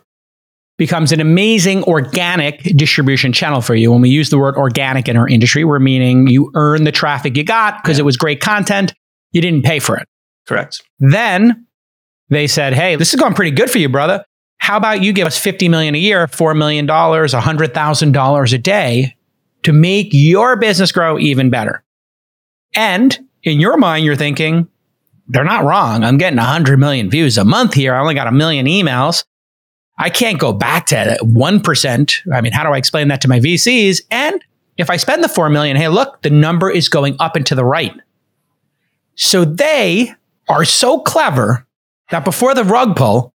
becomes 0.76 1.12
an 1.12 1.20
amazing 1.20 1.84
organic 1.84 2.62
distribution 2.76 3.32
channel 3.32 3.60
for 3.60 3.74
you. 3.74 3.92
When 3.92 4.00
we 4.00 4.10
use 4.10 4.30
the 4.30 4.38
word 4.38 4.56
organic 4.56 5.08
in 5.08 5.16
our 5.16 5.28
industry, 5.28 5.64
we're 5.64 5.78
meaning 5.78 6.26
you 6.26 6.50
earn 6.54 6.84
the 6.84 6.92
traffic 6.92 7.36
you 7.36 7.44
got 7.44 7.82
because 7.82 7.98
it 7.98 8.04
was 8.04 8.16
great 8.16 8.40
content. 8.40 8.92
You 9.32 9.40
didn't 9.40 9.64
pay 9.64 9.78
for 9.78 9.96
it. 9.96 10.06
Correct. 10.46 10.82
Then 10.98 11.66
they 12.28 12.46
said, 12.46 12.74
"Hey, 12.74 12.96
this 12.96 13.14
is 13.14 13.20
going 13.20 13.34
pretty 13.34 13.52
good 13.52 13.70
for 13.70 13.78
you, 13.78 13.88
brother. 13.88 14.24
How 14.58 14.76
about 14.76 15.02
you 15.02 15.12
give 15.12 15.26
us 15.26 15.38
50 15.38 15.68
million 15.68 15.94
a 15.94 15.98
year, 15.98 16.26
4 16.26 16.54
million 16.54 16.86
dollars, 16.86 17.34
$100,000 17.34 18.52
a 18.52 18.58
day 18.58 19.14
to 19.62 19.72
make 19.72 20.08
your 20.12 20.56
business 20.56 20.92
grow 20.92 21.18
even 21.18 21.50
better?" 21.50 21.84
And 22.74 23.18
in 23.42 23.60
your 23.60 23.76
mind 23.76 24.04
you're 24.04 24.16
thinking, 24.16 24.68
they're 25.28 25.44
not 25.44 25.64
wrong. 25.64 26.04
I'm 26.04 26.18
getting 26.18 26.37
100 26.37 26.78
million 26.78 27.10
views 27.10 27.38
a 27.38 27.44
month 27.44 27.74
here. 27.74 27.94
I 27.94 28.00
only 28.00 28.14
got 28.14 28.26
a 28.26 28.32
million 28.32 28.66
emails. 28.66 29.24
I 29.96 30.10
can't 30.10 30.38
go 30.38 30.52
back 30.52 30.87
to 30.87 31.18
1%. 31.22 32.32
I 32.32 32.40
mean, 32.40 32.52
how 32.52 32.64
do 32.64 32.70
I 32.70 32.76
explain 32.76 33.08
that 33.08 33.20
to 33.22 33.28
my 33.28 33.40
VCs? 33.40 34.02
And 34.10 34.44
if 34.76 34.90
I 34.90 34.96
spend 34.96 35.22
the 35.22 35.28
4 35.28 35.50
million, 35.50 35.76
hey, 35.76 35.88
look, 35.88 36.20
the 36.22 36.30
number 36.30 36.70
is 36.70 36.88
going 36.88 37.16
up 37.20 37.37
and 37.37 37.46
to 37.46 37.54
the 37.54 37.64
right. 37.64 37.94
So 39.14 39.44
they 39.44 40.12
are 40.48 40.64
so 40.64 40.98
clever 41.00 41.66
that 42.10 42.24
before 42.24 42.54
the 42.54 42.64
rug 42.64 42.96
pull, 42.96 43.32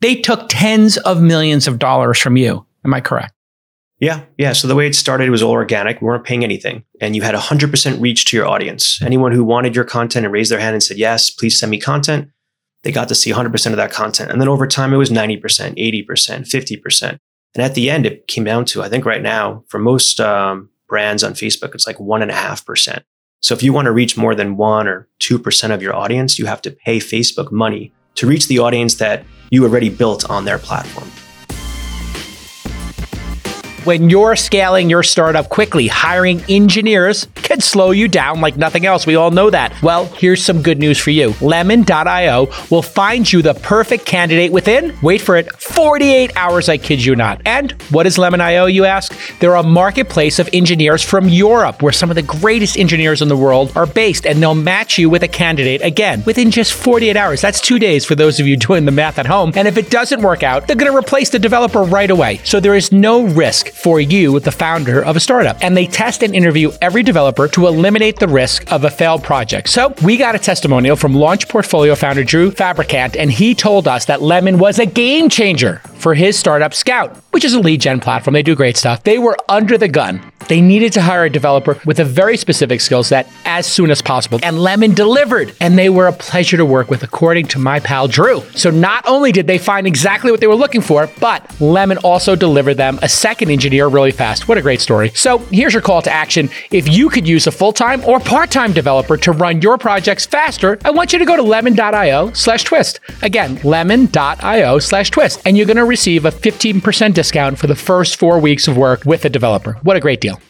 they 0.00 0.16
took 0.16 0.46
tens 0.48 0.96
of 0.98 1.22
millions 1.22 1.68
of 1.68 1.78
dollars 1.78 2.18
from 2.18 2.36
you. 2.36 2.66
Am 2.84 2.92
I 2.92 3.00
correct? 3.00 3.31
Yeah, 4.02 4.24
yeah. 4.36 4.52
So 4.52 4.66
the 4.66 4.74
way 4.74 4.88
it 4.88 4.96
started 4.96 5.30
was 5.30 5.44
all 5.44 5.52
organic. 5.52 6.00
We 6.00 6.06
weren't 6.06 6.24
paying 6.24 6.42
anything, 6.42 6.82
and 7.00 7.14
you 7.14 7.22
had 7.22 7.36
100% 7.36 8.00
reach 8.00 8.24
to 8.24 8.36
your 8.36 8.48
audience. 8.48 9.00
Anyone 9.00 9.30
who 9.30 9.44
wanted 9.44 9.76
your 9.76 9.84
content 9.84 10.26
and 10.26 10.32
raised 10.32 10.50
their 10.50 10.58
hand 10.58 10.74
and 10.74 10.82
said, 10.82 10.98
"Yes, 10.98 11.30
please 11.30 11.56
send 11.56 11.70
me 11.70 11.78
content," 11.78 12.28
they 12.82 12.90
got 12.90 13.06
to 13.10 13.14
see 13.14 13.30
100% 13.30 13.72
of 13.72 13.76
that 13.76 13.92
content. 13.92 14.32
And 14.32 14.40
then 14.40 14.48
over 14.48 14.66
time, 14.66 14.92
it 14.92 14.96
was 14.96 15.10
90%, 15.10 15.76
80%, 15.76 16.48
50%. 16.48 17.18
And 17.54 17.62
at 17.62 17.76
the 17.76 17.90
end, 17.90 18.04
it 18.04 18.26
came 18.26 18.42
down 18.42 18.64
to 18.66 18.82
I 18.82 18.88
think 18.88 19.04
right 19.04 19.22
now 19.22 19.62
for 19.68 19.78
most 19.78 20.18
um, 20.18 20.68
brands 20.88 21.22
on 21.22 21.34
Facebook, 21.34 21.72
it's 21.72 21.86
like 21.86 22.00
one 22.00 22.22
and 22.22 22.30
a 22.32 22.34
half 22.34 22.66
percent. 22.66 23.04
So 23.40 23.54
if 23.54 23.62
you 23.62 23.72
want 23.72 23.86
to 23.86 23.92
reach 23.92 24.16
more 24.16 24.34
than 24.34 24.56
one 24.56 24.88
or 24.88 25.08
two 25.20 25.38
percent 25.38 25.72
of 25.72 25.80
your 25.80 25.94
audience, 25.94 26.40
you 26.40 26.46
have 26.46 26.62
to 26.62 26.72
pay 26.72 26.98
Facebook 26.98 27.52
money 27.52 27.92
to 28.16 28.26
reach 28.26 28.48
the 28.48 28.58
audience 28.58 28.96
that 28.96 29.24
you 29.52 29.62
already 29.62 29.90
built 29.90 30.28
on 30.28 30.44
their 30.44 30.58
platform. 30.58 31.08
When 33.84 34.10
you're 34.10 34.36
scaling 34.36 34.88
your 34.88 35.02
startup 35.02 35.48
quickly, 35.48 35.88
hiring 35.88 36.40
engineers 36.48 37.26
can 37.34 37.60
slow 37.60 37.90
you 37.90 38.06
down 38.06 38.40
like 38.40 38.56
nothing 38.56 38.86
else. 38.86 39.08
We 39.08 39.16
all 39.16 39.32
know 39.32 39.50
that. 39.50 39.74
Well, 39.82 40.06
here's 40.06 40.44
some 40.44 40.62
good 40.62 40.78
news 40.78 40.98
for 40.98 41.10
you. 41.10 41.34
Lemon.io 41.40 42.46
will 42.70 42.82
find 42.82 43.30
you 43.32 43.42
the 43.42 43.54
perfect 43.54 44.06
candidate 44.06 44.52
within, 44.52 44.96
wait 45.02 45.20
for 45.20 45.36
it, 45.36 45.50
48 45.60 46.36
hours, 46.36 46.68
I 46.68 46.78
kid 46.78 47.04
you 47.04 47.16
not. 47.16 47.42
And 47.44 47.72
what 47.90 48.06
is 48.06 48.18
Lemon.io, 48.18 48.66
you 48.66 48.84
ask? 48.84 49.12
They're 49.40 49.56
a 49.56 49.64
marketplace 49.64 50.38
of 50.38 50.48
engineers 50.52 51.02
from 51.02 51.28
Europe, 51.28 51.82
where 51.82 51.92
some 51.92 52.08
of 52.08 52.14
the 52.14 52.22
greatest 52.22 52.78
engineers 52.78 53.20
in 53.20 53.26
the 53.26 53.36
world 53.36 53.72
are 53.76 53.86
based, 53.86 54.26
and 54.26 54.40
they'll 54.40 54.54
match 54.54 54.96
you 54.96 55.10
with 55.10 55.24
a 55.24 55.28
candidate 55.28 55.82
again 55.82 56.22
within 56.24 56.52
just 56.52 56.72
48 56.72 57.16
hours. 57.16 57.40
That's 57.40 57.60
two 57.60 57.80
days 57.80 58.04
for 58.04 58.14
those 58.14 58.38
of 58.38 58.46
you 58.46 58.56
doing 58.68 58.84
the 58.84 58.92
math 58.92 59.18
at 59.18 59.26
home. 59.26 59.52
And 59.56 59.66
if 59.66 59.76
it 59.76 59.90
doesn't 59.90 60.22
work 60.22 60.44
out, 60.44 60.68
they're 60.68 60.76
going 60.76 60.92
to 60.92 60.96
replace 60.96 61.30
the 61.30 61.40
developer 61.40 61.82
right 61.82 62.10
away. 62.10 62.36
So 62.44 62.60
there 62.60 62.76
is 62.76 62.92
no 62.92 63.24
risk. 63.24 63.71
For 63.72 64.00
you, 64.00 64.38
the 64.40 64.52
founder 64.52 65.02
of 65.02 65.16
a 65.16 65.20
startup. 65.20 65.56
And 65.60 65.76
they 65.76 65.86
test 65.86 66.22
and 66.22 66.34
interview 66.34 66.70
every 66.80 67.02
developer 67.02 67.48
to 67.48 67.66
eliminate 67.66 68.18
the 68.18 68.28
risk 68.28 68.70
of 68.70 68.84
a 68.84 68.90
failed 68.90 69.22
project. 69.22 69.68
So 69.68 69.94
we 70.04 70.16
got 70.16 70.34
a 70.34 70.38
testimonial 70.38 70.96
from 70.96 71.14
Launch 71.14 71.48
Portfolio 71.48 71.94
founder 71.94 72.24
Drew 72.24 72.50
Fabricant, 72.50 73.16
and 73.16 73.30
he 73.30 73.54
told 73.54 73.88
us 73.88 74.04
that 74.04 74.22
Lemon 74.22 74.58
was 74.58 74.78
a 74.78 74.86
game 74.86 75.28
changer 75.28 75.78
for 75.94 76.14
his 76.14 76.38
startup 76.38 76.74
Scout, 76.74 77.16
which 77.30 77.44
is 77.44 77.54
a 77.54 77.60
lead 77.60 77.80
gen 77.80 78.00
platform. 78.00 78.34
They 78.34 78.42
do 78.42 78.54
great 78.54 78.76
stuff. 78.76 79.04
They 79.04 79.18
were 79.18 79.36
under 79.48 79.78
the 79.78 79.88
gun. 79.88 80.20
They 80.48 80.60
needed 80.60 80.92
to 80.94 81.00
hire 81.00 81.24
a 81.24 81.30
developer 81.30 81.80
with 81.86 82.00
a 82.00 82.04
very 82.04 82.36
specific 82.36 82.80
skill 82.80 83.04
set 83.04 83.30
as 83.44 83.64
soon 83.64 83.90
as 83.90 84.02
possible. 84.02 84.40
And 84.42 84.58
Lemon 84.58 84.92
delivered. 84.92 85.54
And 85.60 85.78
they 85.78 85.88
were 85.88 86.08
a 86.08 86.12
pleasure 86.12 86.56
to 86.56 86.64
work 86.64 86.90
with, 86.90 87.04
according 87.04 87.46
to 87.48 87.60
my 87.60 87.78
pal 87.78 88.08
Drew. 88.08 88.42
So 88.50 88.70
not 88.70 89.06
only 89.06 89.30
did 89.30 89.46
they 89.46 89.58
find 89.58 89.86
exactly 89.86 90.30
what 90.30 90.40
they 90.40 90.48
were 90.48 90.56
looking 90.56 90.80
for, 90.80 91.08
but 91.20 91.60
Lemon 91.60 91.98
also 91.98 92.34
delivered 92.34 92.74
them 92.74 92.98
a 93.02 93.08
second 93.08 93.50
engineer 93.50 93.61
really 93.70 94.10
fast. 94.10 94.48
What 94.48 94.58
a 94.58 94.62
great 94.62 94.80
story. 94.80 95.10
So 95.14 95.38
here's 95.50 95.72
your 95.72 95.82
call 95.82 96.02
to 96.02 96.12
action. 96.12 96.50
If 96.70 96.88
you 96.88 97.08
could 97.08 97.26
use 97.26 97.46
a 97.46 97.52
full-time 97.52 98.04
or 98.04 98.20
part-time 98.20 98.72
developer 98.72 99.16
to 99.18 99.32
run 99.32 99.62
your 99.62 99.78
projects 99.78 100.26
faster, 100.26 100.78
I 100.84 100.90
want 100.90 101.12
you 101.12 101.18
to 101.18 101.24
go 101.24 101.36
to 101.36 101.42
lemon.io 101.42 102.32
slash 102.32 102.64
twist. 102.64 103.00
Again, 103.22 103.60
lemon.io 103.62 104.78
slash 104.78 105.10
twist. 105.10 105.42
And 105.44 105.56
you're 105.56 105.66
going 105.66 105.76
to 105.76 105.84
receive 105.84 106.24
a 106.24 106.30
15% 106.30 107.14
discount 107.14 107.58
for 107.58 107.66
the 107.66 107.74
first 107.74 108.16
four 108.16 108.38
weeks 108.38 108.68
of 108.68 108.76
work 108.76 109.04
with 109.04 109.24
a 109.24 109.28
developer. 109.28 109.74
What 109.82 109.96
a 109.96 110.00
great 110.00 110.20
deal. 110.20 110.40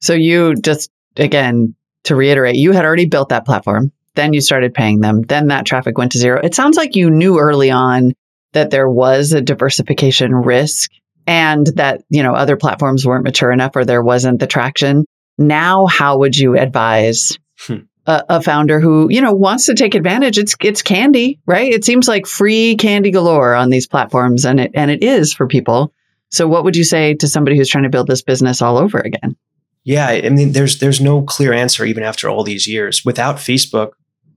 So 0.00 0.14
you 0.14 0.54
just, 0.54 0.90
again, 1.16 1.74
to 2.04 2.16
reiterate, 2.16 2.56
you 2.56 2.72
had 2.72 2.84
already 2.84 3.06
built 3.06 3.28
that 3.30 3.44
platform. 3.44 3.92
Then 4.14 4.32
you 4.32 4.40
started 4.40 4.74
paying 4.74 5.00
them. 5.00 5.22
Then 5.22 5.48
that 5.48 5.66
traffic 5.66 5.96
went 5.96 6.12
to 6.12 6.18
zero. 6.18 6.40
It 6.42 6.54
sounds 6.54 6.76
like 6.76 6.96
you 6.96 7.10
knew 7.10 7.38
early 7.38 7.70
on 7.70 8.12
that 8.52 8.70
there 8.70 8.88
was 8.88 9.32
a 9.32 9.40
diversification 9.40 10.34
risk 10.34 10.90
and 11.30 11.68
that, 11.76 12.02
you 12.10 12.24
know, 12.24 12.34
other 12.34 12.56
platforms 12.56 13.06
weren't 13.06 13.22
mature 13.22 13.52
enough 13.52 13.76
or 13.76 13.84
there 13.84 14.02
wasn't 14.02 14.40
the 14.40 14.48
traction. 14.48 15.04
Now, 15.38 15.86
how 15.86 16.18
would 16.18 16.36
you 16.36 16.58
advise 16.58 17.38
Hmm. 17.56 17.76
a, 18.04 18.24
a 18.28 18.42
founder 18.42 18.80
who, 18.80 19.08
you 19.10 19.20
know, 19.20 19.32
wants 19.32 19.66
to 19.66 19.74
take 19.74 19.94
advantage? 19.94 20.38
It's, 20.38 20.56
it's 20.60 20.82
candy, 20.82 21.38
right? 21.46 21.72
It 21.72 21.84
seems 21.84 22.08
like 22.08 22.26
free 22.26 22.74
candy 22.74 23.12
galore 23.12 23.54
on 23.54 23.70
these 23.70 23.86
platforms 23.86 24.44
and 24.44 24.58
it, 24.58 24.72
and 24.74 24.90
it 24.90 25.04
is 25.04 25.32
for 25.32 25.46
people. 25.46 25.92
So 26.30 26.48
what 26.48 26.64
would 26.64 26.74
you 26.74 26.82
say 26.82 27.14
to 27.14 27.28
somebody 27.28 27.56
who's 27.56 27.68
trying 27.68 27.84
to 27.84 27.90
build 27.90 28.08
this 28.08 28.22
business 28.22 28.60
all 28.60 28.76
over 28.76 28.98
again? 28.98 29.36
Yeah, 29.84 30.08
I 30.08 30.28
mean, 30.30 30.50
there's 30.50 30.78
there's 30.80 31.00
no 31.00 31.22
clear 31.22 31.52
answer 31.52 31.84
even 31.84 32.02
after 32.02 32.28
all 32.28 32.42
these 32.42 32.66
years. 32.66 33.04
Without 33.04 33.36
Facebook, 33.36 33.92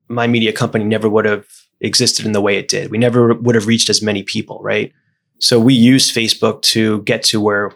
my 0.07 0.27
media 0.27 0.53
company 0.53 0.85
never 0.85 1.09
would 1.09 1.25
have 1.25 1.45
existed 1.81 2.25
in 2.25 2.33
the 2.33 2.41
way 2.41 2.57
it 2.57 2.67
did. 2.67 2.91
We 2.91 2.97
never 2.97 3.33
would 3.33 3.55
have 3.55 3.67
reached 3.67 3.89
as 3.89 4.01
many 4.01 4.23
people, 4.23 4.59
right? 4.61 4.93
So 5.39 5.59
we 5.59 5.73
used 5.73 6.15
Facebook 6.15 6.61
to 6.63 7.01
get 7.03 7.23
to 7.23 7.41
where 7.41 7.73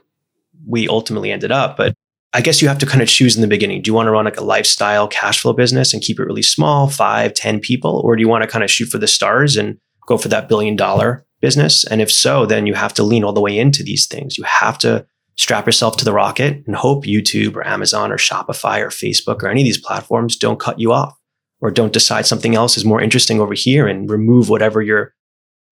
we 0.66 0.88
ultimately 0.88 1.32
ended 1.32 1.52
up. 1.52 1.78
But 1.78 1.94
I 2.34 2.42
guess 2.42 2.62
you 2.62 2.68
have 2.68 2.78
to 2.80 2.86
kind 2.86 3.02
of 3.02 3.08
choose 3.08 3.36
in 3.36 3.42
the 3.42 3.48
beginning. 3.48 3.82
Do 3.82 3.90
you 3.90 3.94
want 3.94 4.08
to 4.08 4.12
run 4.12 4.26
like 4.26 4.40
a 4.40 4.44
lifestyle 4.44 5.08
cash 5.08 5.42
flow 5.42 5.54
business 5.54 5.94
and 5.94 6.02
keep 6.02 6.20
it 6.20 6.26
really 6.26 6.44
small, 6.44 6.90
five, 6.90 7.34
ten 7.34 7.60
people? 7.60 8.02
Or 8.04 8.16
do 8.16 8.22
you 8.22 8.28
want 8.28 8.44
to 8.44 8.50
kind 8.50 8.64
of 8.64 8.72
shoot 8.72 8.90
for 8.90 8.98
the 8.98 9.08
stars 9.08 9.56
and 9.56 9.78
go 10.08 10.18
for 10.18 10.28
that 10.28 10.50
billion 10.50 10.76
dollar 10.76 11.26
business? 11.42 11.86
And 11.86 12.02
if 12.02 12.12
so, 12.12 12.46
then 12.46 12.68
you 12.68 12.74
have 12.74 12.94
to 12.96 13.04
lean 13.04 13.24
all 13.24 13.34
the 13.34 13.42
way 13.42 13.58
into 13.58 13.84
these 13.84 14.08
things. 14.08 14.38
You 14.38 14.44
have 14.44 14.78
to 14.80 15.06
strap 15.38 15.66
yourself 15.66 15.98
to 15.98 16.06
the 16.06 16.14
rocket 16.14 16.64
and 16.66 16.76
hope 16.76 17.06
YouTube 17.06 17.56
or 17.56 17.66
Amazon 17.66 18.12
or 18.12 18.18
Shopify 18.18 18.80
or 18.80 18.90
Facebook 18.90 19.44
or 19.44 19.48
any 19.48 19.62
of 19.62 19.66
these 19.66 19.78
platforms 19.78 20.36
don't 20.36 20.60
cut 20.60 20.80
you 20.80 20.92
off 20.92 21.18
or 21.62 21.72
don't 21.72 21.94
decide 21.94 22.26
something 22.26 22.56
else 22.56 22.78
is 22.78 22.86
more 22.86 23.02
interesting 23.02 23.40
over 23.40 23.54
here 23.54 23.88
and 23.88 24.10
remove 24.10 24.50
whatever 24.50 24.82
you're 24.82 25.14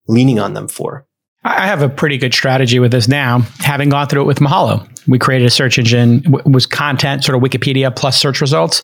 leaning 0.08 0.38
on 0.38 0.54
them 0.54 0.68
for. 0.68 1.06
I 1.46 1.66
have 1.66 1.82
a 1.82 1.88
pretty 1.88 2.18
good 2.18 2.34
strategy 2.34 2.78
with 2.78 2.90
this 2.90 3.08
now, 3.08 3.40
having 3.60 3.88
gone 3.88 4.08
through 4.08 4.22
it 4.22 4.26
with 4.26 4.38
Mahalo. 4.40 4.86
We 5.06 5.18
created 5.18 5.46
a 5.46 5.50
search 5.50 5.78
engine, 5.78 6.20
w- 6.22 6.42
was 6.50 6.66
content, 6.66 7.24
sort 7.24 7.36
of 7.36 7.42
Wikipedia 7.42 7.94
plus 7.94 8.18
search 8.18 8.40
results. 8.40 8.82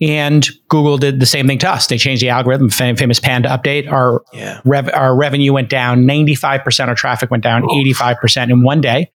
And 0.00 0.46
Google 0.68 0.98
did 0.98 1.20
the 1.20 1.26
same 1.26 1.46
thing 1.46 1.58
to 1.60 1.70
us. 1.70 1.86
They 1.86 1.96
changed 1.96 2.22
the 2.22 2.28
algorithm, 2.30 2.68
fam- 2.70 2.96
famous 2.96 3.20
Panda 3.20 3.48
update. 3.48 3.90
Our, 3.90 4.22
Yeah. 4.32 4.60
rev- 4.64 4.90
our 4.92 5.16
revenue 5.16 5.52
went 5.52 5.68
down, 5.70 6.04
95% 6.06 6.90
of 6.90 6.96
traffic 6.96 7.30
went 7.30 7.44
down, 7.44 7.62
85% 7.70 8.50
in 8.50 8.62
one 8.62 8.80
day. 8.80 9.10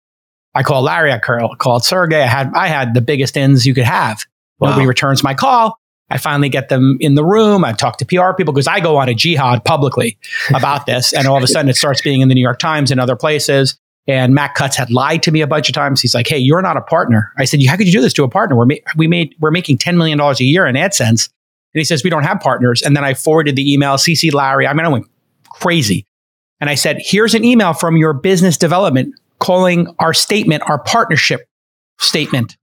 I 0.55 0.63
called 0.63 0.85
Larry, 0.85 1.11
I 1.11 1.19
call- 1.19 1.55
called 1.57 1.83
Sergey. 1.83 2.21
I 2.23 2.27
had, 2.27 2.51
I 2.55 2.67
had 2.67 2.93
the 2.93 3.01
biggest 3.01 3.37
ins 3.37 3.65
you 3.65 3.73
could 3.73 3.83
have. 3.83 4.19
Nobody 4.61 4.87
returns 4.87 5.23
my 5.23 5.33
call. 5.35 5.77
I 6.09 6.17
finally 6.17 6.49
get 6.49 6.69
them 6.69 6.97
in 6.99 7.15
the 7.15 7.25
room. 7.25 7.65
I 7.65 7.73
talk 7.73 7.97
to 7.97 8.05
PR 8.05 8.33
people 8.33 8.53
because 8.53 8.67
I 8.67 8.79
go 8.79 8.97
on 8.97 9.09
a 9.09 9.13
jihad 9.13 9.65
publicly 9.65 10.17
about 10.53 10.85
this. 10.85 11.13
And 11.13 11.27
all 11.27 11.37
of 11.37 11.43
a 11.43 11.47
sudden 11.47 11.69
it 11.69 11.75
starts 11.75 12.01
being 12.01 12.21
in 12.21 12.29
the 12.29 12.35
New 12.35 12.41
York 12.41 12.59
Times 12.59 12.91
and 12.91 12.99
other 12.99 13.15
places. 13.15 13.77
And 14.07 14.33
Matt 14.33 14.55
Cutts 14.55 14.77
had 14.77 14.89
lied 14.89 15.21
to 15.23 15.31
me 15.31 15.41
a 15.41 15.47
bunch 15.47 15.67
of 15.67 15.75
times. 15.75 16.01
He's 16.01 16.15
like, 16.15 16.27
Hey, 16.27 16.37
you're 16.37 16.61
not 16.61 16.77
a 16.77 16.81
partner. 16.81 17.33
I 17.37 17.43
said, 17.43 17.59
How 17.65 17.75
could 17.75 17.87
you 17.87 17.93
do 17.93 18.01
this 18.01 18.13
to 18.13 18.23
a 18.23 18.29
partner? 18.29 18.55
We're, 18.55 18.65
ma- 18.65 18.75
we 18.95 19.07
made, 19.07 19.35
we're 19.39 19.51
making 19.51 19.79
$10 19.79 19.97
million 19.97 20.19
a 20.19 20.33
year 20.39 20.65
in 20.65 20.75
AdSense. 20.75 21.29
And 21.73 21.79
he 21.79 21.83
says, 21.83 22.03
We 22.03 22.09
don't 22.09 22.23
have 22.23 22.39
partners. 22.39 22.81
And 22.81 22.95
then 22.95 23.03
I 23.03 23.13
forwarded 23.13 23.57
the 23.57 23.73
email, 23.73 23.95
CC 23.95 24.33
Larry. 24.33 24.65
I 24.65 24.73
mean, 24.73 24.85
I 24.85 24.89
went 24.89 25.07
crazy. 25.49 26.05
And 26.61 26.69
I 26.69 26.75
said, 26.75 26.99
Here's 27.01 27.35
an 27.35 27.43
email 27.43 27.73
from 27.73 27.97
your 27.97 28.13
business 28.13 28.55
development 28.55 29.13
calling 29.39 29.93
our 29.99 30.13
statement 30.13 30.63
our 30.69 30.79
partnership 30.79 31.47
statement. 31.99 32.57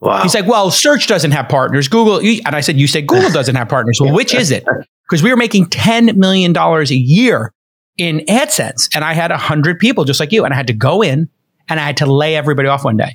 Wow. 0.00 0.22
He's 0.22 0.34
like, 0.34 0.46
well, 0.46 0.70
search 0.70 1.06
doesn't 1.06 1.30
have 1.32 1.48
partners. 1.48 1.88
Google, 1.88 2.18
and 2.18 2.54
I 2.54 2.60
said, 2.60 2.78
you 2.78 2.86
said 2.86 3.06
Google 3.06 3.30
doesn't 3.32 3.54
have 3.54 3.68
partners. 3.68 3.98
Well, 4.00 4.14
which 4.14 4.34
is 4.34 4.50
it? 4.50 4.64
Because 5.08 5.22
we 5.22 5.30
were 5.30 5.36
making 5.36 5.66
$10 5.66 6.16
million 6.16 6.52
a 6.56 6.82
year 6.86 7.52
in 7.96 8.24
AdSense. 8.28 8.88
And 8.92 9.04
I 9.04 9.12
had 9.12 9.30
100 9.30 9.78
people 9.78 10.02
just 10.02 10.18
like 10.18 10.32
you. 10.32 10.44
And 10.44 10.52
I 10.52 10.56
had 10.56 10.66
to 10.66 10.72
go 10.72 11.00
in 11.00 11.28
and 11.68 11.78
I 11.78 11.84
had 11.84 11.96
to 11.98 12.06
lay 12.06 12.34
everybody 12.34 12.66
off 12.66 12.82
one 12.82 12.96
day. 12.96 13.12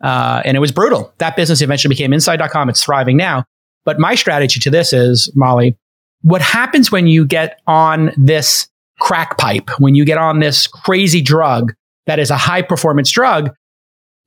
Uh, 0.00 0.42
and 0.44 0.56
it 0.56 0.60
was 0.60 0.72
brutal. 0.72 1.14
That 1.18 1.36
business 1.36 1.62
eventually 1.62 1.90
became 1.90 2.12
inside.com. 2.12 2.68
It's 2.68 2.82
thriving 2.82 3.16
now. 3.16 3.44
But 3.84 4.00
my 4.00 4.16
strategy 4.16 4.58
to 4.58 4.70
this 4.70 4.92
is, 4.92 5.30
Molly, 5.36 5.76
what 6.22 6.42
happens 6.42 6.90
when 6.90 7.06
you 7.06 7.24
get 7.24 7.60
on 7.68 8.12
this 8.16 8.68
crack 8.98 9.38
pipe, 9.38 9.70
when 9.78 9.94
you 9.94 10.04
get 10.04 10.18
on 10.18 10.40
this 10.40 10.66
crazy 10.66 11.22
drug 11.22 11.72
that 12.06 12.18
is 12.18 12.30
a 12.30 12.36
high 12.36 12.62
performance 12.62 13.10
drug, 13.10 13.54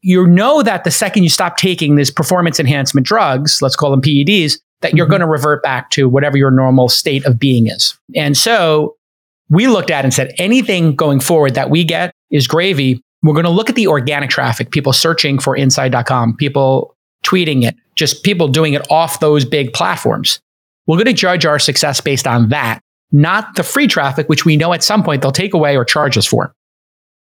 you 0.04 0.28
know 0.28 0.62
that 0.62 0.84
the 0.84 0.92
second 0.92 1.24
you 1.24 1.30
stop 1.30 1.58
taking 1.58 1.96
these 1.96 2.12
performance 2.12 2.60
enhancement 2.60 3.08
drugs, 3.08 3.62
let's 3.62 3.76
call 3.76 3.90
them 3.90 4.02
PEDs, 4.02 4.60
that 4.82 4.96
you're 4.96 5.06
Mhm. 5.08 5.12
going 5.12 5.22
to 5.22 5.28
revert 5.28 5.64
back 5.64 5.90
to 5.92 6.10
whatever 6.10 6.38
your 6.38 6.52
normal 6.52 6.90
state 6.90 7.26
of 7.26 7.40
being 7.40 7.68
is. 7.68 7.98
And 8.16 8.38
so 8.38 8.96
we 9.50 9.68
looked 9.68 9.90
at 9.90 10.04
and 10.04 10.14
said 10.14 10.34
anything 10.38 10.96
going 10.96 11.22
forward 11.22 11.56
that 11.56 11.70
we 11.70 11.84
get 11.86 12.14
is 12.32 12.48
gravy. 12.48 13.02
We're 13.24 13.34
going 13.34 13.46
to 13.46 13.50
look 13.50 13.70
at 13.70 13.76
the 13.76 13.88
organic 13.88 14.30
traffic, 14.30 14.72
people 14.72 14.92
searching 14.92 15.40
for 15.40 15.56
inside.com, 15.56 16.36
people 16.36 16.94
tweeting 17.26 17.64
it, 17.64 17.76
just 17.96 18.24
people 18.24 18.50
doing 18.50 18.74
it 18.74 18.86
off 18.92 19.22
those 19.22 19.46
big 19.46 19.72
platforms. 19.72 20.40
We're 20.86 20.98
going 20.98 21.06
to 21.06 21.14
judge 21.14 21.46
our 21.46 21.60
success 21.60 22.02
based 22.02 22.28
on 22.28 22.50
that, 22.50 22.82
not 23.14 23.56
the 23.56 23.64
free 23.64 23.88
traffic, 23.88 24.28
which 24.28 24.44
we 24.44 24.58
know 24.58 24.74
at 24.74 24.84
some 24.84 25.02
point 25.02 25.22
they'll 25.22 25.32
take 25.32 25.54
away 25.54 25.78
or 25.78 25.86
charge 25.86 26.18
us 26.18 26.26
for. 26.26 26.54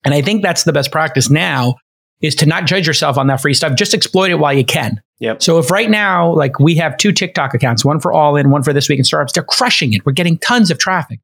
And 0.03 0.15
I 0.15 0.23
think 0.23 0.41
that's 0.41 0.63
the 0.63 0.73
best 0.73 0.91
practice 0.91 1.29
now 1.29 1.75
is 2.21 2.35
to 2.35 2.45
not 2.45 2.65
judge 2.65 2.87
yourself 2.87 3.17
on 3.17 3.27
that 3.27 3.41
free 3.41 3.53
stuff. 3.53 3.75
Just 3.75 3.93
exploit 3.93 4.31
it 4.31 4.35
while 4.35 4.53
you 4.53 4.65
can. 4.65 5.01
Yep. 5.19 5.41
So 5.41 5.59
if 5.59 5.69
right 5.71 5.89
now, 5.89 6.33
like 6.33 6.59
we 6.59 6.75
have 6.75 6.97
two 6.97 7.11
TikTok 7.11 7.53
accounts, 7.53 7.85
one 7.85 7.99
for 7.99 8.11
All 8.11 8.35
In, 8.35 8.49
one 8.49 8.63
for 8.63 8.73
This 8.73 8.89
Week 8.89 8.99
in 8.99 9.05
Startups, 9.05 9.33
they're 9.33 9.43
crushing 9.43 9.93
it. 9.93 10.05
We're 10.05 10.13
getting 10.13 10.37
tons 10.37 10.71
of 10.71 10.77
traffic. 10.77 11.19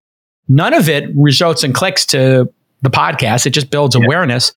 None 0.47 0.73
of 0.73 0.87
it 0.87 1.09
results 1.15 1.63
in 1.63 1.73
clicks 1.73 2.05
to 2.07 2.51
the 2.81 2.89
podcast. 2.89 3.45
It 3.45 3.51
just 3.51 3.69
builds 3.69 3.95
awareness. 3.95 4.53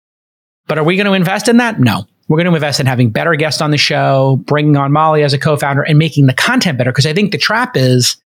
But 0.66 0.78
are 0.78 0.84
we 0.84 0.96
going 0.96 1.06
to 1.06 1.14
invest 1.14 1.48
in 1.48 1.56
that? 1.56 1.80
No. 1.80 2.06
We're 2.28 2.36
going 2.36 2.46
to 2.46 2.54
invest 2.54 2.78
in 2.78 2.86
having 2.86 3.10
better 3.10 3.34
guests 3.34 3.60
on 3.60 3.72
the 3.72 3.78
show, 3.78 4.40
bringing 4.44 4.76
on 4.76 4.92
Molly 4.92 5.24
as 5.24 5.32
a 5.32 5.38
co-founder 5.38 5.82
and 5.82 5.98
making 5.98 6.26
the 6.26 6.34
content 6.34 6.78
better. 6.78 6.92
Because 6.92 7.06
I 7.06 7.12
think 7.12 7.32
the 7.32 7.38
trap 7.38 7.76
is 7.76 8.22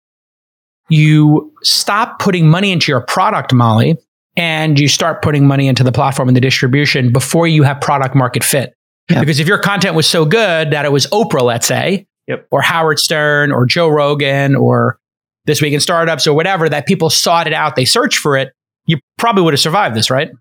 you 0.90 1.54
stop 1.62 2.20
putting 2.20 2.48
money 2.48 2.72
into 2.72 2.92
your 2.92 3.02
product, 3.02 3.54
Molly, 3.54 3.98
and 4.42 4.80
you 4.80 4.88
start 4.88 5.22
putting 5.22 5.46
money 5.46 5.68
into 5.68 5.84
the 5.84 5.92
platform 5.92 6.28
and 6.28 6.36
the 6.36 6.42
distribution 6.42 7.14
before 7.14 7.46
you 7.46 7.62
have 7.62 7.80
product 7.80 8.16
market 8.16 8.44
fit. 8.44 8.74
Yeah. 9.08 9.20
Because 9.20 9.40
if 9.40 9.48
your 9.48 9.60
content 9.60 9.94
was 9.94 10.10
so 10.10 10.26
good 10.26 10.72
that 10.72 10.84
it 10.84 10.92
was 10.92 11.06
Oprah, 11.08 11.44
let's 11.44 11.68
say, 11.68 12.08
Yep. 12.28 12.48
or 12.50 12.62
Howard 12.62 12.98
Stern 12.98 13.52
or 13.52 13.68
Joe 13.68 13.88
Rogan 13.88 14.56
or 14.56 15.00
This 15.46 15.62
Week 15.62 15.74
in 15.74 15.80
Startups 15.80 16.26
or 16.26 16.34
whatever, 16.34 16.68
that 16.70 16.88
people 16.88 17.12
sought 17.12 17.46
it 17.46 17.54
out, 17.54 17.76
they 17.76 17.86
searched 17.86 18.18
for 18.18 18.36
it, 18.36 18.52
you 18.86 18.98
probably 19.20 19.44
would 19.44 19.54
have 19.54 19.60
survived 19.60 19.96
this, 19.96 20.10
right? 20.10 20.32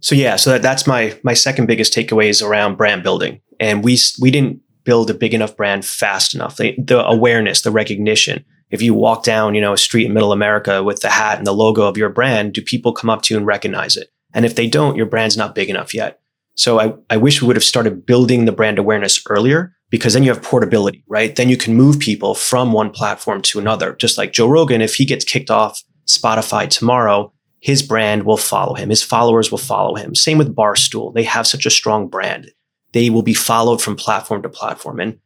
So 0.00 0.14
yeah, 0.14 0.36
so 0.36 0.50
that, 0.52 0.62
that's 0.62 0.86
my 0.86 1.18
my 1.22 1.34
second 1.34 1.66
biggest 1.66 1.92
takeaway 1.92 2.28
is 2.28 2.40
around 2.40 2.76
brand 2.76 3.02
building, 3.02 3.40
and 3.60 3.84
we 3.84 3.98
we 4.20 4.30
didn't 4.30 4.60
build 4.84 5.10
a 5.10 5.14
big 5.14 5.34
enough 5.34 5.56
brand 5.56 5.84
fast 5.84 6.34
enough. 6.34 6.56
The, 6.56 6.74
the 6.78 7.04
awareness, 7.04 7.62
the 7.62 7.70
recognition. 7.70 8.44
If 8.72 8.82
you 8.82 8.94
walk 8.94 9.22
down, 9.22 9.54
you 9.54 9.60
know, 9.60 9.74
a 9.74 9.78
street 9.78 10.06
in 10.06 10.14
Middle 10.14 10.32
America 10.32 10.82
with 10.82 11.00
the 11.00 11.10
hat 11.10 11.38
and 11.38 11.46
the 11.46 11.52
logo 11.52 11.82
of 11.82 11.96
your 11.96 12.08
brand, 12.08 12.54
do 12.54 12.62
people 12.62 12.92
come 12.92 13.10
up 13.10 13.22
to 13.22 13.34
you 13.34 13.38
and 13.38 13.46
recognize 13.46 13.96
it? 13.96 14.08
And 14.34 14.44
if 14.44 14.56
they 14.56 14.66
don't, 14.66 14.96
your 14.96 15.06
brand's 15.06 15.36
not 15.36 15.54
big 15.54 15.70
enough 15.70 15.94
yet. 15.94 16.20
So 16.54 16.80
I, 16.80 16.94
I 17.08 17.16
wish 17.18 17.40
we 17.40 17.46
would 17.46 17.56
have 17.56 17.64
started 17.64 18.04
building 18.04 18.44
the 18.44 18.52
brand 18.52 18.78
awareness 18.78 19.22
earlier 19.28 19.74
because 19.90 20.14
then 20.14 20.22
you 20.22 20.32
have 20.32 20.42
portability, 20.42 21.04
right? 21.06 21.36
Then 21.36 21.48
you 21.48 21.56
can 21.56 21.74
move 21.74 21.98
people 21.98 22.34
from 22.34 22.72
one 22.72 22.90
platform 22.90 23.42
to 23.42 23.58
another. 23.58 23.94
Just 23.94 24.18
like 24.18 24.32
Joe 24.32 24.48
Rogan, 24.48 24.80
if 24.80 24.94
he 24.94 25.04
gets 25.04 25.24
kicked 25.24 25.50
off 25.50 25.82
Spotify 26.06 26.68
tomorrow, 26.68 27.32
his 27.60 27.82
brand 27.82 28.24
will 28.24 28.36
follow 28.36 28.74
him. 28.74 28.88
His 28.88 29.02
followers 29.02 29.50
will 29.50 29.58
follow 29.58 29.94
him. 29.94 30.14
Same 30.14 30.38
with 30.38 30.54
Barstool. 30.56 31.14
They 31.14 31.22
have 31.24 31.46
such 31.46 31.64
a 31.66 31.70
strong 31.70 32.08
brand. 32.08 32.50
they 32.92 33.10
will 33.10 33.22
be 33.22 33.34
followed 33.34 33.82
from 33.82 33.96
platform 33.96 34.42
to 34.42 34.48
platform. 34.48 35.00
And 35.00 35.18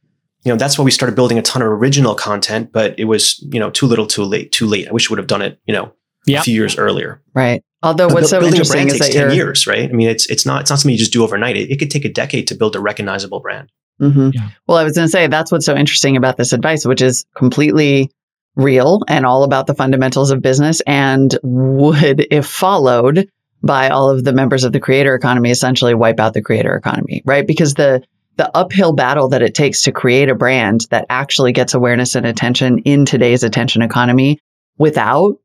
you 0.47 0.53
know, 0.53 0.57
that's 0.57 0.79
why 0.79 0.85
we 0.85 0.93
started 0.93 1.17
building 1.17 1.39
a 1.39 1.43
ton 1.43 1.61
of 1.61 1.69
original 1.69 2.15
content, 2.15 2.71
but 2.73 2.97
it 2.99 3.05
was, 3.07 3.45
you 3.53 3.59
know, 3.59 3.69
too 3.71 3.87
little, 3.87 4.07
too 4.07 4.23
late, 4.23 4.53
too 4.53 4.67
late. 4.67 4.87
I 4.89 4.93
wish 4.93 5.11
we 5.11 5.15
would 5.15 5.19
have 5.19 5.27
done 5.27 5.43
it, 5.43 5.59
you 5.67 5.75
know, 5.75 5.93
Yep. 6.27 6.41
a 6.41 6.43
few 6.45 6.55
years 6.55 6.77
earlier. 6.79 7.21
Right. 7.35 7.63
Although 7.83 8.09
But 8.09 8.15
what's 8.15 8.31
so 8.31 8.39
building 8.41 8.55
a 8.55 8.63
interesting 8.63 8.87
brand 8.87 8.93
is 8.93 8.99
takes 9.01 9.15
that 9.15 9.29
10 9.29 9.37
years, 9.37 9.67
right? 9.67 9.89
I 9.89 9.93
mean, 9.93 10.09
it's 10.09 10.27
it's 10.31 10.45
not 10.47 10.61
it's 10.63 10.71
not 10.71 10.79
something 10.81 10.93
you 10.93 10.99
just 10.99 11.13
do 11.13 11.23
overnight. 11.23 11.57
It, 11.57 11.71
it 11.71 11.79
could 11.79 11.91
take 11.91 12.05
a 12.05 12.09
decade 12.09 12.47
to 12.49 12.55
build 12.57 12.75
a 12.75 12.81
recognizable 12.81 13.39
brand. 13.41 13.71
Mhm. 14.01 14.35
Yeah. 14.35 14.49
Well, 14.67 14.77
I 14.79 14.85
was 14.85 14.95
going 14.95 15.07
to 15.07 15.11
say 15.11 15.27
that's 15.29 15.53
what's 15.53 15.67
so 15.67 15.75
interesting 15.77 16.17
about 16.17 16.37
this 16.37 16.53
advice, 16.53 16.85
which 16.85 17.01
is 17.03 17.25
completely 17.37 18.11
real 18.57 19.03
and 19.09 19.25
all 19.27 19.43
about 19.45 19.67
the 19.67 19.75
fundamentals 19.75 20.31
of 20.31 20.43
business 20.43 20.81
and 20.87 21.37
would, 21.43 22.27
if 22.31 22.47
followed 22.47 23.29
by 23.63 23.89
all 23.89 24.11
of 24.11 24.25
the 24.25 24.33
members 24.33 24.65
of 24.65 24.73
the 24.73 24.81
creator 24.81 25.15
economy, 25.15 25.51
essentially 25.51 25.95
wipe 25.95 26.19
out 26.21 26.35
the 26.35 26.43
creator 26.43 26.75
economy, 26.75 27.23
right? 27.25 27.47
Because 27.47 27.75
the 27.75 28.03
the 28.37 28.55
uphill 28.57 28.93
battle 28.93 29.29
that 29.31 29.43
it 29.43 29.55
takes 29.55 29.83
to 29.83 29.93
create 29.93 30.29
a 30.29 30.35
brand 30.35 30.87
that 30.91 31.07
actually 31.09 31.53
gets 31.53 31.75
awareness 31.75 32.15
and 32.15 32.27
attention 32.27 32.79
in 32.81 33.05
today's 33.05 33.43
attention 33.43 33.83
economy 33.83 34.39
without 34.79 35.37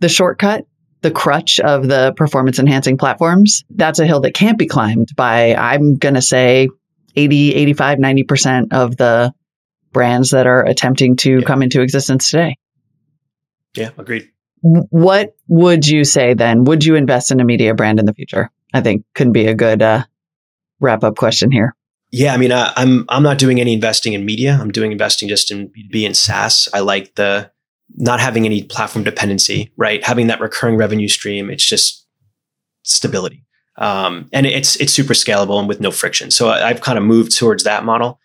the 0.00 0.08
shortcut, 0.08 0.66
the 1.02 1.10
crutch 1.10 1.60
of 1.60 1.86
the 1.86 2.12
performance 2.16 2.58
enhancing 2.58 2.98
platforms, 2.98 3.64
that's 3.70 3.98
a 4.00 4.06
hill 4.06 4.20
that 4.20 4.34
can't 4.34 4.58
be 4.58 4.66
climbed 4.66 5.08
by, 5.16 5.54
I'm 5.54 5.94
going 5.94 6.14
to 6.14 6.22
say, 6.22 6.68
80, 7.16 7.54
85, 7.54 7.98
90% 7.98 8.72
of 8.72 8.96
the 8.96 9.32
brands 9.92 10.30
that 10.30 10.46
are 10.46 10.64
attempting 10.64 11.16
to 11.16 11.38
Yeah. 11.38 11.44
come 11.44 11.62
into 11.62 11.80
existence 11.82 12.30
today. 12.30 12.56
Yeah, 13.76 13.90
agreed. 13.98 14.28
What 14.62 15.34
would 15.48 15.86
you 15.86 16.04
say 16.04 16.34
then? 16.34 16.64
Would 16.64 16.84
you 16.84 16.96
invest 16.96 17.30
in 17.30 17.40
a 17.40 17.44
media 17.44 17.74
brand 17.74 17.98
in 17.98 18.06
the 18.06 18.12
future? 18.12 18.50
I 18.74 18.80
think 18.80 19.04
could 19.14 19.32
be 19.32 19.46
a 19.46 19.54
good 19.54 19.80
uh, 19.82 20.04
wrap 20.80 21.02
up 21.02 21.16
question 21.16 21.50
here. 21.50 21.74
Yeah, 22.12 22.34
I 22.34 22.36
mean, 22.36 22.52
I, 22.52 22.72
I'm 22.76 23.04
I'm 23.08 23.22
not 23.22 23.38
doing 23.38 23.60
any 23.60 23.72
investing 23.72 24.12
in 24.12 24.24
media. 24.24 24.58
I'm 24.60 24.70
doing 24.70 24.92
investing 24.92 25.28
just 25.28 25.50
in 25.50 25.68
B2B 25.68 26.06
and 26.06 26.16
SaaS. 26.16 26.68
I 26.74 26.80
like 26.80 27.14
the 27.14 27.50
not 27.96 28.20
having 28.20 28.46
any 28.46 28.62
platform 28.62 29.04
dependency, 29.04 29.72
right? 29.76 30.04
Having 30.04 30.28
that 30.28 30.40
recurring 30.40 30.76
revenue 30.76 31.08
stream. 31.08 31.50
It's 31.50 31.64
just 31.64 32.06
stability, 32.82 33.44
um, 33.78 34.28
and 34.32 34.46
it's 34.46 34.76
it's 34.76 34.92
super 34.92 35.14
scalable 35.14 35.58
and 35.58 35.68
with 35.68 35.80
no 35.80 35.90
friction. 35.90 36.30
So 36.30 36.48
I, 36.48 36.68
I've 36.68 36.80
kind 36.80 36.98
of 36.98 37.04
moved 37.04 37.36
towards 37.36 37.64
that 37.64 37.84
model. 37.84 38.18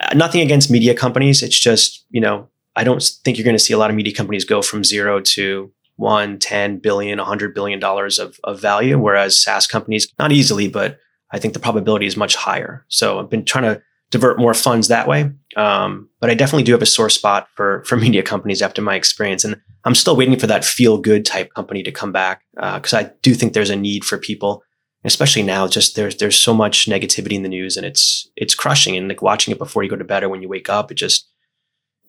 Uh, 0.00 0.14
nothing 0.14 0.40
against 0.40 0.70
media 0.70 0.94
companies. 0.94 1.42
It's 1.42 1.58
just 1.58 2.06
you 2.10 2.20
know 2.20 2.48
I 2.76 2.84
don't 2.84 3.02
think 3.24 3.36
you're 3.36 3.44
going 3.44 3.56
to 3.56 3.62
see 3.62 3.74
a 3.74 3.78
lot 3.78 3.90
of 3.90 3.96
media 3.96 4.14
companies 4.14 4.44
go 4.44 4.62
from 4.62 4.84
zero 4.84 5.20
to 5.20 5.72
one, 5.96 6.38
10 6.38 6.78
billion, 6.78 7.18
100 7.18 7.52
billion 7.52 7.80
dollars 7.80 8.20
of, 8.20 8.38
of 8.44 8.60
value, 8.60 8.96
whereas 8.96 9.36
SaaS 9.36 9.66
companies, 9.66 10.14
not 10.16 10.30
easily, 10.30 10.68
but 10.68 10.98
I 11.30 11.38
think 11.38 11.54
the 11.54 11.60
probability 11.60 12.06
is 12.06 12.16
much 12.16 12.36
higher. 12.36 12.84
So 12.88 13.18
I've 13.18 13.30
been 13.30 13.44
trying 13.44 13.64
to 13.64 13.82
divert 14.10 14.38
more 14.38 14.54
funds 14.54 14.88
that 14.88 15.06
way. 15.06 15.30
Um, 15.56 16.08
but 16.20 16.30
I 16.30 16.34
definitely 16.34 16.62
do 16.62 16.72
have 16.72 16.82
a 16.82 16.86
sore 16.86 17.10
spot 17.10 17.48
for 17.54 17.84
for 17.84 17.96
media 18.06 18.22
companies 18.22 18.62
after 18.62 18.82
my 18.82 18.94
experience, 18.94 19.44
and 19.44 19.60
I'm 19.84 19.94
still 19.94 20.16
waiting 20.16 20.38
for 20.38 20.46
that 20.46 20.64
feel 20.64 20.98
good 20.98 21.24
type 21.24 21.52
company 21.54 21.82
to 21.82 21.92
come 21.92 22.12
back 22.12 22.42
because 22.54 22.94
I 22.94 23.10
do 23.22 23.34
think 23.34 23.52
there's 23.52 23.70
a 23.70 23.76
need 23.76 24.04
for 24.04 24.18
people, 24.18 24.62
especially 25.04 25.42
now. 25.42 25.68
Just 25.68 25.96
there's 25.96 26.16
there's 26.16 26.36
so 26.36 26.54
much 26.54 26.86
negativity 26.86 27.32
in 27.32 27.42
the 27.42 27.48
news, 27.48 27.76
and 27.76 27.84
it's 27.84 28.30
it's 28.36 28.54
crushing. 28.54 28.96
And 28.96 29.08
like 29.08 29.22
watching 29.22 29.52
it 29.52 29.58
before 29.58 29.82
you 29.82 29.90
go 29.90 29.96
to 29.96 30.04
bed 30.04 30.22
or 30.22 30.28
when 30.28 30.42
you 30.42 30.48
wake 30.48 30.68
up, 30.68 30.90
it 30.90 30.94
just 30.94 31.28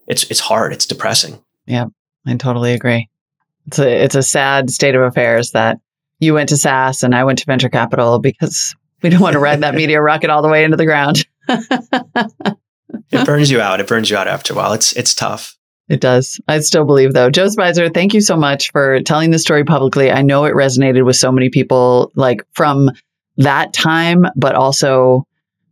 it's 0.07 0.23
it's 0.29 0.39
hard. 0.39 0.73
It's 0.73 0.85
depressing. 0.85 1.43
Yeah, 1.65 1.85
I 2.25 2.35
totally 2.35 2.73
agree. 2.73 3.09
It's 3.67 3.79
a 3.79 4.03
it's 4.03 4.15
a 4.15 4.23
sad 4.23 4.69
state 4.69 4.95
of 4.95 5.01
affairs 5.01 5.51
that 5.51 5.79
you 6.19 6.33
went 6.33 6.49
to 6.49 6.57
SaaS 6.57 7.03
and 7.03 7.15
I 7.15 7.23
went 7.23 7.39
to 7.39 7.45
venture 7.45 7.69
capital 7.69 8.19
because 8.19 8.75
we 9.01 9.09
don't 9.09 9.21
want 9.21 9.33
to 9.33 9.39
ride 9.39 9.61
that 9.61 9.75
media 9.75 10.01
rocket 10.01 10.29
all 10.29 10.41
the 10.41 10.49
way 10.49 10.63
into 10.63 10.77
the 10.77 10.85
ground. 10.85 11.25
It 13.11 13.25
burns 13.25 13.51
you 13.51 13.61
out. 13.61 13.79
It 13.79 13.87
burns 13.87 14.09
you 14.09 14.17
out 14.17 14.27
after 14.27 14.53
a 14.53 14.55
while. 14.55 14.73
It's 14.73 14.93
it's 14.93 15.13
tough. 15.13 15.55
It 15.87 16.01
does. 16.01 16.39
I 16.47 16.59
still 16.59 16.85
believe 16.85 17.13
though. 17.13 17.29
Joe 17.31 17.47
Speiser, 17.47 17.91
thank 17.91 18.13
you 18.13 18.21
so 18.21 18.35
much 18.35 18.71
for 18.71 19.01
telling 19.01 19.31
the 19.31 19.39
story 19.39 19.63
publicly. 19.63 20.11
I 20.11 20.21
know 20.21 20.45
it 20.45 20.53
resonated 20.53 21.05
with 21.05 21.15
so 21.15 21.31
many 21.31 21.49
people 21.49 22.11
like 22.15 22.41
from 22.53 22.91
that 23.37 23.73
time, 23.73 24.25
but 24.35 24.53
also 24.53 25.25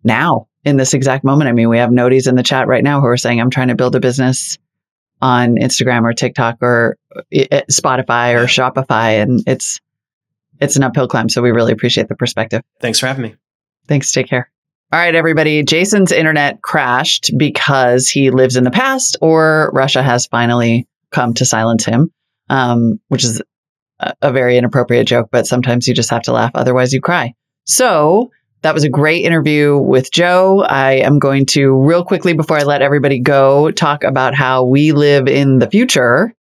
now 0.04 0.48
in 0.64 0.78
this 0.78 0.94
exact 0.94 1.24
moment. 1.24 1.50
I 1.50 1.54
mean, 1.54 1.70
we 1.70 1.78
have 1.78 1.92
noties 1.92 2.28
in 2.28 2.36
the 2.36 2.44
chat 2.44 2.68
right 2.68 2.84
now 2.84 3.00
who 3.00 3.08
are 3.08 3.18
saying, 3.18 3.40
I'm 3.40 3.52
trying 3.52 3.68
to 3.68 3.76
build 3.76 3.96
a 3.96 4.00
business 4.00 4.58
on 5.22 5.56
Instagram 5.56 6.04
or 6.04 6.14
TikTok 6.14 6.58
or 6.62 6.98
uh, 7.16 7.62
Spotify 7.72 8.36
or 8.36 8.46
Shopify. 8.46 9.22
And 9.22 9.44
it's, 9.48 9.80
it's 10.60 10.76
an 10.76 10.84
uphill 10.84 11.08
climb. 11.08 11.30
So 11.30 11.42
we 11.42 11.52
really 11.52 11.72
appreciate 11.72 12.08
the 12.08 12.16
perspective. 12.16 12.62
Thanks 12.80 13.00
for 13.00 13.08
having 13.08 13.24
me. 13.24 13.36
Thanks. 13.88 14.12
Take 14.12 14.28
care. 14.28 14.52
All 14.92 15.00
right, 15.00 15.16
everybody. 15.16 15.64
Jason's 15.64 16.14
internet 16.14 16.62
crashed 16.62 17.32
because 17.38 18.08
he 18.08 18.32
lives 18.32 18.56
in 18.56 18.64
the 18.64 18.72
past 18.72 19.18
or 19.22 19.70
Russia 19.74 20.02
has 20.02 20.28
finally 20.28 20.88
come 21.12 21.34
to 21.36 21.46
silence 21.46 21.84
him, 21.84 22.12
um, 22.50 23.00
which 23.10 23.26
is 23.26 23.42
a, 24.00 24.14
a 24.22 24.32
very 24.32 24.58
inappropriate 24.58 25.08
joke, 25.08 25.28
but 25.30 25.46
sometimes 25.46 25.88
you 25.88 25.94
just 25.94 26.10
have 26.10 26.22
to 26.24 26.32
laugh. 26.32 26.52
Otherwise, 26.56 26.94
you 26.94 27.02
cry. 27.02 27.34
So 27.66 28.32
that 28.62 28.74
was 28.74 28.86
a 28.86 28.90
great 28.90 29.26
interview 29.26 29.78
with 29.78 30.12
Joe. 30.12 30.62
I 30.62 30.94
am 30.94 31.20
going 31.20 31.46
to, 31.48 31.70
real 31.70 32.04
quickly, 32.04 32.34
before 32.34 32.58
I 32.58 32.64
let 32.64 32.82
everybody 32.82 33.20
go, 33.20 33.72
talk 33.72 34.04
about 34.04 34.36
how 34.36 34.64
we 34.64 34.94
live 34.94 35.28
in 35.28 35.60
the 35.60 35.70
future. 35.70 36.34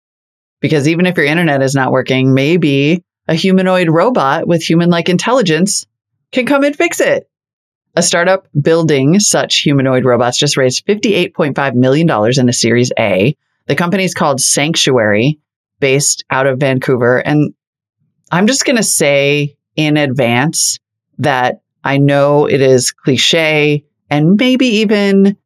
Because 0.61 0.87
even 0.87 1.05
if 1.05 1.17
your 1.17 1.25
internet 1.25 1.61
is 1.61 1.75
not 1.75 1.91
working, 1.91 2.33
maybe 2.33 3.03
a 3.27 3.35
humanoid 3.35 3.89
robot 3.89 4.47
with 4.47 4.61
human 4.61 4.89
like 4.89 5.09
intelligence 5.09 5.85
can 6.31 6.45
come 6.45 6.63
and 6.63 6.75
fix 6.75 6.99
it. 6.99 7.29
A 7.95 8.03
startup 8.03 8.47
building 8.59 9.19
such 9.19 9.59
humanoid 9.59 10.05
robots 10.05 10.37
just 10.37 10.57
raised 10.57 10.85
$58.5 10.85 11.73
million 11.73 12.07
in 12.37 12.49
a 12.49 12.53
Series 12.53 12.91
A. 12.99 13.35
The 13.65 13.75
company 13.75 14.03
is 14.03 14.13
called 14.13 14.39
Sanctuary, 14.39 15.39
based 15.79 16.23
out 16.29 16.47
of 16.47 16.59
Vancouver. 16.59 17.17
And 17.17 17.53
I'm 18.31 18.47
just 18.47 18.65
going 18.65 18.77
to 18.77 18.83
say 18.83 19.57
in 19.75 19.97
advance 19.97 20.79
that 21.19 21.61
I 21.83 21.97
know 21.97 22.45
it 22.45 22.61
is 22.61 22.91
cliche 22.91 23.85
and 24.09 24.37
maybe 24.39 24.67
even 24.67 25.37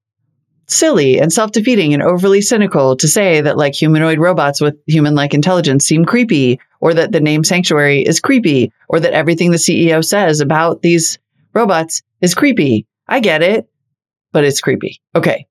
silly 0.72 1.20
and 1.20 1.32
self 1.32 1.52
defeating 1.52 1.94
and 1.94 2.02
overly 2.02 2.42
cynical 2.42 2.96
to 2.98 3.08
say 3.08 3.42
that 3.42 3.58
like 3.58 3.76
humanoid 3.76 4.20
robots 4.20 4.62
with 4.62 4.76
human 4.88 5.16
like 5.16 5.34
intelligence 5.34 5.86
seem 5.86 6.06
creepy 6.06 6.60
or 6.80 6.94
that 6.94 7.12
the 7.12 7.22
name 7.22 7.44
Sanctuary 7.44 8.02
is 8.02 8.20
creepy 8.20 8.72
or 8.88 9.00
that 9.00 9.14
everything 9.14 9.52
the 9.52 9.58
CEO 9.58 10.04
says 10.04 10.40
about 10.40 10.82
these 10.82 11.20
robots 11.54 12.02
is 12.22 12.36
creepy. 12.36 12.88
I 13.08 13.20
get 13.20 13.44
it, 13.44 13.68
but 14.32 14.44
it's 14.44 14.62
creepy. 14.62 15.02
Okay. 15.16 15.46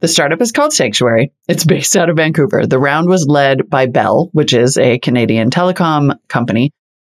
The 0.00 0.08
startup 0.08 0.42
is 0.42 0.52
called 0.52 0.74
Sanctuary. 0.74 1.32
It's 1.48 1.64
based 1.64 1.96
out 1.96 2.10
of 2.10 2.16
Vancouver. 2.16 2.66
The 2.66 2.78
round 2.78 3.08
was 3.08 3.26
led 3.26 3.70
by 3.70 3.86
Bell, 3.86 4.28
which 4.32 4.52
is 4.52 4.76
a 4.76 4.98
Canadian 4.98 5.48
telecom 5.48 6.18
company. 6.28 6.72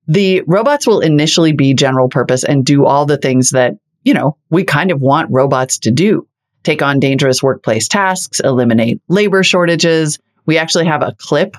The 0.06 0.42
robots 0.46 0.86
will 0.86 1.00
initially 1.00 1.52
be 1.52 1.74
general 1.74 2.08
purpose 2.08 2.42
and 2.42 2.64
do 2.64 2.86
all 2.86 3.04
the 3.04 3.18
things 3.18 3.50
that, 3.50 3.74
you 4.02 4.14
know, 4.14 4.38
we 4.48 4.64
kind 4.64 4.90
of 4.90 5.00
want 5.00 5.30
robots 5.30 5.78
to 5.80 5.90
do. 5.90 6.26
Take 6.62 6.82
on 6.82 7.00
dangerous 7.00 7.42
workplace 7.42 7.88
tasks, 7.88 8.40
eliminate 8.40 9.00
labor 9.08 9.42
shortages. 9.42 10.18
We 10.46 10.58
actually 10.58 10.86
have 10.86 11.02
a 11.02 11.14
clip 11.18 11.56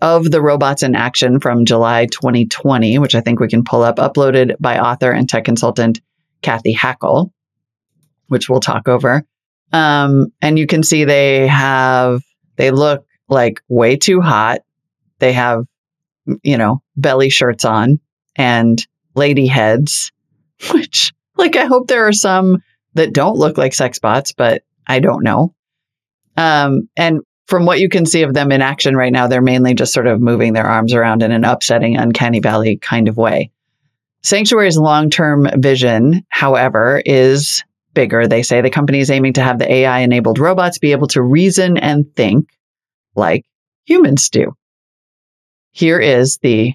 of 0.00 0.30
the 0.30 0.40
robots 0.40 0.82
in 0.82 0.94
action 0.94 1.40
from 1.40 1.64
July 1.64 2.06
2020, 2.06 2.98
which 2.98 3.14
I 3.14 3.20
think 3.20 3.38
we 3.38 3.48
can 3.48 3.64
pull 3.64 3.82
up, 3.82 3.96
uploaded 3.96 4.56
by 4.58 4.78
author 4.78 5.10
and 5.10 5.28
tech 5.28 5.44
consultant 5.44 6.00
Cathy 6.42 6.74
Hackl, 6.74 7.30
which 8.28 8.48
we'll 8.48 8.60
talk 8.60 8.88
over. 8.88 9.22
Um, 9.72 10.32
and 10.40 10.58
you 10.58 10.66
can 10.66 10.82
see 10.82 11.04
they 11.04 11.46
have, 11.46 12.22
they 12.56 12.70
look 12.70 13.06
like 13.28 13.62
way 13.68 13.96
too 13.96 14.20
hot. 14.20 14.60
They 15.18 15.34
have, 15.34 15.64
you 16.42 16.56
know, 16.56 16.82
belly 16.96 17.30
shirts 17.30 17.64
on 17.64 18.00
and 18.36 18.84
lady 19.14 19.46
heads, 19.46 20.12
which, 20.72 21.12
like, 21.36 21.56
I 21.56 21.66
hope 21.66 21.88
there 21.88 22.06
are 22.06 22.12
some 22.12 22.62
that 22.94 23.12
don't 23.12 23.36
look 23.36 23.58
like 23.58 23.74
sex 23.74 23.98
bots, 23.98 24.32
but 24.32 24.62
I 24.86 25.00
don't 25.00 25.22
know. 25.22 25.54
Um, 26.36 26.88
and 26.96 27.20
from 27.46 27.66
what 27.66 27.80
you 27.80 27.88
can 27.88 28.06
see 28.06 28.22
of 28.22 28.34
them 28.34 28.52
in 28.52 28.62
action 28.62 28.96
right 28.96 29.12
now, 29.12 29.26
they're 29.26 29.42
mainly 29.42 29.74
just 29.74 29.92
sort 29.92 30.06
of 30.06 30.20
moving 30.20 30.52
their 30.52 30.66
arms 30.66 30.94
around 30.94 31.22
in 31.22 31.32
an 31.32 31.44
upsetting, 31.44 31.96
uncanny 31.96 32.40
valley 32.40 32.76
kind 32.76 33.08
of 33.08 33.16
way. 33.16 33.50
Sanctuary's 34.22 34.76
long 34.76 35.10
term 35.10 35.48
vision, 35.56 36.24
however, 36.28 37.02
is 37.04 37.64
bigger. 37.94 38.26
They 38.26 38.42
say 38.42 38.60
the 38.60 38.70
company 38.70 39.00
is 39.00 39.10
aiming 39.10 39.34
to 39.34 39.42
have 39.42 39.58
the 39.58 39.72
AI 39.72 40.00
enabled 40.00 40.38
robots 40.38 40.78
be 40.78 40.92
able 40.92 41.08
to 41.08 41.22
reason 41.22 41.76
and 41.76 42.14
think 42.14 42.48
like 43.14 43.44
humans 43.84 44.28
do. 44.30 44.54
Here 45.72 45.98
is 45.98 46.38
the 46.38 46.74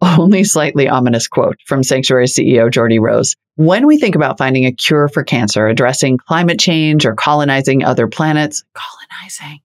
only 0.00 0.44
slightly 0.44 0.88
ominous 0.88 1.28
quote 1.28 1.58
from 1.66 1.82
Sanctuary 1.82 2.26
CEO 2.26 2.70
Geordie 2.70 2.98
Rose. 2.98 3.36
When 3.56 3.86
we 3.86 3.98
think 3.98 4.14
about 4.14 4.38
finding 4.38 4.64
a 4.64 4.72
cure 4.72 5.08
for 5.08 5.24
cancer, 5.24 5.66
addressing 5.66 6.18
climate 6.18 6.60
change, 6.60 7.04
or 7.04 7.14
colonizing 7.14 7.84
other 7.84 8.06
planets, 8.06 8.64
colonizing, 8.74 9.60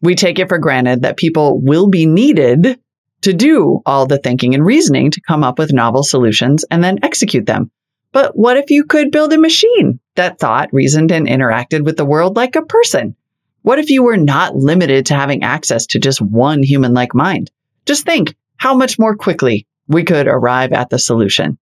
we 0.00 0.14
take 0.14 0.38
it 0.38 0.48
for 0.48 0.58
granted 0.58 1.02
that 1.02 1.16
people 1.16 1.60
will 1.60 1.88
be 1.88 2.06
needed 2.06 2.80
to 3.22 3.32
do 3.32 3.80
all 3.84 4.06
the 4.06 4.18
thinking 4.18 4.54
and 4.54 4.64
reasoning 4.64 5.10
to 5.10 5.20
come 5.20 5.44
up 5.44 5.58
with 5.58 5.72
novel 5.72 6.02
solutions 6.02 6.64
and 6.70 6.82
then 6.82 6.98
execute 7.02 7.46
them. 7.46 7.70
But 8.12 8.36
what 8.36 8.56
if 8.56 8.70
you 8.70 8.84
could 8.84 9.12
build 9.12 9.32
a 9.32 9.38
machine 9.38 10.00
that 10.16 10.38
thought, 10.38 10.72
reasoned, 10.72 11.12
and 11.12 11.28
interacted 11.28 11.84
with 11.84 11.96
the 11.96 12.04
world 12.04 12.34
like 12.34 12.56
a 12.56 12.62
person? 12.62 13.14
What 13.62 13.78
if 13.78 13.90
you 13.90 14.02
were 14.02 14.16
not 14.16 14.56
limited 14.56 15.06
to 15.06 15.14
having 15.14 15.42
access 15.42 15.86
to 15.86 15.98
just 15.98 16.20
one 16.20 16.62
human 16.62 16.94
like 16.94 17.14
mind? 17.14 17.50
Just 17.84 18.04
think 18.04 18.34
how 18.60 18.74
much 18.74 18.98
more 18.98 19.16
quickly 19.16 19.66
we 19.88 20.04
could 20.04 20.28
arrive 20.28 20.72
at 20.72 20.90
the 20.90 20.98
solution. 20.98 21.58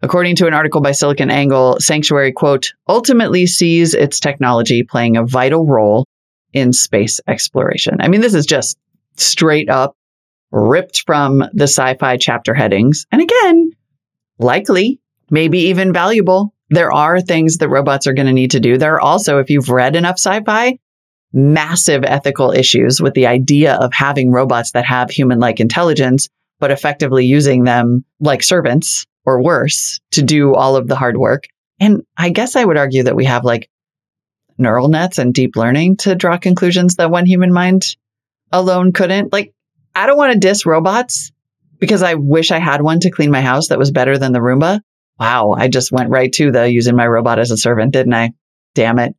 According 0.00 0.36
to 0.36 0.46
an 0.46 0.54
article 0.54 0.80
by 0.80 0.92
SiliconANGLE, 0.92 1.80
Sanctuary, 1.80 2.32
quote, 2.32 2.72
ultimately 2.88 3.46
sees 3.46 3.92
its 3.92 4.18
technology 4.18 4.82
playing 4.82 5.18
a 5.18 5.24
vital 5.24 5.66
role 5.66 6.06
in 6.54 6.72
space 6.72 7.20
exploration. 7.28 7.98
I 8.00 8.08
mean, 8.08 8.22
this 8.22 8.34
is 8.34 8.46
just 8.46 8.78
straight 9.16 9.68
up 9.68 9.94
ripped 10.50 11.02
from 11.04 11.44
the 11.52 11.64
sci 11.64 11.94
fi 11.96 12.16
chapter 12.16 12.54
headings. 12.54 13.04
And 13.12 13.20
again, 13.20 13.72
likely, 14.38 14.98
maybe 15.30 15.58
even 15.58 15.92
valuable. 15.92 16.54
There 16.70 16.92
are 16.92 17.20
things 17.20 17.58
that 17.58 17.68
robots 17.68 18.06
are 18.06 18.14
going 18.14 18.26
to 18.26 18.32
need 18.32 18.52
to 18.52 18.60
do. 18.60 18.78
There 18.78 18.94
are 18.94 19.00
also, 19.00 19.40
if 19.40 19.50
you've 19.50 19.68
read 19.68 19.94
enough 19.94 20.18
sci 20.18 20.42
fi, 20.44 20.78
massive 21.32 22.04
ethical 22.04 22.52
issues 22.52 23.00
with 23.00 23.14
the 23.14 23.26
idea 23.26 23.74
of 23.74 23.92
having 23.92 24.30
robots 24.30 24.72
that 24.72 24.84
have 24.84 25.10
human 25.10 25.38
like 25.38 25.60
intelligence, 25.60 26.28
but 26.60 26.70
effectively 26.70 27.26
using 27.26 27.64
them 27.64 28.04
like 28.20 28.42
servants 28.42 29.06
or 29.24 29.42
worse 29.42 30.00
to 30.12 30.22
do 30.22 30.54
all 30.54 30.76
of 30.76 30.88
the 30.88 30.96
hard 30.96 31.16
work. 31.16 31.44
And 31.80 32.02
I 32.16 32.30
guess 32.30 32.56
I 32.56 32.64
would 32.64 32.78
argue 32.78 33.02
that 33.02 33.16
we 33.16 33.26
have 33.26 33.44
like 33.44 33.68
neural 34.58 34.88
nets 34.88 35.18
and 35.18 35.34
deep 35.34 35.56
learning 35.56 35.98
to 35.98 36.14
draw 36.14 36.38
conclusions 36.38 36.96
that 36.96 37.10
one 37.10 37.26
human 37.26 37.52
mind 37.52 37.96
alone 38.52 38.92
couldn't. 38.92 39.32
Like, 39.32 39.52
I 39.94 40.06
don't 40.06 40.16
want 40.16 40.32
to 40.32 40.38
diss 40.38 40.64
robots 40.64 41.32
because 41.78 42.02
I 42.02 42.14
wish 42.14 42.50
I 42.50 42.58
had 42.58 42.80
one 42.80 43.00
to 43.00 43.10
clean 43.10 43.30
my 43.30 43.42
house 43.42 43.68
that 43.68 43.78
was 43.78 43.90
better 43.90 44.16
than 44.16 44.32
the 44.32 44.38
Roomba. 44.38 44.80
Wow, 45.18 45.52
I 45.52 45.68
just 45.68 45.92
went 45.92 46.10
right 46.10 46.32
to 46.34 46.50
the 46.50 46.70
using 46.70 46.96
my 46.96 47.06
robot 47.06 47.38
as 47.38 47.50
a 47.50 47.56
servant, 47.56 47.92
didn't 47.92 48.14
I? 48.14 48.32
Damn 48.74 48.98
it. 48.98 49.14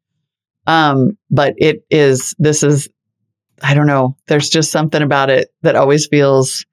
Um, 0.67 1.17
but 1.31 1.55
it 1.57 1.83
is, 1.89 2.35
this 2.37 2.61
is, 2.61 2.89
I 3.63 3.73
don't 3.73 3.87
know, 3.87 4.17
there's 4.27 4.49
just 4.49 4.71
something 4.71 5.01
about 5.01 5.29
it 5.29 5.49
that 5.63 5.75
always 5.75 6.07
feels 6.07 6.65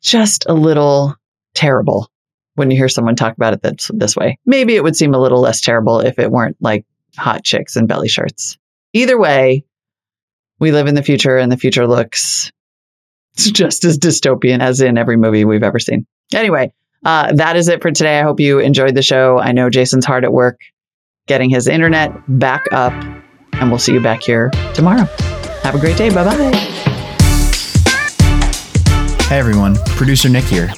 just 0.00 0.46
a 0.48 0.54
little 0.54 1.14
terrible 1.54 2.10
when 2.54 2.70
you 2.70 2.76
hear 2.76 2.88
someone 2.88 3.14
talk 3.14 3.36
about 3.36 3.52
it 3.52 3.62
this, 3.62 3.90
this 3.94 4.16
way. 4.16 4.38
Maybe 4.44 4.74
it 4.74 4.82
would 4.82 4.96
seem 4.96 5.14
a 5.14 5.20
little 5.20 5.40
less 5.40 5.60
terrible 5.60 6.00
if 6.00 6.18
it 6.18 6.30
weren't 6.30 6.56
like 6.60 6.84
hot 7.16 7.44
chicks 7.44 7.76
and 7.76 7.86
belly 7.86 8.08
shirts. 8.08 8.58
Either 8.94 9.18
way, 9.18 9.64
we 10.58 10.72
live 10.72 10.86
in 10.86 10.94
the 10.94 11.02
future 11.02 11.36
and 11.36 11.52
the 11.52 11.56
future 11.56 11.86
looks 11.86 12.50
just 13.36 13.84
as 13.84 13.98
dystopian 13.98 14.60
as 14.60 14.80
in 14.80 14.98
every 14.98 15.16
movie 15.16 15.44
we've 15.44 15.62
ever 15.62 15.78
seen. 15.78 16.06
Anyway, 16.34 16.72
uh, 17.04 17.32
that 17.34 17.56
is 17.56 17.68
it 17.68 17.82
for 17.82 17.90
today. 17.90 18.18
I 18.18 18.22
hope 18.22 18.40
you 18.40 18.58
enjoyed 18.58 18.94
the 18.94 19.02
show. 19.02 19.38
I 19.38 19.52
know 19.52 19.70
Jason's 19.70 20.06
hard 20.06 20.24
at 20.24 20.32
work 20.32 20.60
getting 21.26 21.50
his 21.50 21.68
internet 21.68 22.12
back 22.28 22.64
up, 22.72 22.92
and 23.62 23.70
we'll 23.70 23.78
see 23.78 23.92
you 23.92 24.00
back 24.00 24.22
here 24.22 24.50
tomorrow. 24.74 25.04
Have 25.62 25.74
a 25.74 25.78
great 25.78 25.96
day. 25.96 26.10
Bye 26.10 26.24
bye. 26.24 26.52
Hey 29.28 29.38
everyone, 29.38 29.76
producer 29.96 30.28
Nick 30.28 30.44
here. 30.44 30.70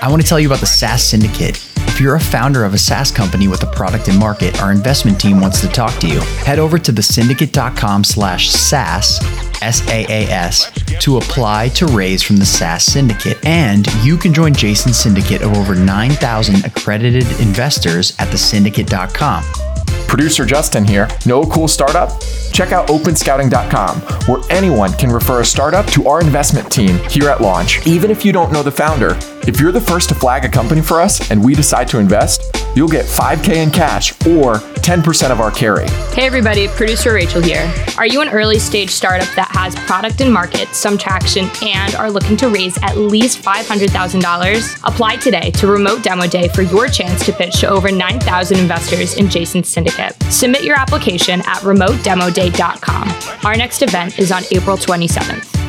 I 0.00 0.08
want 0.08 0.22
to 0.22 0.28
tell 0.28 0.40
you 0.40 0.46
about 0.46 0.60
the 0.60 0.66
SaaS 0.66 1.04
Syndicate. 1.04 1.56
If 1.88 2.00
you're 2.00 2.14
a 2.14 2.20
founder 2.20 2.64
of 2.64 2.72
a 2.72 2.78
SaaS 2.78 3.10
company 3.10 3.48
with 3.48 3.62
a 3.62 3.66
product 3.66 4.08
in 4.08 4.18
market, 4.18 4.62
our 4.62 4.72
investment 4.72 5.20
team 5.20 5.40
wants 5.40 5.60
to 5.60 5.68
talk 5.68 5.98
to 6.00 6.08
you. 6.08 6.20
Head 6.46 6.58
over 6.58 6.78
to 6.78 6.92
thesyndicate.com 6.92 8.04
slash 8.04 8.48
SaaS, 8.48 9.20
S-A-A-S, 9.60 10.70
to 11.00 11.18
apply 11.18 11.68
to 11.70 11.86
raise 11.88 12.22
from 12.22 12.36
the 12.36 12.46
SaaS 12.46 12.84
Syndicate. 12.84 13.44
And 13.44 13.86
you 14.02 14.16
can 14.16 14.32
join 14.32 14.54
Jason's 14.54 14.98
syndicate 14.98 15.42
of 15.42 15.54
over 15.54 15.74
9,000 15.74 16.64
accredited 16.64 17.24
investors 17.38 18.14
at 18.18 18.28
thesyndicate.com. 18.28 19.69
Producer 20.10 20.44
Justin 20.44 20.84
here. 20.84 21.08
Know 21.24 21.42
a 21.42 21.46
cool 21.46 21.68
startup? 21.68 22.10
Check 22.52 22.72
out 22.72 22.88
openscouting.com, 22.88 24.00
where 24.26 24.42
anyone 24.50 24.92
can 24.94 25.08
refer 25.08 25.40
a 25.40 25.44
startup 25.44 25.86
to 25.92 26.08
our 26.08 26.20
investment 26.20 26.70
team 26.70 26.98
here 27.08 27.28
at 27.28 27.40
launch, 27.40 27.86
even 27.86 28.10
if 28.10 28.24
you 28.24 28.32
don't 28.32 28.52
know 28.52 28.64
the 28.64 28.72
founder. 28.72 29.16
If 29.46 29.60
you're 29.60 29.70
the 29.70 29.80
first 29.80 30.08
to 30.08 30.16
flag 30.16 30.44
a 30.44 30.48
company 30.48 30.82
for 30.82 31.00
us 31.00 31.30
and 31.30 31.44
we 31.44 31.54
decide 31.54 31.86
to 31.88 31.98
invest, 32.00 32.59
you'll 32.74 32.88
get 32.88 33.04
5K 33.04 33.56
in 33.56 33.70
cash 33.70 34.12
or 34.26 34.54
10% 34.54 35.30
of 35.30 35.40
our 35.40 35.50
carry. 35.50 35.88
Hey 36.14 36.26
everybody, 36.26 36.68
producer 36.68 37.12
Rachel 37.12 37.40
here. 37.40 37.72
Are 37.98 38.06
you 38.06 38.20
an 38.22 38.28
early 38.28 38.58
stage 38.58 38.90
startup 38.90 39.28
that 39.34 39.48
has 39.50 39.74
product 39.74 40.20
and 40.20 40.32
market, 40.32 40.68
some 40.68 40.96
traction, 40.98 41.48
and 41.62 41.94
are 41.94 42.10
looking 42.10 42.36
to 42.38 42.48
raise 42.48 42.76
at 42.82 42.96
least 42.96 43.42
$500,000? 43.42 44.80
Apply 44.84 45.16
today 45.16 45.50
to 45.52 45.66
Remote 45.66 46.02
Demo 46.02 46.26
Day 46.26 46.48
for 46.48 46.62
your 46.62 46.88
chance 46.88 47.24
to 47.26 47.32
pitch 47.32 47.60
to 47.60 47.68
over 47.68 47.92
9,000 47.92 48.58
investors 48.58 49.14
in 49.16 49.28
Jason's 49.28 49.68
syndicate. 49.68 50.20
Submit 50.24 50.64
your 50.64 50.78
application 50.78 51.40
at 51.40 51.58
remotedemoday.com. 51.58 53.44
Our 53.44 53.56
next 53.56 53.82
event 53.82 54.18
is 54.18 54.32
on 54.32 54.42
April 54.50 54.76
27th. 54.76 55.59